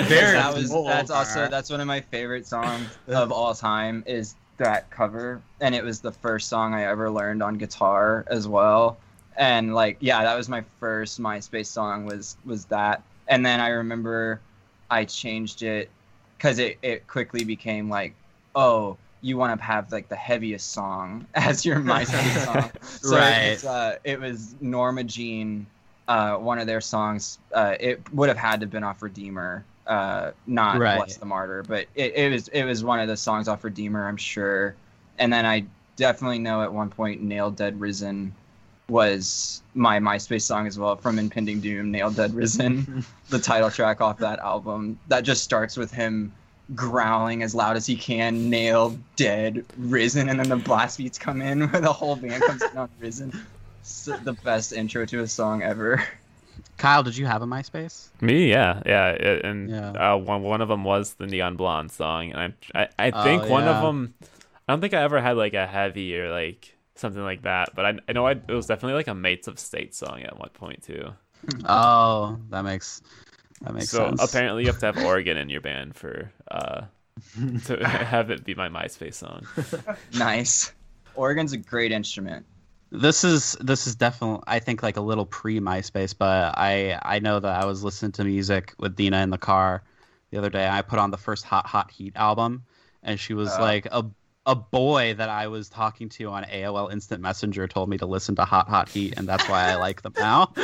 [0.00, 0.84] Very that was cool.
[0.84, 5.74] that's also that's one of my favorite songs of all time is that cover, and
[5.74, 8.98] it was the first song I ever learned on guitar as well.
[9.36, 13.02] And like, yeah, that was my first MySpace song was was that.
[13.28, 14.40] And then I remember
[14.90, 15.90] I changed it
[16.38, 18.14] because it it quickly became like,
[18.54, 22.70] oh, you want to have like the heaviest song as your MySpace song.
[23.00, 23.34] So Right.
[23.40, 25.66] it's, uh, it was Norma Jean,
[26.08, 27.38] uh, one of their songs.
[27.52, 30.90] Uh, it would have had to have been off Redeemer, uh, not Right.
[30.90, 34.06] Bless the Martyr, but it, it was it was one of the songs off Redeemer,
[34.06, 34.76] I'm sure.
[35.18, 35.66] And then I
[35.96, 38.34] definitely know at one point Nail Dead Risen
[38.88, 44.00] was my MySpace song as well from Impending Doom, Nail Dead Risen, the title track
[44.00, 44.98] off that album.
[45.08, 46.32] That just starts with him
[46.74, 51.42] growling as loud as he can, nailed, dead, risen, and then the blast beats come
[51.42, 53.32] in where the whole band comes in on risen.
[53.80, 56.02] It's the best intro to a song ever.
[56.78, 58.08] Kyle, did you have a MySpace?
[58.20, 59.90] Me, yeah, yeah, it- and Yeah.
[60.14, 63.22] Uh, one one of them was the Neon Blonde song, and I I, I Oh,
[63.22, 64.14] think one of them.
[64.66, 67.84] I don't think I ever had like a heavy or like something like that, but
[67.86, 70.50] I I know I, it was definitely like a Mates of State song at one
[70.50, 71.10] point too.
[71.66, 73.02] Oh, that makes
[73.60, 74.22] that makes so sense.
[74.22, 76.82] apparently you have to have Oregon in your band for uh
[77.66, 79.46] to have it be my MySpace song.
[80.14, 80.72] Nice.
[81.14, 82.44] Organ's a great instrument.
[82.90, 87.18] This is this is definitely I think like a little pre MySpace, but I I
[87.18, 89.82] know that I was listening to music with Dina in the car
[90.30, 90.68] the other day.
[90.68, 92.64] I put on the first Hot Hot Heat album,
[93.02, 93.60] and she was Oh.
[93.60, 94.04] like a
[94.46, 98.34] a boy that I was talking to on AOL Instant Messenger told me to listen
[98.36, 100.52] to Hot Hot Heat, and that's why I like them now.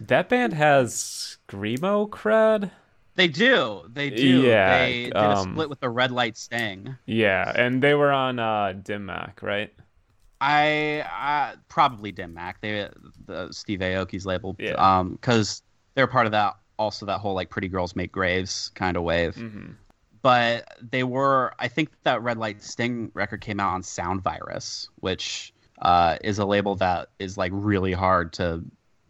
[0.00, 2.70] That band has screamo cred.
[3.14, 4.42] they do, they do.
[4.42, 6.96] Yeah, they did a um, split with the Red Light Sting.
[7.06, 9.72] Yeah, and they were on uh Dim Mak, right?
[10.40, 12.60] I, I probably Dim Mak.
[12.60, 12.88] They
[13.26, 14.56] the Steve Aoki's label.
[14.58, 14.72] Yeah.
[14.72, 15.62] Um, because
[15.94, 16.56] they're part of that.
[16.78, 19.36] Also, that whole like pretty girls make graves kind of wave.
[19.36, 19.70] hmm
[20.22, 21.52] But they were.
[21.58, 26.38] I think that Red Light Sting record came out on Sound Virus, which uh, is
[26.38, 28.62] a label that is like really hard to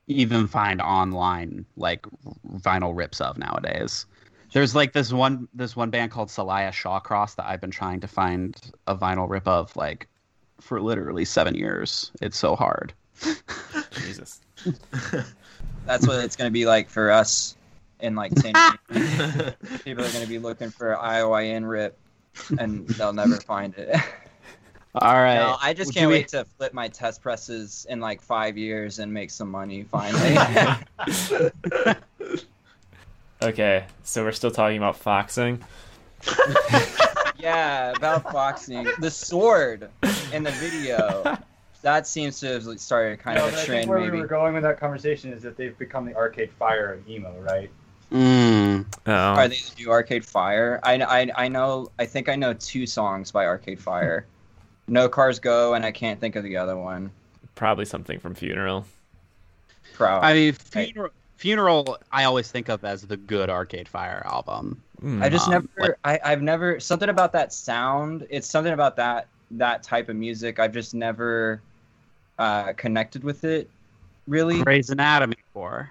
[0.08, 2.06] even find online like
[2.48, 4.06] vinyl rips of nowadays.
[4.52, 8.08] There's like this one this one band called Celaya Shawcross that I've been trying to
[8.08, 8.56] find
[8.86, 10.08] a vinyl rip of like
[10.60, 12.10] for literally seven years.
[12.20, 12.92] It's so hard.
[13.92, 14.40] Jesus.
[15.86, 17.56] That's what it's going to be like for us
[18.02, 18.52] in like 10
[18.90, 19.54] years.
[19.84, 21.98] People are going to be looking for IOIN rip
[22.58, 23.94] and they'll never find it.
[24.94, 25.36] All right.
[25.36, 28.20] No, I just Well, can't do we- wait to flip my test presses in like
[28.20, 30.36] five years and make some money finally.
[33.42, 35.60] Okay, so we're still talking about foxing.
[37.36, 38.86] yeah, about foxing.
[39.00, 39.90] The sword
[40.32, 41.36] in the video.
[41.82, 44.12] That seems to have started kind No, of but a I trend, think where maybe.
[44.12, 47.34] we were going with that conversation is that they've become the Arcade Fire of emo,
[47.40, 47.68] right?
[48.12, 48.84] Mm.
[49.06, 50.78] Oh, Are they the new Arcade Fire?
[50.82, 51.88] I, I, I know.
[51.98, 54.26] I think I know two songs by Arcade Fire.
[54.88, 57.10] No Cars Go, and I can't think of the other one.
[57.54, 58.84] probably something from Funeral.
[59.94, 60.24] Proud.
[60.24, 61.98] I mean, funeral, funeral.
[62.10, 64.82] I always think of as the good Arcade Fire album.
[65.00, 65.22] Hmm.
[65.22, 65.96] I just Um, never.
[66.04, 68.26] like- I, I've never something about that sound.
[68.30, 70.58] It's something about that that type of music.
[70.58, 71.60] I've just never
[72.38, 73.68] uh, connected with it.
[74.26, 74.62] Really.
[74.62, 75.90] Grey's Anatomy for.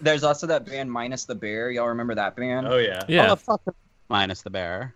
[0.00, 1.70] There's also that band Minus the Bear.
[1.70, 2.66] Y'all remember that band?
[2.68, 3.00] oh yeah.
[3.08, 3.30] yeah.
[3.32, 3.62] Oh, fuck
[4.08, 4.94] minus the bear.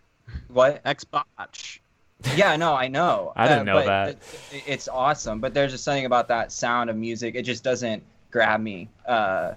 [0.49, 0.83] What?
[0.85, 1.79] Xbox.
[2.37, 3.33] Yeah, no, I know.
[3.37, 4.09] I didn't Uh, know that.
[4.53, 7.35] it- It's awesome, but there's just something about that sound of music.
[7.35, 8.89] It just doesn't grab me.
[9.07, 9.55] Uh,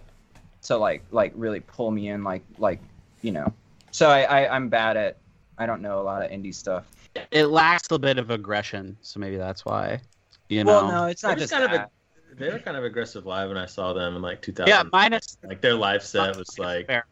[0.64, 2.80] to like like really pull me in, like like
[3.22, 3.54] you know.
[3.92, 5.18] So I, I I'm bad at.
[5.58, 6.86] I don't know a lot of indie stuff.
[7.32, 10.02] It lacks a bit of aggression, so maybe that's why.
[10.50, 10.72] You know.
[10.84, 11.88] Well, no, it's not just just kind of that.
[11.88, 11.90] a,
[12.38, 14.68] they were kind of aggressive live when I saw them in like 2000.
[14.68, 15.38] Yeah, minus.
[15.44, 17.06] like their live set was like Bear.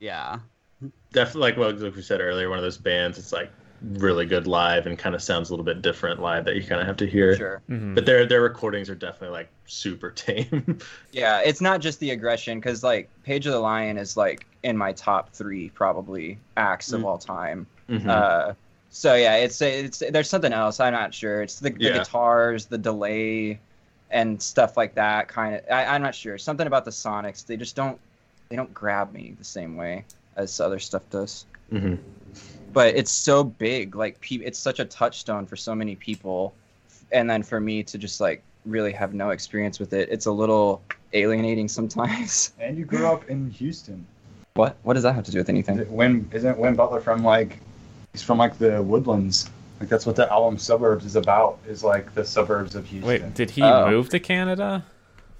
[0.00, 0.38] Yeah.
[1.12, 3.18] definitely like what like we said earlier, one of those bands.
[3.18, 3.50] It's like
[3.98, 6.80] really good live and kind of sounds a little bit different live that you kind
[6.80, 7.36] of have to hear.
[7.36, 7.62] Sure.
[7.68, 7.94] Mhm.
[7.94, 10.78] But their their recordings are definitely like super tame.
[11.12, 14.92] Yeah, it's not just the aggression because like Pedro the Lion is like in my
[14.92, 17.04] top three probably acts of Mm.
[17.04, 17.66] all time.
[17.88, 18.08] Mhm.
[18.08, 18.54] Uh,
[18.90, 20.80] so yeah, it's it's there's something else.
[20.80, 21.42] I'm not sure.
[21.42, 21.98] It's the, the Yeah.
[21.98, 23.58] guitars, the delay,
[24.10, 25.28] and stuff like that.
[25.28, 25.62] Kind of.
[25.70, 26.38] I'm not sure.
[26.38, 27.44] Something about the Sonics.
[27.44, 27.98] They just don't.
[28.48, 30.04] They don't grab me the same way
[30.36, 31.46] as other stuff does.
[31.72, 31.98] Mhm.
[32.72, 33.94] But it's so big.
[33.96, 36.54] Like pe- it's such a touchstone for so many people,
[37.12, 40.32] and then for me to just like really have no experience with it, it's a
[40.32, 40.82] little
[41.12, 42.52] alienating sometimes.
[42.60, 44.06] And you grew up in Houston.
[44.54, 44.76] What?
[44.82, 45.78] What does that have to do with anything?
[45.78, 47.58] it Win isn't Win Butler from like
[48.12, 49.50] he's from like the woodlands.
[49.80, 53.08] Like that's what the album Suburbs is about, is like the suburbs of Houston.
[53.08, 53.90] Wait, did he Oh.
[53.90, 54.84] move to Canada?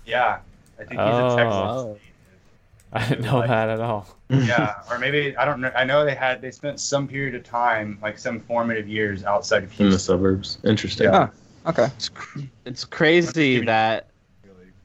[0.05, 0.39] yeah.
[0.77, 1.32] I think he's Oh.
[1.32, 1.55] a Texas.
[1.55, 1.98] Oh.
[2.93, 4.06] I didn't know Like- that at all.
[4.28, 5.70] yeah, or maybe I don't know.
[5.77, 9.62] I know they had they spent some period of time, like some formative years outside
[9.65, 9.98] of In the Houston.
[10.01, 10.59] suburbs.
[10.65, 11.06] Interesting.
[11.12, 11.28] Yeah.
[11.66, 11.85] Okay.
[11.97, 14.09] It's, cr- it's crazy that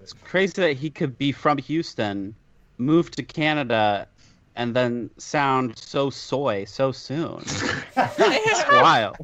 [0.02, 2.34] it's crazy that he could be from Houston,
[2.78, 4.08] move to Canada,
[4.60, 7.42] and then sound so soy so soon.
[7.96, 9.16] It's wild.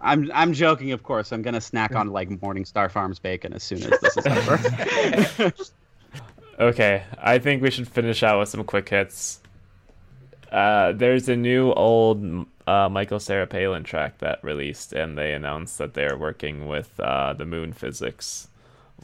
[0.00, 1.32] I'm I'm joking, of course.
[1.32, 5.52] I'm gonna snack on like Morningstar Farms bacon as soon as this is over.
[6.58, 9.40] Okay, I think we should finish out with some quick hits.
[10.52, 15.78] Uh, there's a new old uh, Michael Cera Palin track that released, and they announced
[15.78, 18.49] that they're working with uh, the Moon Physics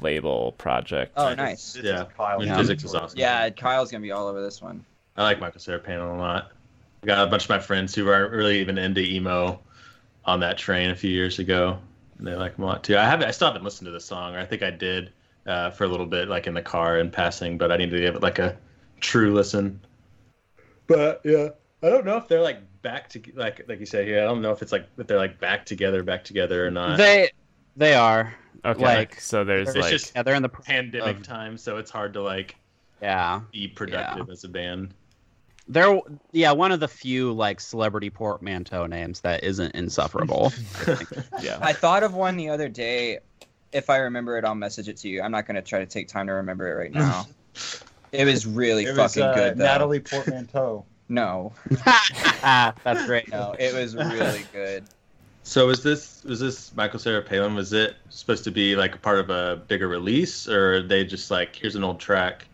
[0.00, 1.12] label project.
[1.16, 1.74] Oh, nice.
[1.74, 2.04] This is Yeah.
[2.16, 2.44] Kyle.
[2.44, 2.56] Yeah.
[2.56, 3.18] Physics is awesome.
[3.18, 4.84] Yeah, Kyle's gonna be all over this one.
[5.16, 6.52] I like Michael Cera Palin a lot.
[7.02, 9.60] I got a bunch of my friends who aren't really even into emo
[10.24, 11.78] on that train a few years ago.
[12.18, 12.96] And they like them a lot too.
[12.96, 15.12] I have I still haven't listened to the song, or I think I did
[15.46, 18.00] uh, for a little bit, like in the car in passing, but I need to
[18.00, 18.56] give it like a
[19.00, 19.80] true listen.
[20.86, 21.48] But yeah,
[21.82, 24.22] I don't know if they're like back to like like you said here.
[24.22, 26.96] I don't know if it's like if they're like back together, back together or not.
[26.96, 27.30] They
[27.76, 28.34] they are.
[28.66, 31.76] Okay, Like, so there's it's like just Yeah, they're in the pandemic of- time, so
[31.78, 32.56] it's hard to like
[33.00, 33.40] yeah.
[33.52, 34.92] be productive as a band.
[35.68, 36.00] They're
[36.32, 40.52] yeah one of the few like celebrity portmanteau names that isn't insufferable.
[41.42, 41.58] yeah.
[41.60, 43.18] I thought of one the other day.
[43.72, 45.22] If I remember it, I'll message it to you.
[45.22, 47.26] I'm not gonna try to take time to remember it right now.
[48.12, 49.58] it was really It fucking was uh, good.
[49.58, 49.64] Though.
[49.64, 50.84] Natalie Portmanteau.
[51.08, 51.52] No,
[52.42, 53.28] That's great.
[53.30, 54.84] no, it was really good.
[55.46, 57.54] So was this was this Michael Cera Palin?
[57.54, 61.04] Was it supposed to be like a part of a bigger release, or are they
[61.04, 62.48] just like here's an old track?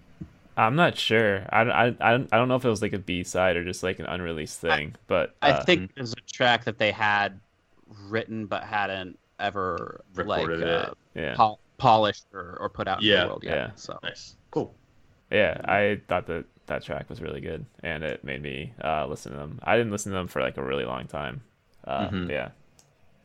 [0.57, 1.47] I'm not sure.
[1.51, 3.99] I, I, I don't know if it was like a B side or just like
[3.99, 7.41] an unreleased thing, but I uh, think it was a track that they had
[7.87, 11.39] written but hadn't ever Recorded like uh, yeah.
[11.39, 13.61] pol- polished or, or put out in Yeah, the world yet.
[13.61, 13.71] yeah.
[13.75, 14.75] So Nice, cool.
[15.31, 19.33] Yeah, I thought that that track was really good, and it made me uh, listen
[19.33, 19.59] to them.
[19.63, 21.43] I didn't listen to them for like a really long time.
[21.85, 22.29] Uh, Mhm.
[22.29, 22.51] Yeah,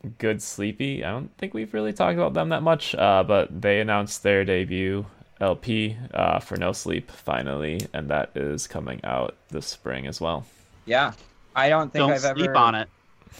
[0.07, 1.03] good sleepy.
[1.03, 4.43] I don't think we've really talked about them that much, uh, but they announced their
[4.45, 5.05] debut
[5.39, 10.45] LP uh, for No Sleep finally, and that is coming out this spring as well.
[10.85, 11.13] Yeah,
[11.55, 12.55] I don't think don't I've sleep ever.
[12.55, 12.89] on it.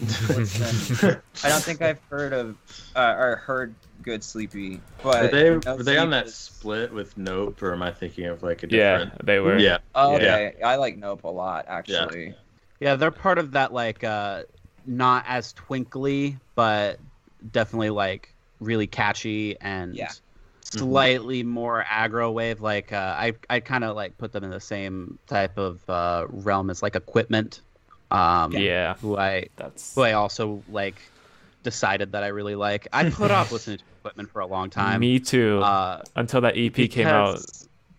[1.42, 2.56] I don't think I've heard of
[2.94, 6.34] uh, or heard Good Sleepy, but Were they No were they on Sleep that is-
[6.36, 8.72] split with Nope, or am I thinking of like a different?
[8.72, 9.26] Yeah, different?
[9.26, 9.58] they were.
[9.58, 10.16] Yeah, Oh, Yeah.
[10.16, 12.34] okay, I like Nope a lot actually.
[12.80, 14.42] Yeah, they're part of that like uh
[14.88, 16.98] not as twinkly, but
[17.50, 20.12] definitely like really catchy and Yeah.
[20.62, 22.60] slightly more aggro wave.
[22.60, 26.26] Like uh, I I kind of like put them in the same type of uh,
[26.28, 27.62] realm as like Equipment.
[28.10, 31.00] Um, Yeah, Who I that's who I also like
[31.62, 32.88] decided that I really like.
[32.92, 35.00] I put off listening to Equipment for a long time.
[35.00, 35.58] me too.
[35.62, 37.40] Uh, until that EP came out.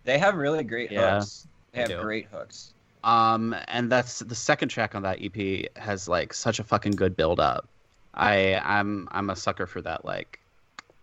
[0.04, 1.46] They have really great Yeah, hooks.
[1.72, 2.72] They have they great hooks.
[3.04, 7.16] Um, and that's the second track on that EP has like such a fucking good
[7.16, 7.68] build up.
[8.14, 10.40] I I'm I'm a sucker for that like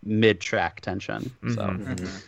[0.04, 1.36] mid track tension.
[1.48, 2.22] So Mhm.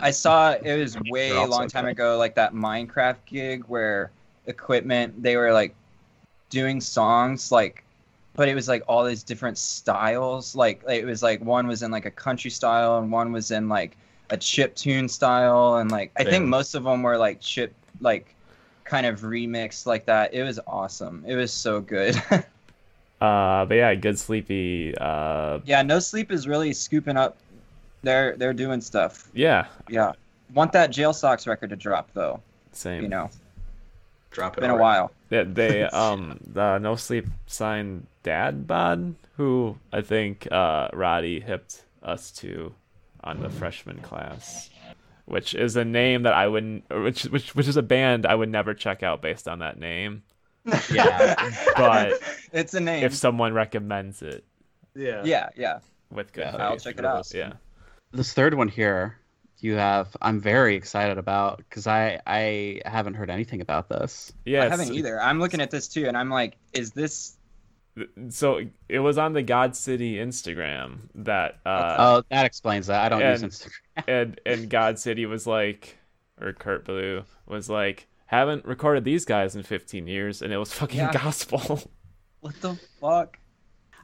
[0.00, 4.10] I saw it was way a long time ago, like that Minecraft gig where
[4.46, 5.74] equipment they were like
[6.50, 7.84] doing songs like
[8.36, 10.54] but it was like all these different styles.
[10.54, 13.68] Like it was like one was in like a country style and one was in
[13.68, 13.96] like
[14.30, 18.34] a chip tune style and like I think most of them were like chip like
[18.88, 20.34] kind of remixed like that.
[20.34, 21.24] It was awesome.
[21.26, 22.20] It was so good.
[23.20, 24.94] Uh, but yeah, good sleepy.
[24.96, 27.36] Uh, yeah, No Sleep is really scooping up.
[28.04, 29.28] They're they're doing stuff.
[29.34, 30.12] yeah, Yeah.
[30.54, 32.40] Want that Jail Socks record to drop though.
[32.70, 33.02] same.
[33.02, 33.28] You know,
[34.30, 34.60] drop it.
[34.60, 35.10] been a while.
[35.30, 41.82] Yeah, they um the no sleep signed Dad Bod, who I think uh Roddy hipped
[42.04, 42.72] us to
[43.24, 44.70] on the freshman class,
[45.28, 48.48] which is a name that I wouldn't, which which which is a band I would
[48.48, 50.22] never check out based on that name.
[50.90, 51.34] Yeah.
[51.76, 52.14] But
[52.52, 53.04] it's a name.
[53.04, 54.44] if someone recommends it
[54.94, 55.22] Yeah.
[55.24, 55.78] yeah, yeah.
[56.10, 57.32] with good Yeah, faith, I'll check it out.
[57.32, 57.52] Yeah,
[58.12, 59.18] this third one here,
[59.60, 64.32] you have I'm very excited about because I I haven't heard anything about this.
[64.44, 64.64] yeah.
[64.64, 65.20] I haven't either.
[65.20, 67.36] I'm looking at this too, and I'm like, is this?
[68.28, 73.00] So it was on the God City Instagram that uh oh, that explains that.
[73.04, 73.72] I don't use Instagram.
[74.06, 75.98] And and God City was like,
[76.40, 80.72] or Kurt Ballou was like, haven't recorded these guys in 15 years, and it was
[80.72, 81.12] fucking Yeah.
[81.12, 81.80] gospel.
[82.40, 83.36] What the fuck?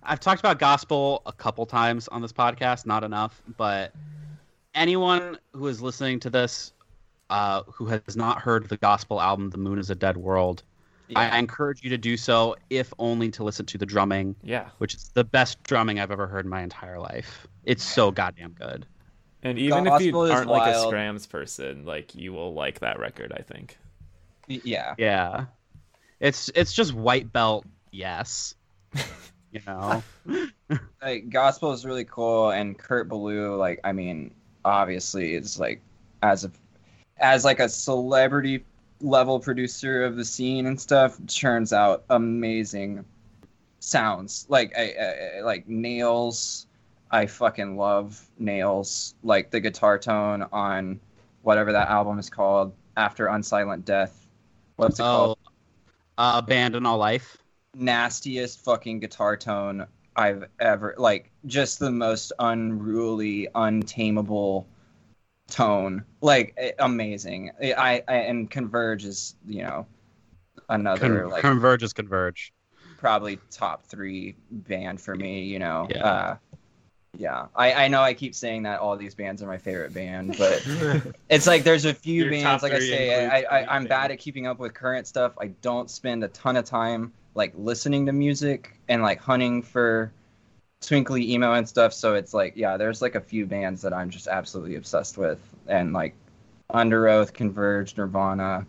[0.02, 3.92] I've talked about gospel a couple times on this podcast, not enough, but
[4.74, 6.72] anyone who is listening to this
[7.30, 10.62] uh, who has not heard the gospel album "The Moon Is a Dead World,"
[11.14, 14.68] I, I encourage you to do so, if only to listen to the drumming, yeah,
[14.78, 17.46] which is the best drumming I've ever heard in my entire life.
[17.64, 18.84] It's so goddamn good.
[19.44, 20.88] And even if you aren't like a wild.
[20.88, 23.32] Scrams person, like you will like that record.
[23.32, 23.76] I think.
[24.48, 24.94] Yeah.
[24.98, 25.46] Yeah,
[26.20, 28.54] it's it's just white belt, yes.
[29.52, 30.02] you know,
[31.02, 34.34] Like gospel is really cool, and Kurt Ballou, like, I mean,
[34.64, 35.80] obviously, is like
[36.22, 36.50] as a
[37.18, 38.64] as like a celebrity
[39.00, 43.04] level producer of the scene and stuff, churns out amazing
[43.80, 44.46] sounds.
[44.48, 46.63] Like, I, I, I- like nails.
[47.14, 49.14] I fucking love nails.
[49.22, 50.98] Like the guitar tone on
[51.42, 54.26] whatever that album is called after Unsilent Death.
[54.74, 55.38] What's it called?
[55.46, 55.50] oh,
[56.18, 57.36] uh, abandon all life.
[57.76, 59.86] nastiest fucking guitar tone
[60.16, 64.66] I've ever like just the most unruly, untamable
[65.48, 66.04] tone.
[66.20, 67.52] Like eh, amazing.
[67.62, 69.86] I, I and Converge is, you know,
[70.68, 72.52] another Con- like converge is converge.
[72.96, 75.86] probably top 3 band for me, you know.
[75.90, 76.04] Yeah.
[76.04, 76.36] Uh
[77.18, 80.36] yeah, I, I know I keep saying that all these bands are my favorite band,
[80.38, 80.64] but
[81.28, 83.88] it's like there's a few Your bands like I say I, I, I'm Day.
[83.88, 85.32] bad at keeping up with current stuff.
[85.38, 90.12] I don't spend a ton of time like listening to music and like hunting for
[90.80, 91.92] twinkly emo and stuff.
[91.92, 95.38] So it's like yeah, there's like a few bands that I'm just absolutely obsessed with,
[95.66, 96.14] and like
[96.72, 98.66] Underoath, Converge, Nirvana.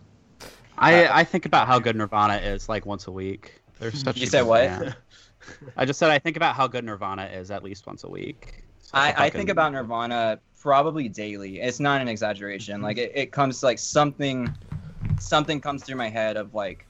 [0.78, 3.60] I uh, I think about how good Nirvana is like once a week.
[3.78, 4.16] They're such.
[4.16, 4.96] You a said good what?
[5.76, 8.64] I just said I think about how good Nirvana is at least once a week.
[8.80, 11.60] So I, I think about Nirvana probably daily.
[11.60, 12.76] It's not an exaggeration.
[12.76, 12.84] Mm-hmm.
[12.84, 14.52] Like it, it comes like something
[15.18, 16.86] something comes through my head of like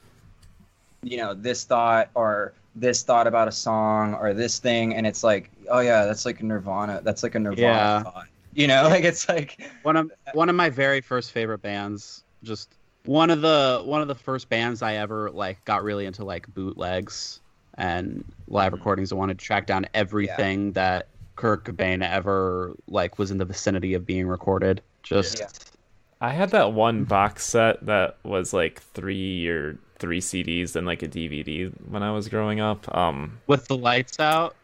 [1.02, 5.22] you know, this thought or this thought about a song or this thing and it's
[5.24, 7.00] like, oh yeah, that's like a Nirvana.
[7.02, 8.02] That's like a Nirvana Yeah.
[8.02, 8.26] thought.
[8.54, 12.24] You know, like it's like one of one of my very first favorite bands.
[12.42, 12.74] Just
[13.04, 16.52] one of the one of the first bands I ever like got really into like
[16.52, 17.40] bootlegs
[17.76, 19.12] and live recordings.
[19.12, 23.94] I wanted to track down everything that Kurt Cobain ever like was in the vicinity
[23.94, 24.80] of being recorded.
[25.02, 25.48] Just Yeah.
[26.20, 31.02] I had that one box set that was like three or three CDs and like
[31.02, 32.94] a DVD when I was growing up.
[32.96, 34.54] Um, with the lights out.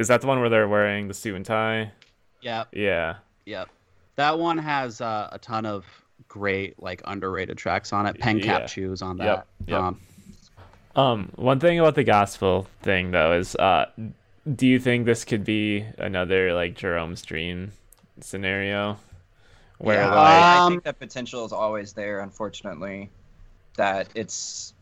[0.00, 1.92] is that the one where they're wearing the suit and tie?
[2.40, 3.16] Yep, Yeah.
[3.46, 3.68] yep.
[4.16, 5.84] That one has uh, a ton of
[6.26, 8.18] great like underrated tracks on it.
[8.18, 8.66] Pen cap Yeah.
[8.66, 9.24] shoes on that.
[9.24, 9.80] Yep, yep.
[9.80, 10.00] Um,
[10.98, 13.86] Um, one thing about the gospel thing though is, uh,
[14.54, 17.72] do you think this could be another like Jeromes Dream
[18.20, 18.98] scenario,
[19.78, 23.12] where yeah, like I, I Um, think that potential is always there, unfortunately.
[23.76, 24.74] That it's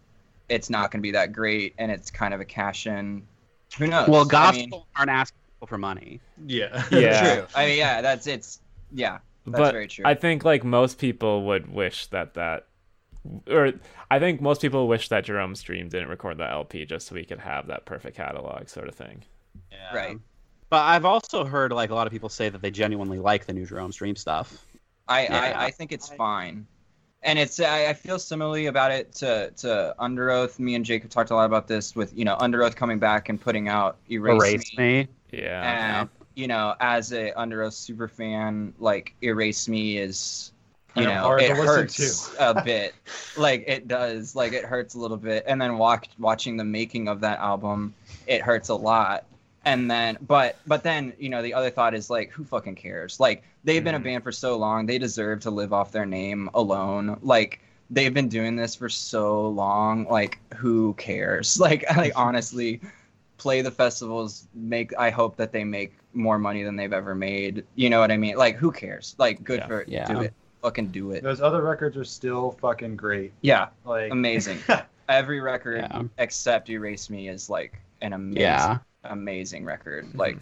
[0.48, 3.28] it's not gonna be that great and it's kind of a cash in.
[3.78, 4.08] Who knows?
[4.08, 6.22] well, I gospel mean, aren't asking people for money.
[6.44, 6.84] Yeah.
[6.90, 7.12] Yeah.
[7.12, 7.46] True.
[7.54, 8.60] I mean, yeah, that's it's
[8.90, 9.20] yeah,
[9.52, 10.04] that's but very true.
[10.04, 12.66] I think like most people would wish that that,
[13.48, 13.72] or
[14.10, 17.24] I think most people wish that Jeromes Dream didn't record that LP just so we
[17.24, 19.22] could have that perfect catalog sort of thing.
[19.94, 20.18] Right.
[20.68, 23.52] But I've also heard like a lot of people say that they genuinely like the
[23.52, 24.66] new Jeromes Dream stuff.
[25.08, 25.40] I, Yeah.
[25.40, 26.66] I, I think it's fine.
[27.22, 30.58] And it's I, I feel similarly about it to to Underoath.
[30.58, 33.28] Me and Jake have talked a lot about this with you know Underoath coming back
[33.28, 35.02] and putting out Erase, Erase Me.
[35.02, 35.08] me.
[35.32, 36.00] Yeah.
[36.00, 40.52] And you know, as a Underoath super fan, like Erase Me is
[40.96, 42.94] you know it hurts a bit.
[43.36, 44.34] Like it does.
[44.34, 45.44] Like it hurts a little bit.
[45.46, 47.94] And then watch, watching the making of that album,
[48.26, 49.26] it hurts a lot.
[49.66, 53.20] And then, but but then you know the other thought is like, who fucking cares?
[53.20, 54.04] Like they've been a Mhm.
[54.04, 57.18] band for so long, they deserve to live off their name alone.
[57.22, 57.60] Like
[57.90, 60.06] they've been doing this for so long.
[60.08, 61.58] Like who cares?
[61.60, 62.80] Like like honestly,
[63.38, 64.46] play the festivals.
[64.54, 67.64] Make I hope that they make more money than they've ever made.
[67.74, 68.36] You know what I mean?
[68.36, 69.14] Like who cares?
[69.18, 69.66] Like good Yeah.
[69.66, 70.06] for Yeah.
[70.06, 70.32] do it.
[70.62, 71.22] Fucking do it.
[71.22, 73.32] Those other records are still fucking great.
[73.40, 74.58] Yeah, Like amazing.
[75.08, 76.02] Every record Yeah.
[76.18, 78.78] except Erase Me is like an amazing, Yeah.
[79.04, 80.08] amazing record.
[80.14, 80.38] Like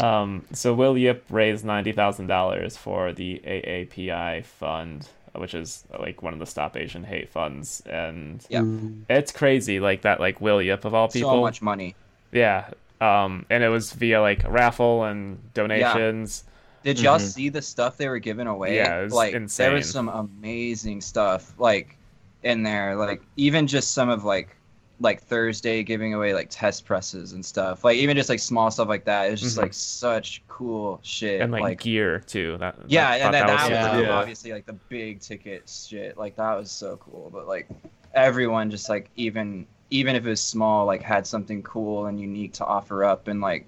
[0.00, 6.22] Um, so Will Yip raised ninety thousand dollars for the AAPI fund, which is like
[6.22, 8.60] one of the Stop Asian Hate funds, and Yeah.
[8.60, 9.02] Mm.
[9.10, 11.30] it's crazy, like that, like Will Yip of all people.
[11.30, 11.94] so much money.
[12.32, 12.70] Yeah.
[13.00, 16.44] Um, and it was via like raffle and donations.
[16.84, 17.32] Did y'all Mhm.
[17.32, 18.76] see the stuff they were giving away?
[18.76, 21.96] Yeah, it was like there was some amazing stuff like
[22.42, 22.94] in there.
[22.96, 24.54] Like even just some of like
[25.00, 27.84] like Thursday giving away like test presses and stuff.
[27.84, 29.28] Like even just like small stuff like that.
[29.28, 29.62] It was just Mhm.
[29.62, 31.40] like such cool shit.
[31.40, 32.56] and like, like gear too.
[32.58, 34.02] That Yeah, I and thought then that, was was was.
[34.08, 34.14] Yeah.
[34.16, 36.16] obviously like the big ticket shit.
[36.18, 37.30] Like that was so cool.
[37.32, 37.68] But like
[38.14, 42.52] everyone just like even even if it was small, like had something cool and unique
[42.54, 43.66] to offer up and like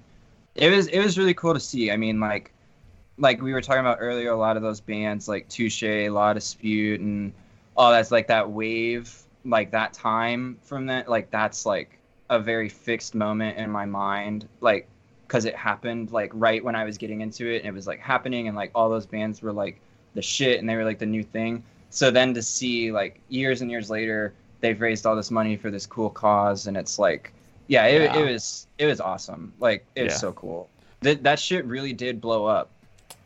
[0.56, 1.90] it was it was really cool to see.
[1.92, 2.52] I mean like
[3.20, 7.00] like we were talking about earlier, a lot of those bands like Touche, La Dispute
[7.00, 7.32] and
[7.76, 9.14] all that's like that wave,
[9.44, 11.98] like that time from that, like that's like
[12.30, 14.48] a very fixed moment in my mind.
[14.60, 14.88] Like
[15.26, 18.00] because it happened like right when I was getting into it and it was like
[18.00, 19.80] happening and like all those bands were like
[20.14, 21.62] the shit and they were like the new thing.
[21.90, 25.70] So then to see like years and years later they've raised all this money for
[25.70, 27.32] this cool cause and it's like
[27.68, 28.16] yeah, it, Yeah.
[28.18, 29.52] it was it was awesome.
[29.60, 30.18] Like it was Yeah.
[30.18, 30.68] so cool.
[31.02, 32.70] That that shit really did blow up.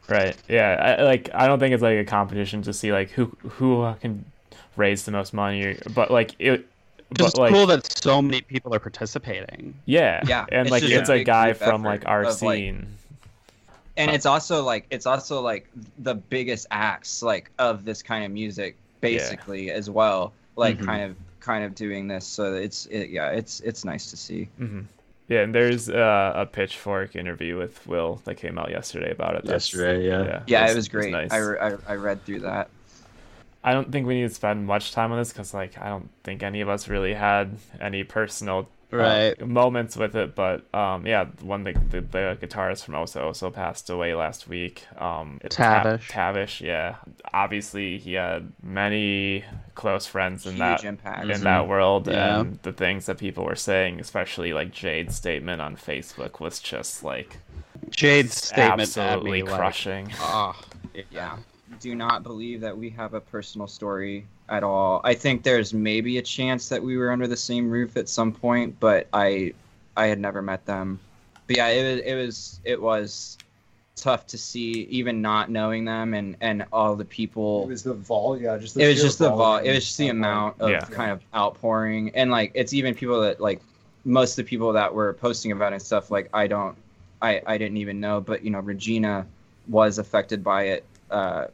[0.09, 0.37] Right.
[0.49, 0.97] Yeah.
[0.99, 4.25] I, like I don't think it's like a competition to see like who who can
[4.77, 6.67] raise the most money, but like it.
[7.15, 9.75] Just but like cool that so many people are participating.
[9.87, 12.87] yeah, Yeah, and it's like it's a a guy from like our of, like, scene.
[13.97, 15.69] and it's also like it's also like
[15.99, 20.87] the biggest acts like of this kind of music basically as well like Mhm.
[20.87, 24.45] kind of kind of doing this so it's it, yeah it's it's nice to see
[24.59, 24.81] hmm
[25.29, 29.45] Yeah, and there's uh, a Pitchfork interview with Will that came out yesterday about it.
[29.45, 30.23] That's- Yesterday, yeah.
[30.23, 31.33] yeah, yeah it's- it was it's great nice.
[31.33, 32.69] I, re- I i read through that
[33.67, 36.11] I don't think we need to spend much time on this because, like, I don't
[36.23, 39.47] think any of us really had any personal uh, Right.
[39.47, 40.35] moments with it.
[40.35, 44.85] But um, yeah, one the, the the guitarist from Oso Oso passed away last week.
[44.99, 46.09] Um, it's Ta- Tavish.
[46.09, 46.97] Tavish, yeah.
[47.33, 49.45] Obviously, he had many
[49.75, 51.29] close friends in Huge that impact.
[51.31, 52.41] in that world, Yeah.
[52.41, 57.03] and the things that people were saying, especially like Jade's statement on Facebook, was just
[57.03, 57.39] like
[57.91, 60.13] Jade's statement had absolutely me, like, crushing.
[60.21, 60.55] Oh,
[61.11, 61.37] yeah
[61.81, 65.01] do not believe that we have a personal story at all.
[65.05, 68.33] I think there's maybe a chance that we were under the same roof at some
[68.33, 69.53] point but i
[69.97, 70.99] i had never met them.
[71.47, 73.39] But yeah it was it was it was
[73.97, 77.65] tough to see even not knowing them and and all the people.
[77.65, 79.85] It was the vol, yeah, just the it was just the vol volume it was
[79.85, 80.81] just the amount of Yeah.
[80.81, 82.11] kind of outpouring.
[82.15, 83.61] And like it's even people that like
[84.05, 86.77] most of the people that were posting about it and stuff like i don't
[87.23, 89.27] i i didn't even know but you know regina
[89.67, 91.47] was affected by it uh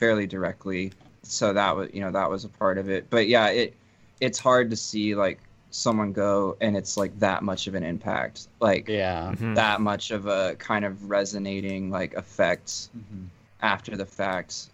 [0.00, 0.92] fairly directly.
[1.22, 3.06] So that was you know that was a part of it.
[3.10, 3.74] But yeah it
[4.20, 5.38] it's hard to see like
[5.70, 8.48] someone go and it's like that much of an impact.
[8.60, 9.32] Like yeah.
[9.36, 9.54] Mhm.
[9.54, 13.26] that much of a kind of resonating like effect Mhm.
[13.62, 14.70] after the fact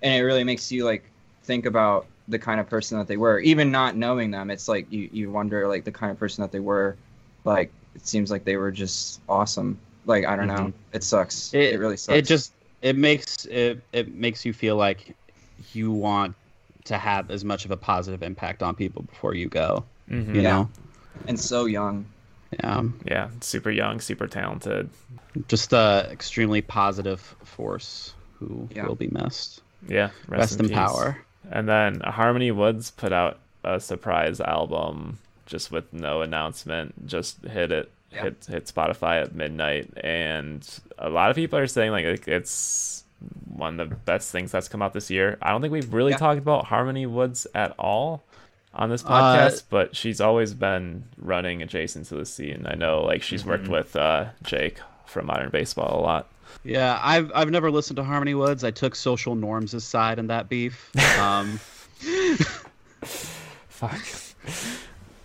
[0.00, 1.04] and it really makes you like
[1.42, 3.40] think about the kind of person that they were.
[3.40, 6.52] Even not knowing them it's like you you wonder like the kind of person that
[6.52, 6.96] they were.
[7.44, 9.78] Like it seems like they were just awesome.
[10.06, 10.72] Like i don't know.
[10.92, 11.52] It sucks.
[11.52, 12.16] It, It- really sucks.
[12.18, 12.52] It just
[12.82, 15.14] it makes it it makes you feel like
[15.72, 16.34] you want
[16.84, 19.84] to have as much of a positive impact on people before you go.
[20.10, 20.34] Mhm.
[20.34, 20.50] You Yeah.
[20.52, 20.68] know.
[21.26, 22.06] and so young
[22.62, 22.84] Yeah.
[23.04, 24.88] Yeah, super young, super talented.
[25.48, 28.86] Just a extremely positive force who Yeah.
[28.86, 29.60] will be missed.
[29.86, 30.74] Yeah, Rest, in peace.
[30.74, 31.18] power.
[31.50, 37.06] And then Harmony Woods put out a surprise album just with no announcement.
[37.06, 38.22] Just hit it, Yeah.
[38.24, 40.66] hit hit Spotify at midnight, and
[40.98, 43.04] a lot of people are saying like it's
[43.54, 45.36] one of the best things that's come out this year.
[45.42, 46.18] I don't think we've really Yeah.
[46.18, 48.22] talked about Harmony Woods at all
[48.72, 52.64] on this Uh, podcast, but she's always been running adjacent to the scene.
[52.68, 53.72] I know, like she's worked Mm-hmm.
[53.72, 56.28] with uh, Jake from Modern Baseball a lot.
[56.64, 58.64] Yeah, I've I've never listened to Harmony Woods.
[58.64, 60.90] I took social norms' side in that beef.
[61.18, 61.60] Um,
[63.68, 64.00] Fuck.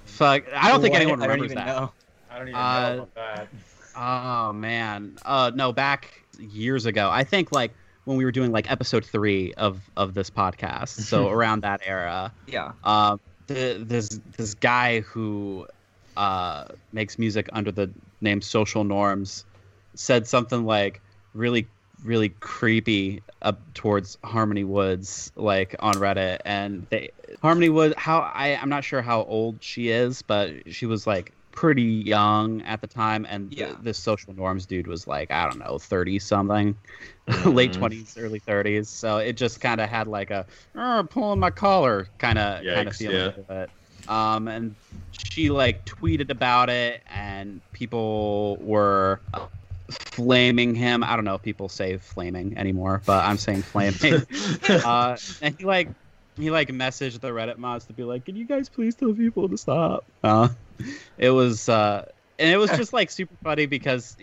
[0.06, 1.02] fuck, I don't think What?
[1.02, 1.68] anyone I don't remembers even that.
[1.68, 1.92] know
[2.34, 3.48] I don't even Uh, know about that.
[3.96, 7.10] Oh man, uh, no, back years ago.
[7.12, 7.72] I think like
[8.06, 10.90] when we were doing like episode three of of this podcast.
[10.90, 15.68] So around that era, yeah um, the, this this guy who
[16.18, 17.92] uh, makes music under the
[18.22, 19.46] name Social Norms
[19.94, 21.02] said something like
[21.36, 21.68] really
[22.04, 27.12] really creepy up towards Harmony Woods like on Reddit and they
[27.42, 31.32] Harmony Woods how I I'm not sure how old she is but she was like
[31.54, 33.76] pretty young at the time and th- Yeah.
[33.82, 36.76] this social norms dude was like I don't know 30 something
[37.46, 37.80] late Mhm.
[37.80, 42.08] 20s early 30s so it just kind of had like a "Er, pulling my collar
[42.18, 43.32] kind of kind of feeling yeah.
[43.32, 43.70] to it
[44.10, 44.76] um and
[45.12, 49.48] she like tweeted about it and people were uh,
[49.92, 54.26] flaming him i don't know if people say flaming anymore but i'm saying flaming
[54.84, 55.90] uh and he like
[56.36, 59.48] he like messaged the reddit mods to be like can you guys please tell people
[59.48, 60.48] to stop uh
[61.18, 62.06] it was uh
[62.40, 64.16] and it was just like super funny because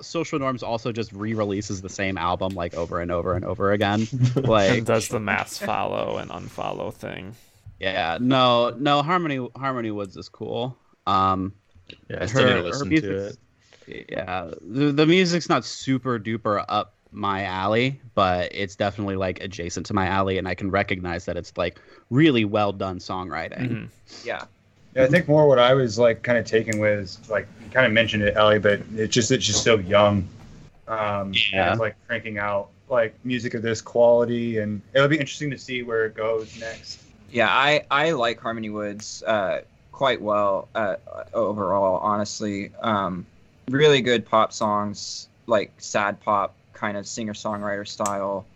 [0.00, 4.06] social norms also just re-releases the same album like over and over and over again
[4.36, 7.34] and like does the mass follow and unfollow thing.
[7.78, 10.76] yeah no no harmony harmony woods is cool
[11.06, 11.52] um
[12.10, 13.26] yeah, I still need her- to listen to
[13.88, 14.06] it.
[14.10, 19.86] yeah the, the music's not super duper up my alley but it's definitely like adjacent
[19.86, 21.78] to my alley and i can recognize that it's like
[22.10, 23.88] really well done songwriting Mhm.
[24.24, 24.44] yeah
[24.94, 27.70] Yeah, I think more what I was like kind of taking with is like you
[27.70, 30.28] kind of mentioned it, Ellie, but it's just it's just so young.
[30.86, 31.72] Um, Yeah.
[31.72, 35.82] it's like cranking out like music of this quality, and it'll be interesting to see
[35.82, 37.00] where it goes next.
[37.30, 40.96] Yeah, I I like Harmony Woods uh, quite well uh,
[41.32, 41.98] overall.
[41.98, 43.26] Honestly, um,
[43.68, 48.46] really good pop songs, like sad pop kind of singer songwriter style.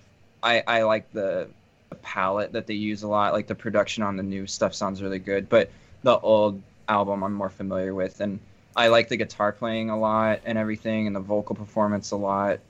[0.42, 1.48] I I like the,
[1.88, 3.32] the palette that they use a lot.
[3.32, 5.70] Like the production on the new stuff sounds really good, but
[6.02, 8.38] the old album I'm more familiar with, and
[8.76, 12.60] I like the guitar playing a lot and everything, and the vocal performance a lot.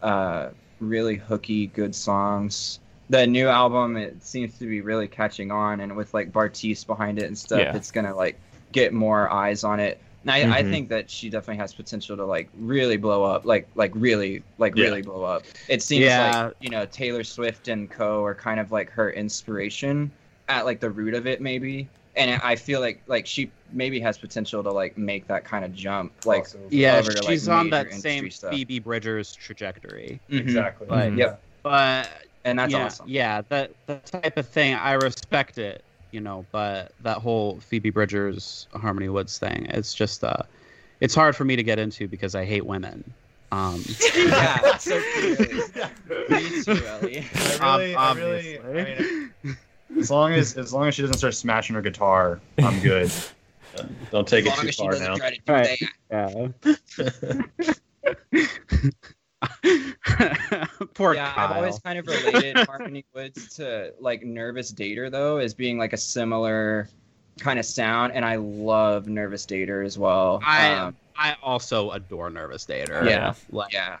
[0.00, 0.50] Uh,
[0.80, 2.80] really hooky, good songs
[3.10, 7.18] the new album it seems to be really catching on and with like Bartice behind
[7.18, 7.76] it and stuff Yeah.
[7.76, 8.38] it's gonna like
[8.72, 10.70] get more eyes on it and I, I Mhm.
[10.70, 14.74] think that she definitely has potential to like really blow up like like really like
[14.74, 14.84] Yeah.
[14.84, 16.44] really blow up it seems Yeah.
[16.46, 20.10] like you know Taylor Swift and co are kind of like her inspiration
[20.48, 24.18] at like the root of it maybe and I feel like like she maybe has
[24.18, 26.58] potential to like make that kind of jump like Also.
[26.70, 28.50] yeah over to, like, she's on that same stuff.
[28.50, 30.40] phoebe bridgers trajectory mhm.
[30.40, 30.86] exactly.
[30.88, 31.40] But- Yep.
[31.62, 32.08] but
[32.44, 35.84] and that's yeah, awesome Yeah, that the type of thing I respect it.
[36.10, 40.42] you know, but that whole Phoebe Bridgers Harmony Woods thing, it's just uh
[41.00, 43.02] it's hard for me to get into because I hate women.
[43.52, 43.82] Um
[44.16, 45.46] yeah, so clearly.
[46.28, 47.26] Me too, Ellie.
[47.60, 48.72] I really, I really, I
[49.44, 49.56] mean,
[49.98, 53.10] as long as as long as she doesn't start smashing her guitar, I'm good.
[54.10, 55.16] Don't take As it long too as far doesn't now.
[55.16, 55.78] try to do Right.
[56.10, 57.48] that.
[60.94, 61.48] Poor yeah, Kyle.
[61.50, 65.92] I've always kind of related Harmony Woods to like Nervous Dater though, as being like
[65.92, 66.88] a similar
[67.38, 70.40] kind of sound, and I love Nervous Dater as well.
[70.44, 73.08] I Um, I also adore Nervous Dater.
[73.08, 73.34] Yeah.
[73.50, 73.98] Like yeah.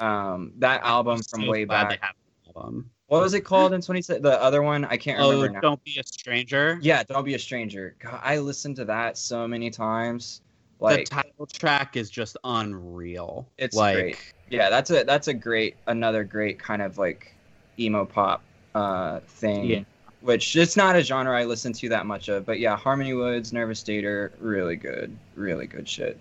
[0.00, 2.00] Um, that album from so way glad back.
[2.00, 2.14] They have
[2.46, 2.90] an album.
[3.08, 5.60] What was it called in 20 The other one, I can't Oh, remember now.
[5.60, 6.78] don't be a stranger.
[6.82, 7.96] Yeah, Don't Be a Stranger.
[7.98, 10.42] God, I listened to that so many times.
[10.80, 13.48] Like the title track is just unreal.
[13.56, 14.16] It's like, great.
[14.50, 17.34] yeah, that's a that's a great another great kind of like
[17.80, 18.42] emo pop
[18.74, 19.64] uh thing.
[19.64, 19.80] Yeah.
[20.20, 23.52] Which it's not a genre I listen to that much of, but yeah, Harmony Woods,
[23.52, 26.18] Nervous Dater, really good, really good shit.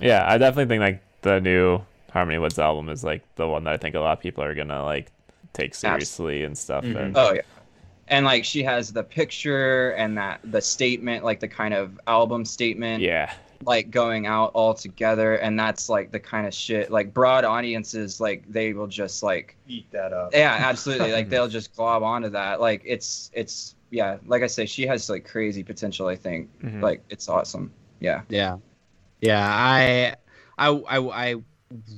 [0.00, 1.80] Yeah, I definitely think like the new
[2.12, 4.54] Harmony Woods album is like the one that I think a lot of people are
[4.54, 5.10] gonna like
[5.56, 6.84] take seriously and stuff.
[6.84, 6.96] Mhm.
[6.96, 7.42] And Oh yeah.
[8.08, 12.44] And like she has the picture and that the statement, like the kind of album
[12.44, 13.32] statement, yeah,
[13.64, 18.20] like going out all together, and that's like the kind of shit like broad audiences
[18.20, 20.30] like they will just like Eat that up.
[20.32, 24.66] yeah absolutely like they'll just glob onto that like it's it's yeah like I say
[24.66, 26.82] she has like crazy potential I think Mhm.
[26.82, 28.58] like it's awesome yeah Yeah,
[29.20, 29.42] yeah.
[29.48, 30.14] I,
[30.58, 30.98] I, I,
[31.30, 31.34] I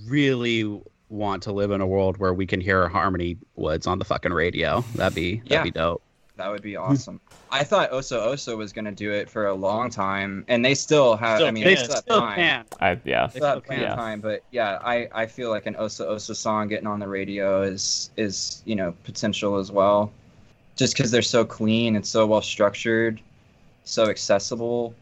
[0.07, 0.81] really
[1.11, 4.33] want to live in a world where we can hear Harmony Woods on the fucking
[4.33, 4.85] radio.
[4.95, 5.63] That'd be that'd Yeah.
[5.63, 6.03] be dope.
[6.37, 6.83] that would be hmm.
[6.83, 7.21] awesome.
[7.51, 11.17] I thought Oso Oso was gonna do it for a long time, and they still
[11.17, 11.39] have.
[11.39, 11.75] Still I mean, can.
[11.75, 12.65] they still have time.
[12.81, 13.91] I yeah, They still have plenty can.
[13.91, 17.09] of time, but yeah, I, I feel like an Oso Oso song getting on the
[17.09, 20.13] radio is is you know potential as well,
[20.77, 23.21] just because they're so clean and so well structured,
[23.85, 24.95] so accessible.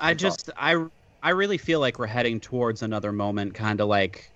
[0.00, 0.86] I just I
[1.22, 4.30] I really feel like we're heading towards another moment, kind of like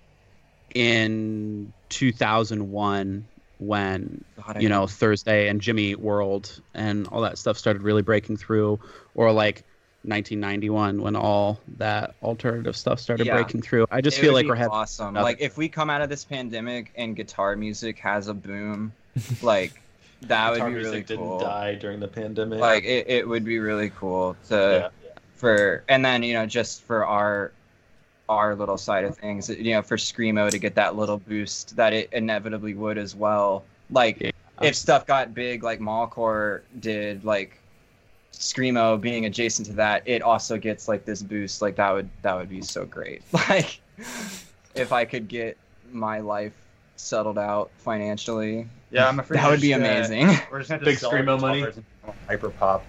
[0.74, 3.24] in 2001
[3.59, 8.36] when God, you know Thursday and Jimmy World and all that stuff started really breaking
[8.36, 8.78] through,
[9.14, 9.64] or like
[10.02, 13.34] 1991 when all that alternative stuff started Yeah.
[13.34, 13.86] breaking through.
[13.90, 14.72] I just It feel like we're heading.
[14.72, 15.14] awesome.
[15.14, 18.92] Like if we come out of this pandemic and guitar music has a boom,
[19.42, 19.80] like
[20.22, 22.59] that would Guitar be really music didn't die during the pandemic.
[22.60, 25.10] Like it, it would be really cool to yeah.
[25.36, 27.52] for and then you know just for our
[28.28, 31.92] our little side of things you know for screamo to get that little boost that
[31.92, 34.30] it inevitably would as well like Yeah.
[34.62, 37.59] if stuff got big like mallcore did like
[38.32, 42.34] screamo being adjacent to that it also gets like this boost like that would that
[42.34, 43.80] would be so great like
[44.74, 45.56] if i could get
[45.92, 46.55] my life
[46.96, 50.78] settled out financially Yeah, I'm afraid that would be just gonna- amazing We're just gonna
[50.80, 51.66] have Big screamo money.
[52.26, 52.84] Hyper pop.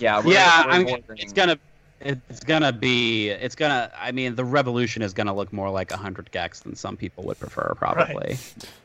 [0.00, 1.58] yeah we're, yeah, we're I mean, bordering- it's gonna.
[2.00, 3.28] It's gonna be.
[3.28, 3.90] It's gonna.
[3.98, 7.38] I mean, the revolution is gonna look more like 100 gecs than some people would
[7.38, 8.38] prefer, probably.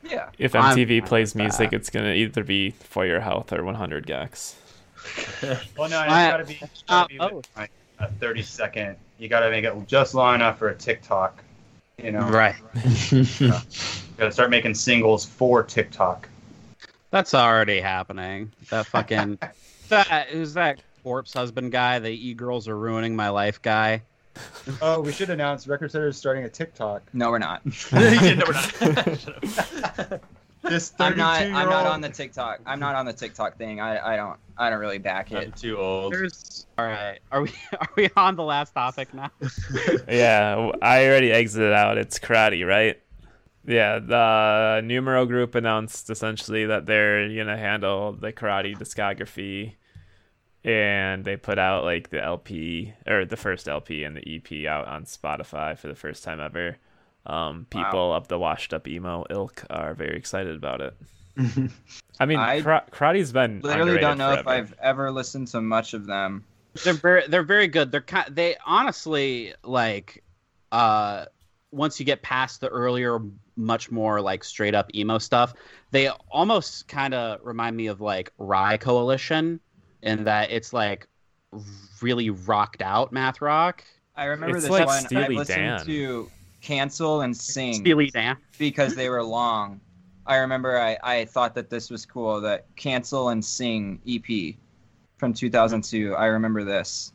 [0.04, 1.76] yeah if I'm MTV fine plays music, that.
[1.76, 4.54] it's gonna either be For Your Health or 100 gecs.
[5.78, 7.42] Well, no, it's I- gotta be, it's Uh, gotta be oh.
[7.56, 7.70] like
[8.00, 8.96] a 30 second.
[9.18, 11.42] You gotta make it just long enough for a TikTok.
[12.02, 12.56] You know, Right.
[13.10, 13.24] You
[14.18, 16.28] gotta start making singles for TikTok.
[17.10, 18.52] That's already happening.
[18.70, 19.38] That fucking.
[19.88, 22.00] that who's that corpse husband guy?
[22.00, 24.02] The e girls are ruining my life guy.
[24.82, 27.02] Oh, we should announce Record Setter is starting a TikTok.
[27.14, 27.62] no we're not
[27.92, 30.20] Yeah, no, we're not.
[30.62, 31.38] This I'm not.
[31.38, 32.58] 32 I'm not on the TikTok.
[32.66, 33.78] I'm not on the TikTok thing.
[33.80, 34.36] I, I don't.
[34.58, 35.56] I don't really back I'm it.
[35.56, 36.12] too old.
[36.12, 36.66] There's.
[36.76, 37.20] All right.
[37.30, 37.52] Are we?
[37.80, 39.30] Are we on the last topic now?
[40.08, 41.98] yeah, I already exited out.
[41.98, 43.00] It's karate, right?
[43.64, 49.74] Yeah, the Numero Group announced essentially that they're gonna handle the karate discography,
[50.66, 54.88] and they put out like the LP or the first LP and the EP out
[54.88, 56.76] on Spotify for the first time ever.
[57.24, 57.84] Um, Wow.
[57.84, 60.96] people of the washed up emo ilk are very excited about it.
[62.20, 64.46] I mean, I kara- karate's been Literally don't know if.
[64.46, 66.44] I've ever listened to much of them.
[66.84, 67.90] they're very they're very good.
[67.92, 70.22] They're kind they honestly like
[70.72, 71.26] uh
[71.70, 73.18] once you get past the earlier
[73.56, 75.54] much more like straight up emo stuff,
[75.90, 79.60] they almost kind of remind me of like Rye Coalition
[80.02, 81.06] in that it's like
[82.00, 83.84] really rocked out math rock.
[84.14, 85.04] I remember It's this like one.
[85.16, 85.86] I listened Dan.
[85.86, 88.36] to Cancel and Sing Steely Dan.
[88.58, 89.80] because they were long.
[90.26, 92.40] I remember I, I thought that this was cool.
[92.40, 94.56] That Cancel and Sing EP
[95.18, 96.14] from 2002.
[96.14, 97.12] I remember this.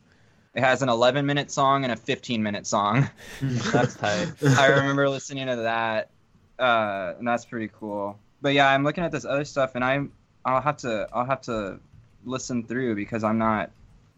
[0.54, 3.08] It has an 11 minute song and a 15 minute song.
[3.40, 4.32] That's tight.
[4.58, 6.10] I remember listening to that,
[6.58, 8.18] uh, and that's pretty cool.
[8.42, 10.12] But yeah, I'm looking at this other stuff, and I'm
[10.44, 11.78] I'll have to I'll have to
[12.24, 13.70] listen through because I'm not.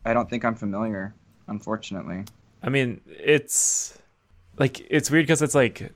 [0.04, 1.14] I don't think I'm familiar,
[1.48, 2.24] unfortunately.
[2.62, 3.98] I mean, it's
[4.58, 5.92] like it's weird because it's like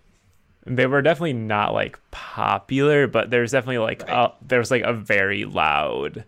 [0.66, 4.10] they were definitely not like popular, but there's definitely like Right.
[4.10, 6.24] uh, there's like a very loud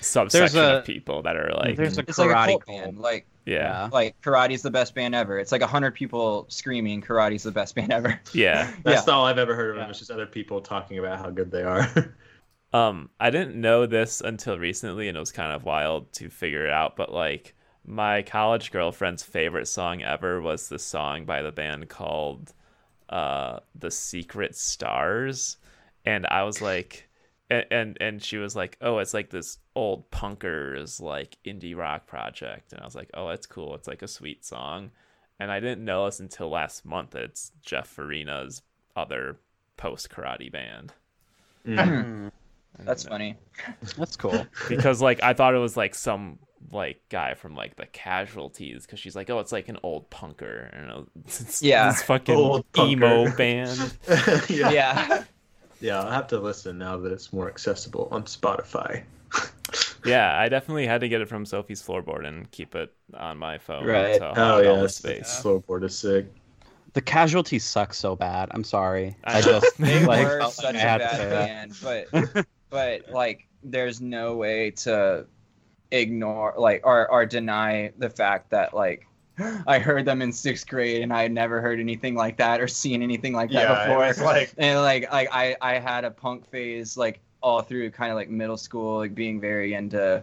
[0.00, 2.84] subsection a- of people that are like there's a It's like a karate cult cult.
[2.84, 2.98] band.
[2.98, 5.38] Like yeah like karate's the best band ever.
[5.38, 8.18] It's like a hundred people screaming karate's the best band ever.
[8.32, 8.72] yeah.
[8.84, 9.12] That's Yeah.
[9.14, 9.84] all I've ever heard of them.
[9.86, 9.90] Yeah.
[9.90, 11.86] It's just other people talking about how good they are.
[12.72, 16.66] Um, I didn't know this until recently, and it was kind of wild to figure
[16.66, 16.96] it out.
[16.96, 17.54] But like,
[17.84, 22.54] my college girlfriend's favorite song ever was the song by the band called
[23.08, 25.58] uh, "The Secret Stars,"
[26.04, 27.08] and I was like,
[27.50, 32.06] and and, and she was like, "Oh, it's like this old punkers like indie rock
[32.06, 33.74] project," and I was like, "Oh, that's cool.
[33.74, 34.90] It's like a sweet song,"
[35.38, 37.14] and I didn't know this until last month.
[37.14, 38.62] It's Geoff Farina's
[38.96, 39.36] other
[39.76, 40.94] post karate band.
[41.66, 42.32] Mm.
[42.78, 43.36] I That's funny.
[43.96, 44.46] That's cool.
[44.68, 46.38] because like I thought it was like some
[46.70, 50.70] like guy from like the casualties because she's like oh it's like an old punker
[50.72, 51.06] and I was-
[51.40, 51.90] it's Yeah.
[51.90, 53.36] this fucking Old emo punker.
[53.36, 54.70] band yeah.
[54.70, 55.24] Yeah.
[55.80, 59.02] Yeah, I'll have to listen now that it's more accessible on Spotify.
[60.04, 63.58] yeah I definitely had to get it from Sophie's floorboard and keep it on my
[63.58, 64.16] phone Right.
[64.18, 66.26] so Oh had all yeah, the space slow board is sick.
[66.92, 68.50] The casualties suck so bad.
[68.52, 69.16] I'm sorry.
[69.24, 72.46] I I, just They like, were such like a I had to bad band, but
[72.72, 75.24] but like there's no way to
[75.92, 79.06] ignore like or or deny the fact that like
[79.66, 82.66] I heard them in sixth grade and I had never heard anything like that or
[82.66, 84.06] seen anything like that Yeah, it before.
[84.06, 88.10] was like- and like like I I had a punk phase like all through kind
[88.12, 90.22] of like middle school, like being very into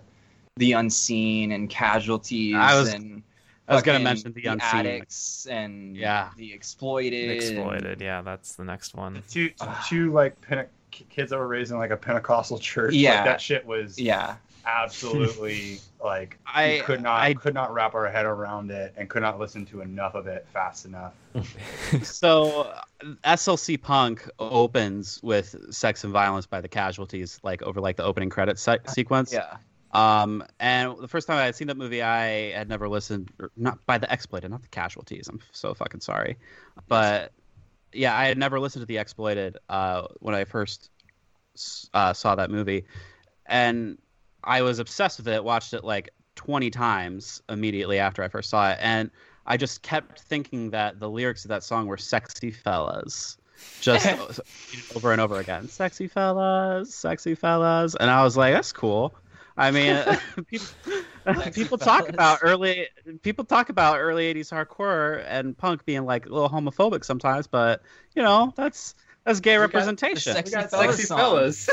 [0.56, 3.24] the unseen and casualties I was- and
[3.68, 4.60] I was gonna mention the unseen.
[4.80, 6.30] addicts and Yeah.
[6.38, 7.24] the exploited.
[7.26, 9.52] and- exploited yeah that's the next one Two,
[9.88, 12.94] two like Pente- kids that were raised in like a Pentecostal church.
[12.94, 13.16] Yeah.
[13.16, 14.36] like, that shit was Yeah.
[14.66, 19.22] absolutely like I- could not I- could not wrap our head around it and could
[19.22, 21.14] not listen to enough of it fast enough.
[22.04, 22.82] So uh,
[23.24, 28.30] SLC Punk opens with "Sex and Violence" by the Casualties, like over like the opening
[28.30, 29.34] credit se- sequence.
[29.34, 29.58] Yeah.
[29.92, 33.50] Um, and the first time I had seen that movie, I had never listened, or
[33.58, 35.28] not by the Exploited, not the Casualties.
[35.28, 36.38] I'm so fucking sorry,
[36.88, 37.32] but
[37.94, 40.90] yeah, I had never listened to the Exploited uh, when I first
[41.94, 42.86] uh, saw that movie,
[43.46, 43.98] and
[44.44, 45.44] I was obsessed with it.
[45.44, 49.12] Watched it like 20 times immediately after I first saw it, and
[49.46, 53.38] I just kept thinking that the lyrics of that song were "sexy fellas."
[53.80, 54.08] Just
[54.96, 59.16] over and over again, sexy fellas, sexy fellas, and I was like, "That's cool."
[59.58, 60.02] I mean,
[60.48, 60.68] people,
[61.54, 62.88] people talk about early
[63.22, 67.82] people talk about early '80s hardcore and punk being like a little homophobic sometimes, but
[68.16, 70.34] you know that's that's gay got the representation.
[70.34, 71.70] sexy fellas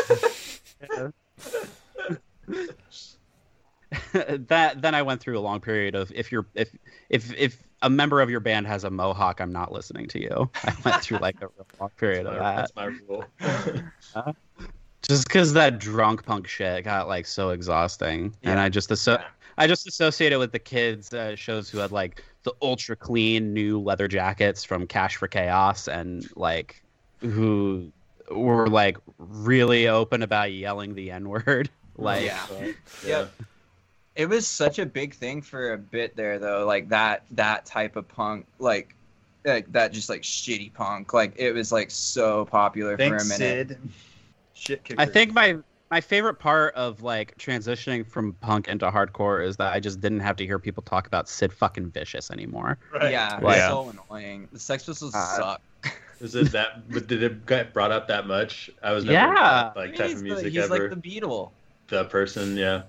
[4.13, 6.71] that then I went through a long period of if you're if
[7.09, 10.51] if if a member of your band has a mohawk, I'm not listening to you.
[10.65, 12.57] I went through like a real long period of that.
[12.57, 13.25] That's my rule.
[15.03, 19.25] Just because that drunk punk shit got like so exhausting, and I just asso- Yeah.
[19.59, 23.81] I just associated with the kids uh, shows who had like the ultra clean new
[23.81, 26.83] leather jackets from Cash for Chaos, and like
[27.21, 27.91] who
[28.31, 31.71] were like really open about yelling the N word.
[31.99, 32.47] Like, Yeah.
[32.61, 32.73] yeah.
[33.07, 33.33] Yep.
[34.17, 36.67] It was such a big thing for a bit there, though.
[36.67, 38.95] Like that that type of punk, like
[39.47, 41.15] like that just like shitty punk.
[41.15, 43.69] Like it was like so popular Thanks, for a minute.
[43.69, 43.79] Sid.
[44.53, 45.01] Shit kicker.
[45.01, 45.57] I think my
[45.91, 50.21] my favorite part of like transitioning from punk into hardcore is that I just didn't
[50.21, 52.79] have to hear people talk about Sid fucking Vicious anymore.
[52.93, 53.13] Right.
[53.13, 53.59] Yeah, Right.
[53.59, 54.49] it's so annoying.
[54.53, 55.61] The Sex Pistols Uh, suck.
[56.21, 56.91] Is it that?
[56.91, 58.71] But did it get brought up that much?
[58.83, 59.73] I was never Yeah.
[59.77, 60.89] like type he's of the- music he's ever.
[60.89, 61.51] like the Beatle.
[61.89, 62.83] The person, yeah.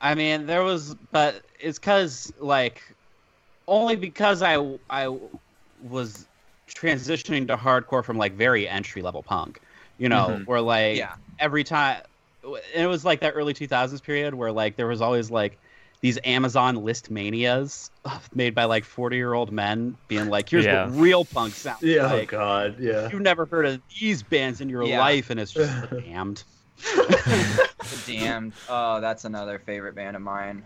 [0.00, 2.82] I mean, there was, but it's because like
[3.66, 4.56] only because I
[4.88, 5.14] I
[5.82, 6.26] was
[6.68, 9.60] transitioning to hardcore from like very entry level punk,
[9.98, 10.46] you know, Mhm.
[10.46, 11.14] where like Yeah.
[11.38, 12.02] Every time
[12.44, 15.58] and it was like that early 2000s period where like there was always like
[16.00, 17.90] these Amazon Listmanias
[18.34, 20.86] made by like 40 year old men being like, here's Yeah.
[20.86, 22.12] what real punk sounds Yeah.
[22.12, 22.32] Oh, like.
[22.32, 22.76] oh God.
[22.78, 23.08] Yeah.
[23.10, 25.00] You've never heard of these bands in your Yeah.
[25.00, 26.44] life, and it's just damned.
[28.06, 28.52] Damned.
[28.68, 30.62] Oh, that's another favorite band of mine.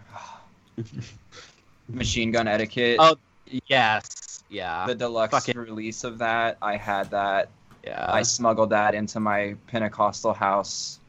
[1.89, 2.97] Machine Gun Etiquette.
[2.99, 3.17] Oh,
[3.67, 6.57] Yes, yeah, the deluxe fucking- release of that.
[6.63, 7.49] I had that.
[7.85, 8.07] Yeah.
[8.09, 11.01] I smuggled that into my Pentecostal house,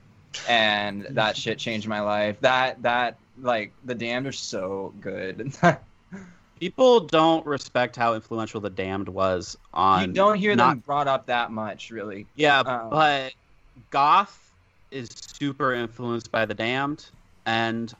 [0.47, 2.39] and that shit changed my life.
[2.41, 5.53] That that like the Damned are so good.
[6.59, 10.09] People don't respect how influential the Damned was on.
[10.09, 12.27] you don't hear not- them brought up that much, really.
[12.35, 13.33] Yeah, Um, but
[13.89, 14.51] goth
[14.91, 17.05] is super influenced by the Damned,
[17.47, 17.91] and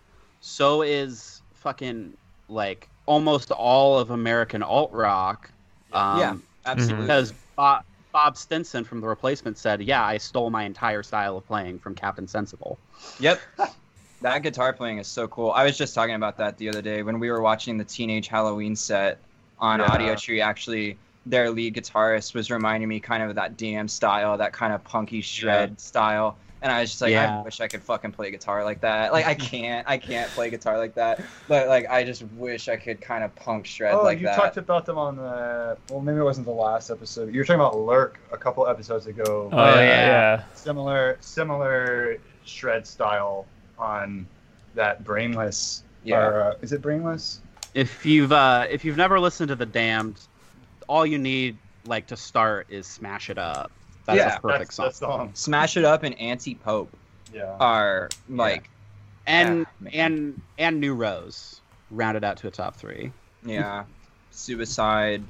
[0.42, 2.14] so is fucking
[2.50, 5.50] like almost all of American alt rock.
[5.92, 6.36] Um, Yeah.
[6.68, 7.02] Absolutely.
[7.02, 11.48] because Bob, Bob Stinson from The Replacement said, "Yeah, I stole my entire style of
[11.48, 12.78] playing from Captain Sensible."
[13.20, 13.40] Yep.
[14.22, 15.50] That guitar playing is so cool.
[15.50, 18.28] I was just talking about that the other day when we were watching the Teenage
[18.28, 19.18] Halloween set
[19.58, 19.88] on Yeah.
[19.88, 20.44] Audiotree.
[20.44, 24.84] Actually, their lead guitarist was reminding me kind of that DM style, that kind of
[24.84, 26.38] punky shred style.
[26.62, 27.40] And I was just like, Yeah.
[27.40, 29.12] I wish I could fucking play guitar like that.
[29.12, 31.22] Like I can't, I can't play guitar like that.
[31.48, 34.02] But like I just wish I could kind of punk shred like that.
[34.02, 34.36] Oh, like you that.
[34.36, 35.78] talked about them on the.
[35.90, 37.34] Well, maybe it wasn't the last episode.
[37.34, 39.50] You were talking about Lurk a couple episodes ago.
[39.52, 40.08] Oh, yeah, yeah.
[40.08, 40.44] yeah.
[40.54, 43.46] Similar, similar shred style
[43.78, 44.28] on
[44.76, 45.84] that Brainless.
[46.04, 46.18] Yeah.
[46.18, 47.40] Or, uh, is it Brainless?
[47.74, 50.20] If you've uh, if you've never listened to the Damned,
[50.88, 53.72] all you need like to start is "Smash It Up."
[54.06, 54.88] That's Yeah, a perfect that's, song.
[54.88, 55.32] That song.
[55.34, 56.92] Smash It Up and Anti Pope
[57.34, 57.56] Yeah.
[57.60, 58.70] are like,
[59.28, 61.62] and Yeah, and and New Rose
[61.92, 63.12] rounded out to a top three.
[63.46, 63.84] Yeah.
[64.32, 65.24] Suicide.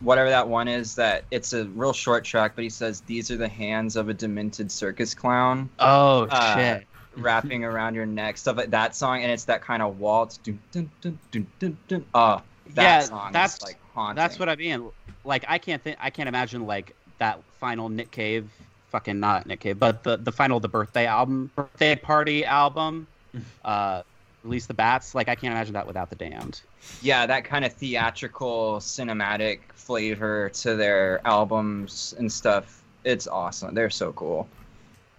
[0.00, 3.36] Whatever that one is, that it's a real short track, but he says, These are
[3.36, 6.86] the hands of a demented circus clown Oh Uh, shit!
[7.16, 9.22] wrapping around your neck, stuff like that song.
[9.22, 10.38] And it's that kind of waltz.
[10.38, 12.04] Dun, dun, dun, dun, dun, dun.
[12.14, 12.42] Oh,
[12.74, 14.16] that Yeah, song that's- is like haunting.
[14.16, 14.90] That's what I mean.
[15.24, 15.96] Like I can't think.
[16.00, 18.48] I can't imagine like that final Nick Cave,
[18.90, 23.06] fucking not Nick Cave, but the the final the birthday album, birthday party album,
[23.64, 24.02] uh,
[24.42, 25.14] release the bats.
[25.14, 26.60] Like I can't imagine that without the Damned.
[27.02, 32.82] Yeah, that kind of theatrical, cinematic flavor to their albums and stuff.
[33.04, 33.74] It's awesome.
[33.74, 34.48] They're so cool.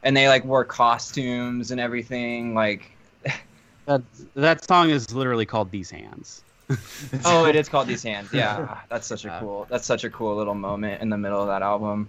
[0.03, 2.53] And they like wore costumes and everything.
[2.53, 2.91] Like,
[3.85, 4.01] That
[4.33, 6.43] that song is literally called These Hands.
[7.25, 8.27] oh, it is called These Hands.
[8.33, 9.67] Yeah, that's such a cool.
[9.69, 12.07] That's such a cool little moment in the middle of that album.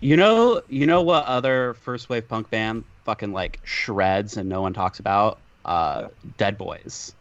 [0.00, 4.62] You know, you know what other first wave punk band fucking like shreds and no
[4.62, 5.38] one talks about?
[5.64, 7.14] Uh, Dead Boys.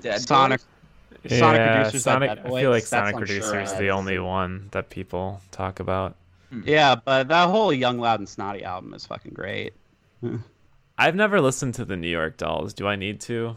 [0.00, 0.60] Dead Sonic.
[0.60, 1.38] Boys?
[1.38, 4.68] Sonic yeah, Producers Sonic, Dead I feel like Sonic on Reducer is the only one
[4.70, 6.16] that people talk about.
[6.64, 9.74] Yeah, but that whole Young, Loud, and Snotty album is fucking great.
[10.98, 12.74] I've never listened to the New York Dolls.
[12.74, 13.56] Do I need to?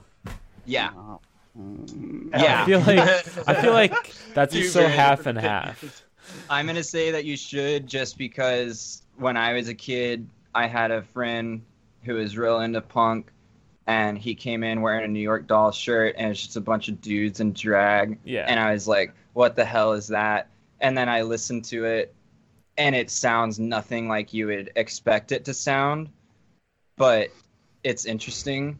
[0.65, 0.91] Yeah.
[0.95, 1.19] Oh.
[1.55, 2.63] Yeah.
[2.63, 6.03] I feel like I feel like that's just so very- half and half.
[6.49, 10.89] I'm gonna say that you should just because when I was a kid, I had
[10.91, 11.61] a friend
[12.03, 13.31] who was real into punk,
[13.87, 16.87] and he came in wearing a New York Doll shirt, and it's just a bunch
[16.87, 18.45] of dudes in drag, Yeah.
[18.47, 20.47] and I was like, "What the hell is that?"
[20.79, 22.13] And then I listened to it,
[22.77, 26.09] and it sounds nothing like you would expect it to sound,
[26.97, 27.29] but
[27.83, 28.79] it's interesting.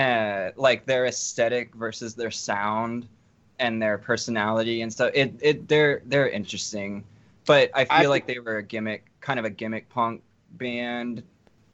[0.00, 3.06] Uh, like their aesthetic versus their sound
[3.58, 5.10] and their personality and stuff.
[5.14, 7.04] It it they're they're interesting,
[7.46, 10.22] but I feel I- like they were a gimmick, kind of a gimmick punk
[10.52, 11.22] band.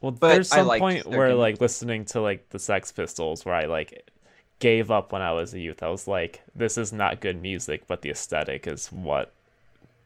[0.00, 1.38] Well, But there's some liked point where gimmick.
[1.38, 4.10] like listening to like the Sex Pistols where I like
[4.58, 5.82] gave up when I was a youth.
[5.82, 9.34] I was like, this is not good music, but the aesthetic is what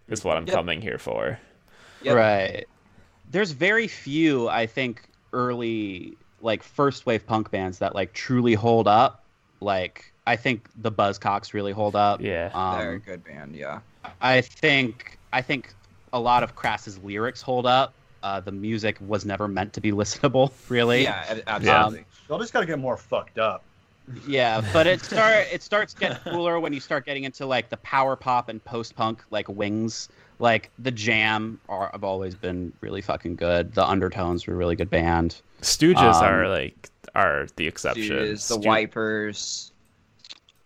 [0.09, 0.55] is what I'm Yep.
[0.55, 1.41] coming here for.
[2.03, 2.17] Yep.
[2.17, 2.67] Right.
[3.31, 8.89] There's very few, I think, early like first wave punk bands that like truly hold
[8.89, 9.23] up.
[9.61, 12.21] Like I think the Buzzcocks really hold up.
[12.21, 12.49] Yeah.
[12.79, 13.81] they're a Um, good band, yeah.
[14.21, 15.73] I think I think
[16.13, 17.95] a lot of Crass's lyrics hold up.
[18.23, 21.05] Uh, the music was never meant to be listenable, really.
[21.05, 22.05] Yeah, ab- absolutely.
[22.29, 23.63] Y'all just gotta get more fucked up.
[24.27, 27.77] Yeah, but it start it starts getting cooler when you start getting into like the
[27.79, 30.09] power pop and post punk like wings.
[30.39, 33.75] Like the Jam are have always been really fucking good.
[33.75, 35.41] The Undertones were a really good band.
[35.63, 38.05] Stooges Um, are like are the exception.
[38.05, 39.73] Stooges, the Stoo- Wipers.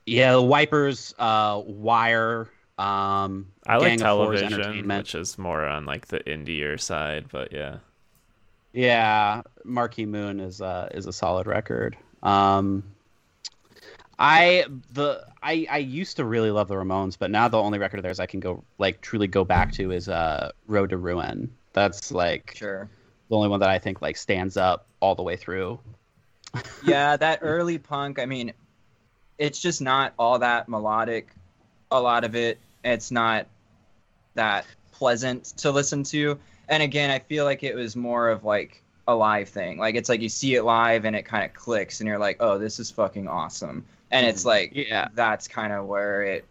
[0.07, 5.87] Yeah, the Wipers, uh, Wire, um, I like Gang of television, which is more on
[5.87, 7.79] like the indier side, but yeah.
[8.73, 11.97] Yeah, Marquee Moon is uh, is a solid record.
[12.23, 12.83] Um,
[14.19, 17.99] I the I I used to really love the Ramones, but now the only record
[17.99, 21.53] of theirs I can go like truly go back to is uh Road to Ruin.
[21.73, 22.89] That's like Sure.
[23.29, 25.81] the only one that I think like stands up all the way through.
[26.85, 28.53] yeah, that early punk, I mean,
[29.39, 31.31] it's just not all that melodic.
[31.91, 33.47] A lot of it, it's not
[34.35, 36.39] that pleasant to listen to.
[36.69, 39.79] And again, I feel like it was more of like a live thing.
[39.79, 42.37] Like it's like you see it live and it kind of clicks and you're like,
[42.41, 43.85] "Oh, this is fucking awesome."
[44.15, 45.09] And it's like Yeah.
[45.15, 46.45] that's kind of where it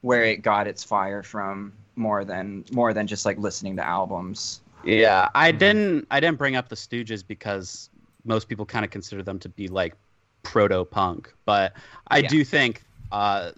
[0.00, 4.60] where it got its fire from more than more than just like listening to albums.
[4.82, 7.90] Yeah, I didn't I didn't bring up the Stooges because
[8.24, 9.94] most people kind of consider them to be like
[10.42, 11.74] proto punk, but
[12.08, 12.28] I Yeah.
[12.28, 12.82] do think
[13.12, 13.52] uh,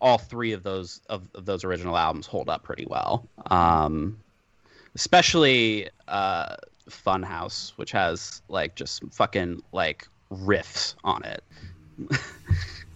[0.00, 3.28] all three of those of, of those original albums hold up pretty well.
[3.50, 4.18] Um,
[4.94, 6.56] especially uh,
[6.88, 11.42] Funhouse, which has like just fucking like riffs on it.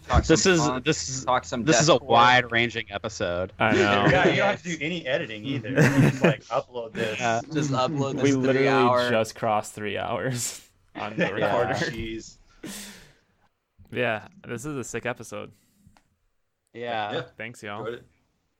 [0.08, 1.64] Talk this is funk, this is talk some.
[1.64, 3.52] this is a wide ranging episode.
[3.58, 4.06] I know.
[4.10, 5.68] Yeah, you don't have to do any editing either.
[5.68, 7.18] You just like upload this.
[7.20, 7.40] Yeah.
[7.52, 9.10] Just upload this we three literally hour.
[9.10, 10.66] just crossed three hours
[10.96, 11.30] on the Yeah.
[11.32, 11.74] recorder.
[11.74, 12.36] Jeez.
[13.90, 15.52] Yeah, this is a sick episode.
[16.72, 17.12] Yeah.
[17.12, 17.22] Yeah.
[17.36, 17.88] Thanks, y'all.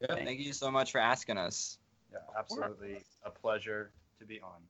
[0.01, 0.15] Yeah.
[0.15, 1.79] Thank you so much for asking us.
[2.13, 4.61] Yeah, absolutely a pleasure to be on.